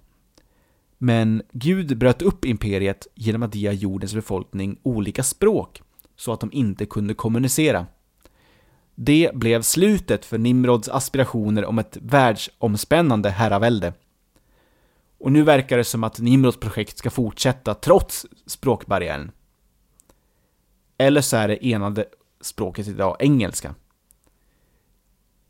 Men 0.99 1.43
Gud 1.53 1.99
bröt 1.99 2.23
upp 2.23 2.45
imperiet 2.45 3.07
genom 3.15 3.43
att 3.43 3.55
ge 3.55 3.73
jordens 3.73 4.15
befolkning 4.15 4.79
olika 4.83 5.23
språk 5.23 5.83
så 6.17 6.33
att 6.33 6.41
de 6.41 6.53
inte 6.53 6.87
kunde 6.87 7.15
kommunicera. 7.15 7.87
Det 8.95 9.31
blev 9.35 9.63
slutet 9.63 10.25
för 10.25 10.39
Nimrods 10.39 10.89
aspirationer 10.89 11.65
om 11.65 11.79
ett 11.79 11.99
världsomspännande 12.01 13.31
herravälde. 13.31 13.93
Och 15.19 15.33
nu 15.33 15.43
verkar 15.43 15.77
det 15.77 15.85
som 15.85 16.05
att 16.05 16.21
Nimrods 16.21 16.61
projekt 16.61 16.99
ska 16.99 17.11
fortsätta 17.11 17.75
trots 17.75 18.27
språkbarriären. 18.47 19.31
Eller 20.99 21.21
så 21.21 21.37
är 21.37 21.49
det 21.49 21.67
enande 21.67 22.05
språket 22.41 22.89
idag 22.89 23.17
engelska. 23.21 23.75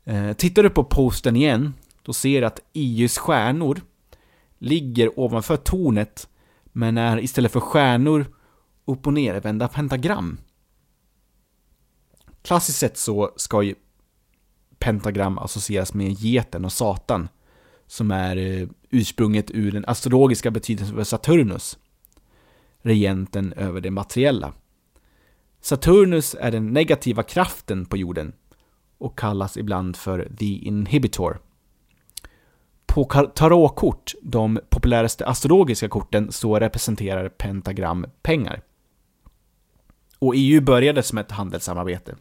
Eh, 0.03 0.33
tittar 0.33 0.63
du 0.63 0.69
på 0.69 0.83
posten 0.83 1.35
igen, 1.35 1.73
då 2.05 2.13
ser 2.13 2.41
du 2.41 2.47
att 2.47 2.59
EUs 2.73 3.17
stjärnor 3.17 3.81
ligger 4.57 5.19
ovanför 5.19 5.57
tornet, 5.57 6.29
men 6.65 6.97
är 6.97 7.19
istället 7.19 7.51
för 7.51 7.59
stjärnor 7.59 8.25
upp 8.85 9.07
och 9.07 9.13
nervända 9.13 9.67
pentagram. 9.67 10.37
Klassiskt 12.41 12.79
sett 12.79 12.97
så 12.97 13.31
ska 13.35 13.63
ju 13.63 13.75
pentagram 14.79 15.37
associeras 15.37 15.93
med 15.93 16.11
geten 16.11 16.65
och 16.65 16.71
Satan, 16.71 17.27
som 17.87 18.11
är 18.11 18.37
eh, 18.37 18.67
ursprunget 18.89 19.51
ur 19.51 19.71
den 19.71 19.85
astrologiska 19.87 20.51
betydelsen 20.51 20.95
för 20.95 21.03
Saturnus, 21.03 21.77
regenten 22.81 23.53
över 23.53 23.81
det 23.81 23.91
materiella. 23.91 24.53
Saturnus 25.61 26.35
är 26.39 26.51
den 26.51 26.73
negativa 26.73 27.23
kraften 27.23 27.85
på 27.85 27.97
jorden 27.97 28.33
och 28.97 29.19
kallas 29.19 29.57
ibland 29.57 29.95
för 29.95 30.31
The 30.39 30.45
Inhibitor. 30.45 31.39
På 32.85 33.05
tarotkort, 33.35 34.13
de 34.21 34.59
populäraste 34.69 35.25
astrologiska 35.25 35.89
korten, 35.89 36.31
så 36.31 36.59
representerar 36.59 37.29
pentagram 37.29 38.05
pengar. 38.21 38.61
Och 40.19 40.33
EU 40.35 40.61
började 40.61 41.03
som 41.03 41.17
ett 41.17 41.31
handelssamarbete. 41.31 42.15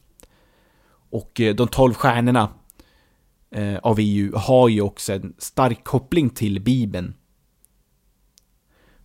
Och 1.10 1.40
eh, 1.40 1.54
de 1.54 1.68
tolv 1.68 1.94
stjärnorna 1.94 2.48
eh, 3.50 3.76
av 3.76 3.96
EU 4.00 4.36
har 4.36 4.68
ju 4.68 4.80
också 4.80 5.12
en 5.12 5.34
stark 5.38 5.84
koppling 5.84 6.30
till 6.30 6.60
Bibeln. 6.60 7.14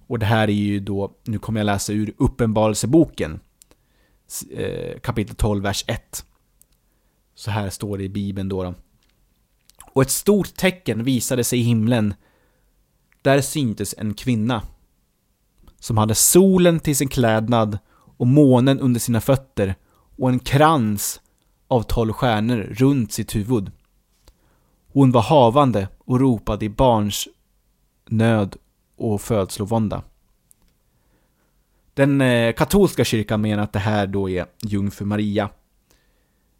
Och 0.07 0.19
det 0.19 0.25
här 0.25 0.47
är 0.47 0.53
ju 0.53 0.79
då, 0.79 1.11
nu 1.23 1.39
kommer 1.39 1.59
jag 1.59 1.65
läsa 1.65 1.93
ur 1.93 2.13
Uppenbarelseboken, 2.17 3.39
eh, 4.51 4.99
kapitel 4.99 5.35
12, 5.35 5.63
vers 5.63 5.83
1. 5.87 6.25
Så 7.35 7.51
här 7.51 7.69
står 7.69 7.97
det 7.97 8.03
i 8.03 8.09
Bibeln 8.09 8.49
då. 8.49 8.63
då. 8.63 8.73
Och 9.99 10.03
ett 10.03 10.11
stort 10.11 10.55
tecken 10.55 11.03
visade 11.03 11.43
sig 11.43 11.59
i 11.59 11.63
himlen. 11.63 12.13
Där 13.21 13.41
syntes 13.41 13.95
en 13.97 14.13
kvinna. 14.13 14.61
Som 15.79 15.97
hade 15.97 16.15
solen 16.15 16.79
till 16.79 16.95
sin 16.95 17.07
klädnad 17.07 17.77
och 18.17 18.27
månen 18.27 18.79
under 18.79 18.99
sina 18.99 19.21
fötter 19.21 19.75
och 20.17 20.29
en 20.29 20.39
krans 20.39 21.21
av 21.67 21.83
tolv 21.83 22.13
stjärnor 22.13 22.57
runt 22.57 23.11
sitt 23.11 23.35
huvud. 23.35 23.71
Hon 24.87 25.11
var 25.11 25.21
havande 25.21 25.87
och 25.97 26.19
ropade 26.19 26.65
i 26.65 26.69
barns 26.69 27.27
nöd 28.09 28.55
och 28.97 29.21
födslovånda. 29.21 30.03
Den 31.93 32.21
eh, 32.21 32.53
katolska 32.53 33.03
kyrkan 33.05 33.41
menar 33.41 33.63
att 33.63 33.73
det 33.73 33.79
här 33.79 34.07
då 34.07 34.29
är 34.29 34.45
jungfru 34.61 35.05
Maria. 35.05 35.49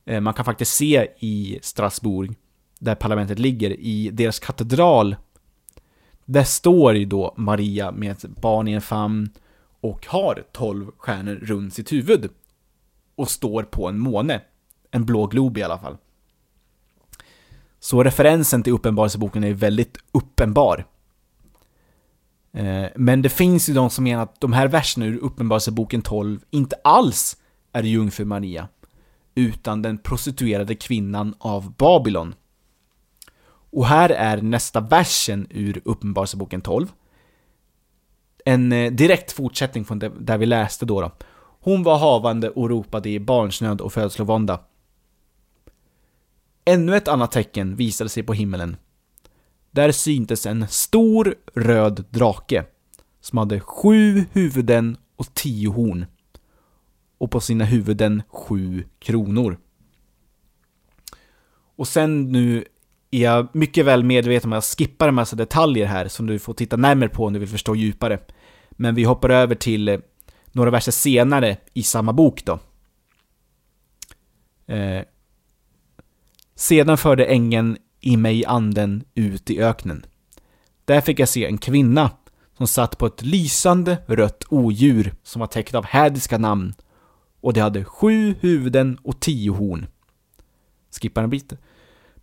Eh, 0.06 0.22
man 0.22 0.34
kan 0.34 0.46
faktiskt 0.46 0.74
se 0.74 1.08
i 1.20 1.60
Strasbourg, 1.62 2.36
där 2.80 2.96
parlamentet 2.96 3.40
ligger, 3.40 3.80
i 3.80 4.10
deras 4.10 4.40
katedral. 4.40 5.16
Där 6.26 6.44
står 6.44 6.96
ju 6.96 7.06
då 7.06 7.34
Maria 7.38 7.92
med 7.92 8.12
ett 8.12 8.42
barn 8.42 8.68
i 8.68 8.72
en 8.72 8.82
famn 8.82 9.30
och 9.82 10.06
har 10.08 10.44
tolv 10.52 10.92
stjärnor 10.98 11.36
runt 11.36 11.74
sitt 11.74 11.92
huvud. 11.92 12.30
Och 13.16 13.30
står 13.30 13.64
på 13.64 13.88
en 13.88 14.00
måne. 14.00 14.42
En 14.92 15.06
blå 15.06 15.28
glob 15.28 15.58
i 15.58 15.64
alla 15.64 15.80
fall. 15.80 15.98
Så 17.80 18.04
referensen 18.04 18.64
till 18.64 18.74
Uppenbarelseboken 18.74 19.44
är 19.44 19.54
väldigt 19.54 19.98
uppenbar. 20.12 20.86
Eh, 22.52 22.86
men 22.96 23.22
det 23.22 23.30
finns 23.30 23.70
ju 23.70 23.74
de 23.74 23.90
som 23.90 24.04
menar 24.04 24.24
att 24.24 24.42
de 24.42 24.54
här 24.54 24.68
verserna 24.68 25.06
ur 25.06 25.18
Uppenbarelseboken 25.18 26.02
12 26.02 26.40
inte 26.50 26.76
alls 26.84 27.38
är 27.74 27.84
jungfru 27.84 28.26
Maria, 28.26 28.68
utan 29.36 29.82
den 29.82 29.98
prostituerade 29.98 30.76
kvinnan 30.76 31.36
av 31.40 31.74
Babylon. 31.76 32.36
Och 33.72 33.86
här 33.86 34.10
är 34.10 34.42
nästa 34.42 34.80
versen 34.82 35.48
ur 35.50 35.82
Uppenbarelseboken 35.86 36.62
12. 36.62 36.92
En 38.46 38.72
eh, 38.72 38.92
direkt 38.92 39.32
fortsättning 39.32 39.86
från 39.86 40.00
där 40.00 40.38
vi 40.38 40.46
läste 40.46 40.86
då, 40.86 41.02
då. 41.02 41.12
Hon 41.62 41.84
var 41.84 41.98
havande 41.98 42.50
och 42.50 42.70
ropade 42.70 43.10
i 43.10 43.20
barnsnöd 43.20 43.82
och 43.82 43.94
födslovånda. 43.94 44.60
Ännu 46.66 46.96
ett 46.96 47.08
annat 47.08 47.32
tecken 47.32 47.76
visade 47.76 48.10
sig 48.10 48.24
på 48.24 48.34
himmelen. 48.34 48.78
Där 49.72 49.92
syntes 49.92 50.46
en 50.46 50.68
stor 50.68 51.36
röd 51.54 52.06
drake 52.10 52.66
som 53.22 53.38
hade 53.38 53.60
sju 53.60 54.26
huvuden 54.34 54.98
och 55.16 55.34
tio 55.34 55.70
horn. 55.70 56.06
Och 57.18 57.32
på 57.32 57.40
sina 57.40 57.66
huvuden 57.66 58.24
sju 58.28 58.84
kronor. 59.00 59.58
Och 61.76 61.88
sen 61.88 62.32
nu 62.32 62.66
är 63.12 63.24
jag 63.24 63.48
mycket 63.56 63.86
väl 63.86 64.04
medveten 64.04 64.50
om 64.50 64.54
att 64.54 64.56
jag 64.56 64.78
skippar 64.78 65.08
en 65.08 65.16
massa 65.16 65.36
detaljer 65.36 65.86
här 65.86 66.08
som 66.08 66.28
du 66.28 66.40
får 66.40 66.54
titta 66.54 66.78
närmare 66.78 67.10
på 67.10 67.26
om 67.26 67.34
du 67.34 67.40
vill 67.40 67.50
förstå 67.50 67.76
djupare. 67.76 68.20
Men 68.72 68.96
vi 68.96 69.04
hoppar 69.04 69.30
över 69.30 69.56
till 69.56 69.90
eh, 69.90 70.00
några 70.52 70.72
verser 70.72 70.92
senare 70.92 71.58
i 71.74 71.84
samma 71.84 72.14
bok 72.14 72.46
då. 72.46 72.60
Eh, 74.74 75.04
sedan 76.56 76.98
förde 76.98 77.26
ängeln 77.26 77.78
i 78.00 78.18
mig 78.18 78.46
anden 78.46 79.04
ut 79.16 79.50
i 79.50 79.62
öknen. 79.62 80.06
Där 80.86 81.02
fick 81.02 81.20
jag 81.20 81.30
se 81.30 81.46
en 81.46 81.58
kvinna 81.58 82.12
som 82.58 82.68
satt 82.68 82.98
på 82.98 83.06
ett 83.06 83.22
lysande 83.22 83.98
rött 84.06 84.44
odjur 84.50 85.14
som 85.24 85.40
var 85.40 85.48
täckt 85.48 85.76
av 85.76 85.86
hädiska 85.86 86.38
namn 86.38 86.74
och 87.42 87.54
det 87.54 87.62
hade 87.62 87.84
sju 87.84 88.36
huvuden 88.40 88.98
och 89.04 89.20
tio 89.20 89.52
horn. 89.52 89.88
Skippar 91.02 91.24
en 91.24 91.30
bit. 91.30 91.54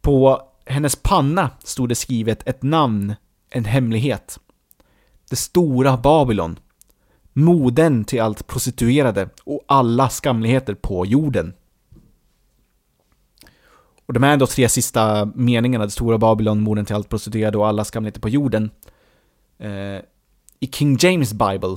På 0.01 0.43
hennes 0.67 0.97
panna 0.97 1.51
stod 1.59 1.89
det 1.89 1.95
skrivet 1.95 2.49
ett 2.49 2.63
namn, 2.63 3.15
en 3.51 3.65
hemlighet. 3.65 4.41
Det 5.31 5.37
stora 5.37 5.97
Babylon. 5.97 6.59
Moden 7.33 8.05
till 8.05 8.21
allt 8.21 8.47
prostituerade 8.47 9.29
och 9.45 9.65
alla 9.69 10.09
skamligheter 10.09 10.75
på 10.75 11.07
jorden. 11.07 11.55
Och 14.07 14.13
de 14.13 14.23
här 14.23 14.37
då 14.37 14.47
tre 14.47 14.69
sista 14.69 15.31
meningarna, 15.35 15.85
det 15.85 15.91
stora 15.91 16.19
Babylon, 16.19 16.61
morden 16.61 16.85
till 16.85 16.97
allt 16.97 17.09
prostituerade 17.09 17.59
och 17.59 17.69
alla 17.69 17.85
skamligheter 17.85 18.21
på 18.21 18.29
jorden. 18.29 18.71
Eh, 19.59 20.01
I 20.61 20.67
King 20.73 20.97
James 21.01 21.33
Bible, 21.33 21.77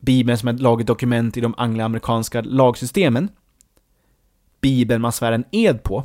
Bibeln 0.00 0.38
som 0.38 0.48
ett 0.48 0.60
lagligt 0.60 0.86
dokument 0.86 1.36
i 1.36 1.40
de 1.40 1.54
angloamerikanska 1.56 2.40
lagsystemen, 2.40 3.28
Bibeln 4.60 5.02
man 5.02 5.12
svär 5.12 5.32
en 5.32 5.44
ed 5.50 5.82
på, 5.82 6.04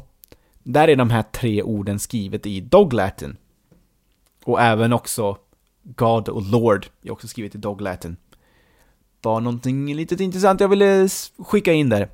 där 0.64 0.88
är 0.88 0.96
de 0.96 1.10
här 1.10 1.24
tre 1.24 1.64
orden 1.64 2.00
skrivet 2.00 2.46
i 2.46 2.62
Dog 2.62 2.94
Latin. 2.94 3.38
Och 4.44 4.62
även 4.62 4.94
också 4.94 5.38
God 5.84 6.30
och 6.30 6.42
Lord 6.42 6.88
är 7.04 7.12
också 7.12 7.28
skrivet 7.28 7.56
i 7.56 7.58
Dog 7.58 7.82
Latin. 7.82 8.18
Bara 9.22 9.40
någonting 9.40 9.96
lite 9.96 10.24
intressant 10.24 10.60
jag 10.60 10.68
ville 10.68 11.10
skicka 11.38 11.74
in 11.74 11.90
där. 11.90 12.10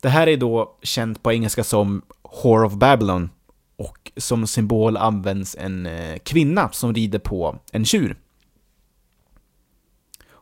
Det 0.00 0.08
här 0.08 0.26
är 0.26 0.36
då 0.36 0.78
känt 0.82 1.22
på 1.22 1.32
engelska 1.32 1.64
som 1.64 2.02
Whore 2.42 2.66
of 2.66 2.74
Babylon 2.74 3.30
och 3.76 4.12
som 4.16 4.46
symbol 4.46 4.96
används 4.96 5.56
en 5.58 5.86
eh, 5.86 6.18
kvinna 6.18 6.68
som 6.72 6.94
rider 6.94 7.18
på 7.18 7.58
en 7.72 7.84
tjur. 7.84 8.16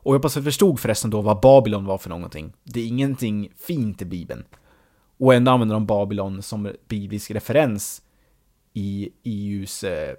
Och 0.02 0.14
jag 0.14 0.18
hoppas 0.18 0.36
jag 0.36 0.44
förstod 0.44 0.80
förresten 0.80 1.10
då 1.10 1.20
vad 1.20 1.40
Babylon 1.40 1.84
var 1.84 1.98
för 1.98 2.08
någonting. 2.08 2.52
Det 2.64 2.80
är 2.80 2.86
ingenting 2.86 3.48
fint 3.56 4.02
i 4.02 4.04
Bibeln. 4.04 4.44
Och 5.20 5.34
ändå 5.34 5.50
använder 5.50 5.74
de 5.74 5.86
Babylon 5.86 6.42
som 6.42 6.72
biblisk 6.88 7.30
referens 7.30 8.02
i 8.72 9.10
EUs... 9.22 9.84
Eh, 9.84 10.16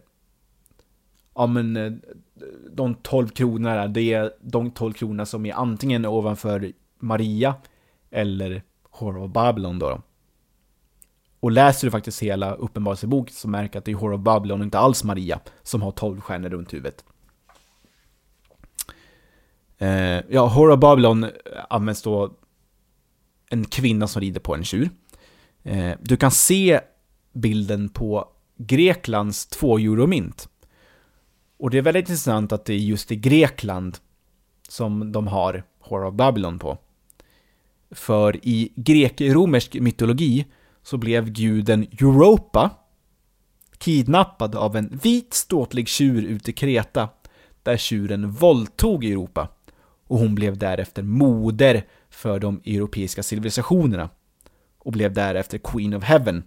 ja 1.35 1.47
men, 1.47 1.77
eh, 1.77 1.91
de 2.71 2.95
12 2.95 3.27
kronorna, 3.27 3.87
det 3.87 4.13
är 4.13 4.33
de 4.41 4.71
12 4.71 4.93
kronorna 4.93 5.25
som 5.25 5.45
är 5.45 5.53
antingen 5.53 6.05
ovanför 6.05 6.71
Maria 6.99 7.55
eller 8.11 8.63
Horror 8.89 9.23
of 9.23 9.31
Babylon 9.31 9.79
då. 9.79 9.89
då. 9.89 10.01
Och 11.39 11.51
läser 11.51 11.87
du 11.87 11.91
faktiskt 11.91 12.23
hela 12.23 12.53
Uppenbarelseboken 12.53 13.33
så 13.33 13.47
märker 13.47 13.79
att 13.79 13.85
det 13.85 13.91
är 13.91 13.95
Horror 13.95 14.13
of 14.13 14.21
Babylon 14.21 14.59
och 14.59 14.65
inte 14.65 14.79
alls 14.79 15.03
Maria 15.03 15.39
som 15.63 15.81
har 15.81 15.91
12 15.91 16.21
stjärnor 16.21 16.49
runt 16.49 16.73
huvudet. 16.73 17.05
Eh, 19.77 20.21
ja, 20.29 20.47
Horror 20.47 20.71
of 20.71 20.79
Babylon 20.79 21.25
används 21.69 22.01
då 22.01 22.33
en 23.51 23.65
kvinna 23.65 24.07
som 24.07 24.21
rider 24.21 24.39
på 24.39 24.55
en 24.55 24.63
tjur. 24.63 24.89
Eh, 25.63 25.91
du 26.01 26.17
kan 26.17 26.31
se 26.31 26.79
bilden 27.33 27.89
på 27.89 28.25
Greklands 28.57 29.47
2 29.47 29.77
euromynt. 29.77 30.49
Och 31.57 31.69
det 31.69 31.77
är 31.77 31.81
väldigt 31.81 32.09
intressant 32.09 32.51
att 32.51 32.65
det 32.65 32.73
är 32.73 32.77
just 32.77 33.11
i 33.11 33.15
Grekland 33.15 33.97
som 34.69 35.11
de 35.11 35.27
har 35.27 35.63
Horror 35.79 36.05
of 36.05 36.13
Babylon 36.13 36.59
på. 36.59 36.77
För 37.91 38.45
i 38.45 38.71
grek-romersk 38.75 39.73
mytologi 39.73 40.45
så 40.83 40.97
blev 40.97 41.29
guden 41.29 41.83
Europa 41.83 42.69
kidnappad 43.77 44.55
av 44.55 44.75
en 44.75 44.99
vit 45.03 45.33
ståtlig 45.33 45.87
tjur 45.87 46.23
ute 46.23 46.51
i 46.51 46.53
Kreta 46.53 47.09
där 47.63 47.77
tjuren 47.77 48.31
våldtog 48.31 49.05
Europa 49.05 49.47
och 50.07 50.19
hon 50.19 50.35
blev 50.35 50.57
därefter 50.57 51.03
moder 51.03 51.85
för 52.11 52.39
de 52.39 52.61
europeiska 52.65 53.23
civilisationerna 53.23 54.09
och 54.77 54.91
blev 54.91 55.13
därefter 55.13 55.57
Queen 55.57 55.93
of 55.93 56.03
Heaven, 56.03 56.43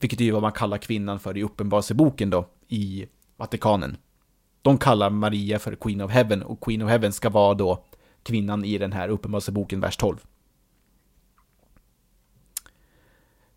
vilket 0.00 0.20
är 0.20 0.32
vad 0.32 0.42
man 0.42 0.52
kallar 0.52 0.78
kvinnan 0.78 1.20
för 1.20 1.36
i 1.36 1.42
Uppenbarelseboken 1.42 2.30
då, 2.30 2.48
i 2.68 3.06
Vatikanen. 3.36 3.96
De 4.62 4.78
kallar 4.78 5.10
Maria 5.10 5.58
för 5.58 5.74
Queen 5.74 6.00
of 6.00 6.10
Heaven 6.10 6.42
och 6.42 6.60
Queen 6.60 6.82
of 6.82 6.90
Heaven 6.90 7.12
ska 7.12 7.30
vara 7.30 7.54
då 7.54 7.84
kvinnan 8.22 8.64
i 8.64 8.78
den 8.78 8.92
här 8.92 9.08
Uppenbarelseboken, 9.08 9.80
vers 9.80 9.96
12. 9.96 10.16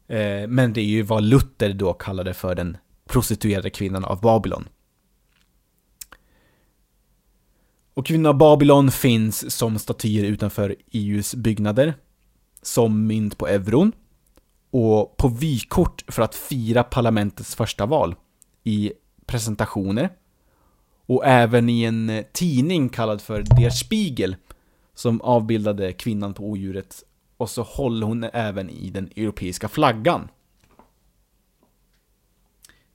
Eh, 0.08 0.48
men 0.48 0.74
det 0.74 0.82
är 0.82 0.86
ju 0.86 1.02
vad 1.02 1.24
Luther 1.24 1.74
då 1.74 1.94
kallade 1.94 2.34
för 2.34 2.56
den 2.56 2.78
prostituerade 3.06 3.70
kvinnan 3.70 4.06
av 4.06 4.22
Babylon. 4.22 4.68
Och 7.96 8.06
kvinnan 8.06 8.30
av 8.30 8.38
Babylon 8.38 8.92
finns 8.92 9.56
som 9.56 9.80
statyer 9.80 10.24
utanför 10.24 10.76
EUs 10.92 11.36
byggnader, 11.36 11.94
som 12.62 13.08
mynt 13.08 13.38
på 13.38 13.48
euron 13.48 13.92
och 14.72 15.18
på 15.18 15.28
vykort 15.28 16.04
för 16.08 16.22
att 16.22 16.36
fira 16.36 16.84
parlamentets 16.84 17.56
första 17.56 17.86
val 17.86 18.16
i 18.64 18.94
presentationer 19.26 20.10
och 21.06 21.26
även 21.26 21.70
i 21.70 21.84
en 21.84 22.24
tidning 22.34 22.90
kallad 22.90 23.22
för 23.22 23.42
Der 23.42 23.70
Spiegel 23.70 24.36
som 24.94 25.22
avbildade 25.22 25.94
kvinnan 25.94 26.34
på 26.34 26.44
odjuret 26.44 27.04
och 27.38 27.50
så 27.50 27.62
håller 27.62 28.08
hon 28.08 28.24
även 28.24 28.70
i 28.70 28.90
den 28.90 29.10
europeiska 29.16 29.68
flaggan. 29.68 30.28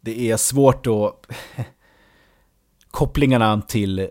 Det 0.01 0.31
är 0.31 0.37
svårt 0.37 0.87
att 0.87 1.27
kopplingarna 2.91 3.63
till 3.63 4.11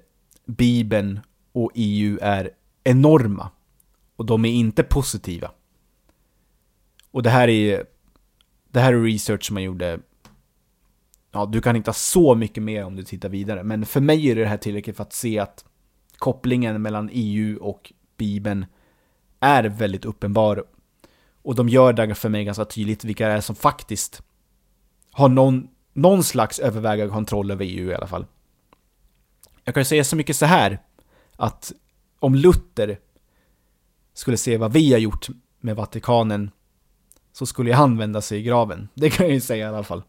Bibeln 0.49 1.19
och 1.51 1.71
EU 1.75 2.19
är 2.21 2.51
enorma. 2.83 3.49
Och 4.15 4.25
de 4.25 4.45
är 4.45 4.51
inte 4.51 4.83
positiva. 4.83 5.51
Och 7.11 7.23
det 7.23 7.29
här 7.29 7.47
är 7.47 7.85
det 8.71 8.79
här 8.79 8.93
är 8.93 9.03
research 9.03 9.45
som 9.45 9.53
man 9.53 9.63
gjorde 9.63 9.99
Ja, 11.31 11.45
du 11.45 11.61
kan 11.61 11.75
hitta 11.75 11.93
så 11.93 12.35
mycket 12.35 12.63
mer 12.63 12.85
om 12.85 12.95
du 12.95 13.03
tittar 13.03 13.29
vidare, 13.29 13.63
men 13.63 13.85
för 13.85 14.01
mig 14.01 14.31
är 14.31 14.35
det 14.35 14.45
här 14.45 14.57
tillräckligt 14.57 14.95
för 14.95 15.03
att 15.03 15.13
se 15.13 15.39
att 15.39 15.65
kopplingen 16.17 16.81
mellan 16.81 17.09
EU 17.13 17.57
och 17.61 17.93
Bibeln 18.17 18.65
är 19.39 19.63
väldigt 19.63 20.05
uppenbar. 20.05 20.63
Och 21.41 21.55
de 21.55 21.69
gör 21.69 21.93
det 21.93 22.15
för 22.15 22.29
mig 22.29 22.45
ganska 22.45 22.65
tydligt 22.65 23.03
vilka 23.03 23.27
det 23.27 23.33
är 23.33 23.41
som 23.41 23.55
faktiskt 23.55 24.21
har 25.11 25.29
någon, 25.29 25.67
någon 25.93 26.23
slags 26.23 26.59
övervägande 26.59 27.13
kontroll 27.13 27.51
över 27.51 27.65
EU 27.65 27.91
i 27.91 27.95
alla 27.95 28.07
fall. 28.07 28.25
Jag 29.69 29.73
kan 29.73 29.81
ju 29.81 29.85
säga 29.85 30.03
så 30.03 30.15
mycket 30.15 30.35
så 30.35 30.45
här, 30.45 30.79
att 31.35 31.71
om 32.19 32.35
Luther 32.35 32.99
skulle 34.13 34.37
se 34.37 34.57
vad 34.57 34.73
vi 34.73 34.91
har 34.91 34.99
gjort 34.99 35.27
med 35.59 35.75
Vatikanen 35.75 36.51
så 37.31 37.45
skulle 37.45 37.73
han 37.73 37.97
vända 37.97 38.21
sig 38.21 38.39
i 38.39 38.43
graven. 38.43 38.87
Det 38.93 39.09
kan 39.09 39.25
jag 39.25 39.33
ju 39.33 39.41
säga 39.41 39.65
i 39.65 39.69
alla 39.69 39.83
fall. 39.83 40.03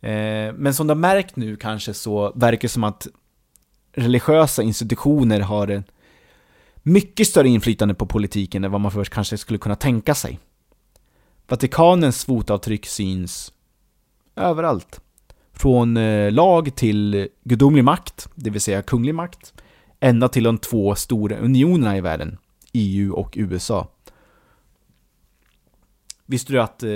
Eh, 0.00 0.52
men 0.54 0.74
som 0.74 0.86
du 0.86 0.90
har 0.90 0.98
märkt 0.98 1.36
nu 1.36 1.56
kanske 1.56 1.94
så 1.94 2.32
verkar 2.34 2.62
det 2.62 2.68
som 2.68 2.84
att 2.84 3.06
religiösa 3.92 4.62
institutioner 4.62 5.40
har 5.40 5.82
mycket 6.82 7.26
större 7.26 7.48
inflytande 7.48 7.94
på 7.94 8.06
politiken 8.06 8.64
än 8.64 8.70
vad 8.70 8.80
man 8.80 8.92
först 8.92 9.12
kanske 9.12 9.38
skulle 9.38 9.58
kunna 9.58 9.76
tänka 9.76 10.14
sig. 10.14 10.38
Vatikanens 11.46 12.24
fotavtryck 12.24 12.86
syns 12.86 13.52
överallt. 14.36 15.00
Från 15.58 15.96
eh, 15.96 16.32
lag 16.32 16.74
till 16.74 17.28
gudomlig 17.44 17.84
makt, 17.84 18.28
det 18.34 18.50
vill 18.50 18.60
säga 18.60 18.82
kunglig 18.82 19.14
makt, 19.14 19.54
ända 20.00 20.28
till 20.28 20.44
de 20.44 20.58
två 20.58 20.94
stora 20.94 21.36
unionerna 21.36 21.96
i 21.96 22.00
världen, 22.00 22.38
EU 22.72 23.12
och 23.14 23.34
USA. 23.36 23.88
Visste 26.26 26.52
du 26.52 26.60
att 26.60 26.82
eh, 26.82 26.90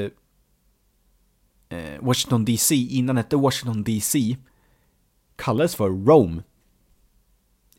eh 1.68 2.00
Washington 2.00 2.44
DC, 2.44 2.74
innan 2.74 3.16
hette 3.16 3.36
Washington 3.36 3.82
DC, 3.82 4.36
kallades 5.36 5.74
för 5.74 5.88
Rome? 5.88 6.42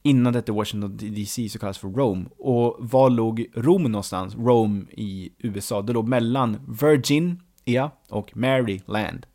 Innan 0.02 0.34
det 0.34 0.40
hette 0.40 0.52
Washington 0.52 0.98
DC 0.98 1.50
så 1.50 1.60
kallades 1.60 1.78
för 1.78 1.88
Rome. 1.88 2.26
Och 2.38 2.76
var 2.80 3.10
låg 3.10 3.46
Rom 3.56 3.84
någonstans? 3.84 4.36
Rome 4.36 4.86
i 4.92 5.32
USA. 5.38 5.82
Det 5.82 5.94
låg 5.94 6.08
mellan 6.08 6.78
Virginia 6.82 7.92
och 8.10 8.38
Maryland. 8.38 9.26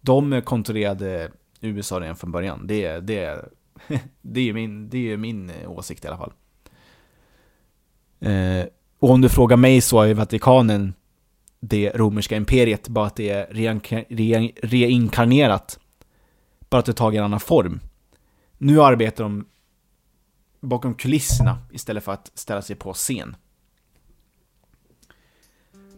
De 0.00 0.42
kontrollerade 0.42 1.30
USA 1.60 2.00
redan 2.00 2.16
från 2.16 2.32
början. 2.32 2.66
Det, 2.66 3.00
det, 3.00 3.48
det, 4.22 4.40
är 4.48 4.52
min, 4.52 4.88
det 4.88 5.12
är 5.12 5.16
min 5.16 5.50
eh, 5.50 5.70
åsikt 5.70 6.04
i 6.04 6.08
alla 6.08 6.18
fall. 6.18 6.32
Eh, 8.20 8.66
och 8.98 9.10
om 9.10 9.20
du 9.20 9.28
frågar 9.28 9.56
mig 9.56 9.80
så 9.80 10.02
är 10.02 10.14
Vatikanen 10.14 10.94
det 11.60 11.92
romerska 11.94 12.36
imperiet, 12.36 12.88
bara 12.88 13.06
att 13.06 13.16
det 13.16 13.30
är 13.30 13.46
reinkarnerat. 14.66 15.78
Bara 16.70 16.78
att 16.78 16.86
det 16.86 16.92
tagit 16.92 17.18
en 17.18 17.24
annan 17.24 17.40
form. 17.40 17.80
Nu 18.58 18.82
arbetar 18.82 19.24
de 19.24 19.46
bakom 20.60 20.94
kulisserna 20.94 21.58
istället 21.72 22.04
för 22.04 22.12
att 22.12 22.30
ställa 22.34 22.62
sig 22.62 22.76
på 22.76 22.92
scen. 22.92 23.36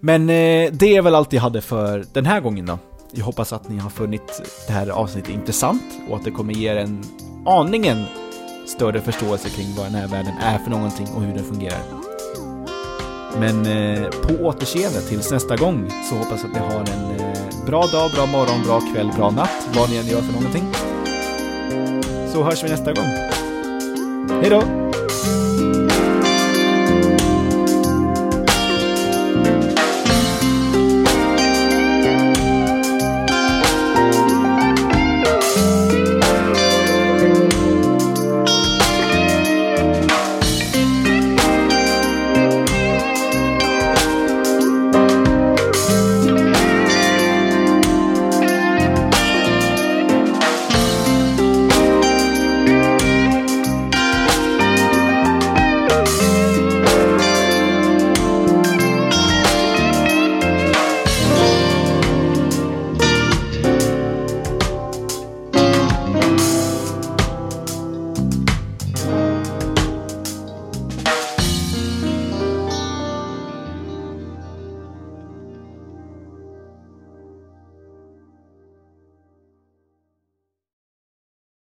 Men 0.01 0.23
eh, 0.23 0.73
det 0.73 0.97
är 0.97 1.03
väl 1.03 1.15
allt 1.15 1.33
jag 1.33 1.43
hade 1.43 1.61
för 1.61 2.05
den 2.13 2.27
här 2.27 2.41
gången 2.41 2.67
då. 2.67 2.79
Jag 3.15 3.25
hoppas 3.25 3.53
att 3.53 3.69
ni 3.69 3.79
har 3.79 3.91
funnit 3.91 4.43
det 4.67 4.73
här 4.73 4.89
avsnittet 4.89 5.31
intressant 5.31 5.83
och 6.09 6.17
att 6.17 6.25
det 6.25 6.31
kommer 6.31 6.55
ge 6.55 6.71
er 6.71 6.77
en 6.77 7.05
aningen 7.47 8.05
större 8.67 9.01
förståelse 9.01 9.49
kring 9.49 9.67
vad 9.77 9.87
den 9.87 9.95
här 9.95 10.09
världen 10.09 10.33
är 10.41 10.59
för 10.59 10.71
någonting 10.71 11.07
och 11.15 11.23
hur 11.23 11.35
den 11.35 11.45
fungerar. 11.45 11.81
Men 13.39 13.67
eh, 13.67 14.11
på 14.11 14.45
återseende 14.45 15.01
tills 15.01 15.31
nästa 15.31 15.57
gång 15.57 15.91
så 16.11 16.15
hoppas 16.15 16.43
jag 16.43 16.51
att 16.51 16.53
ni 16.53 16.75
har 16.75 16.81
en 16.81 17.21
eh, 17.21 17.67
bra 17.67 17.87
dag, 17.87 18.11
bra 18.11 18.27
morgon, 18.27 18.63
bra 18.65 18.81
kväll, 18.95 19.11
bra 19.17 19.31
natt, 19.31 19.69
vad 19.75 19.91
ni 19.91 19.97
än 19.97 20.07
gör 20.07 20.21
för 20.21 20.33
någonting. 20.33 20.65
Så 22.33 22.43
hörs 22.43 22.65
vi 22.65 22.69
nästa 22.69 22.93
gång. 22.93 23.07
Hej 24.43 24.51
då! 24.51 24.82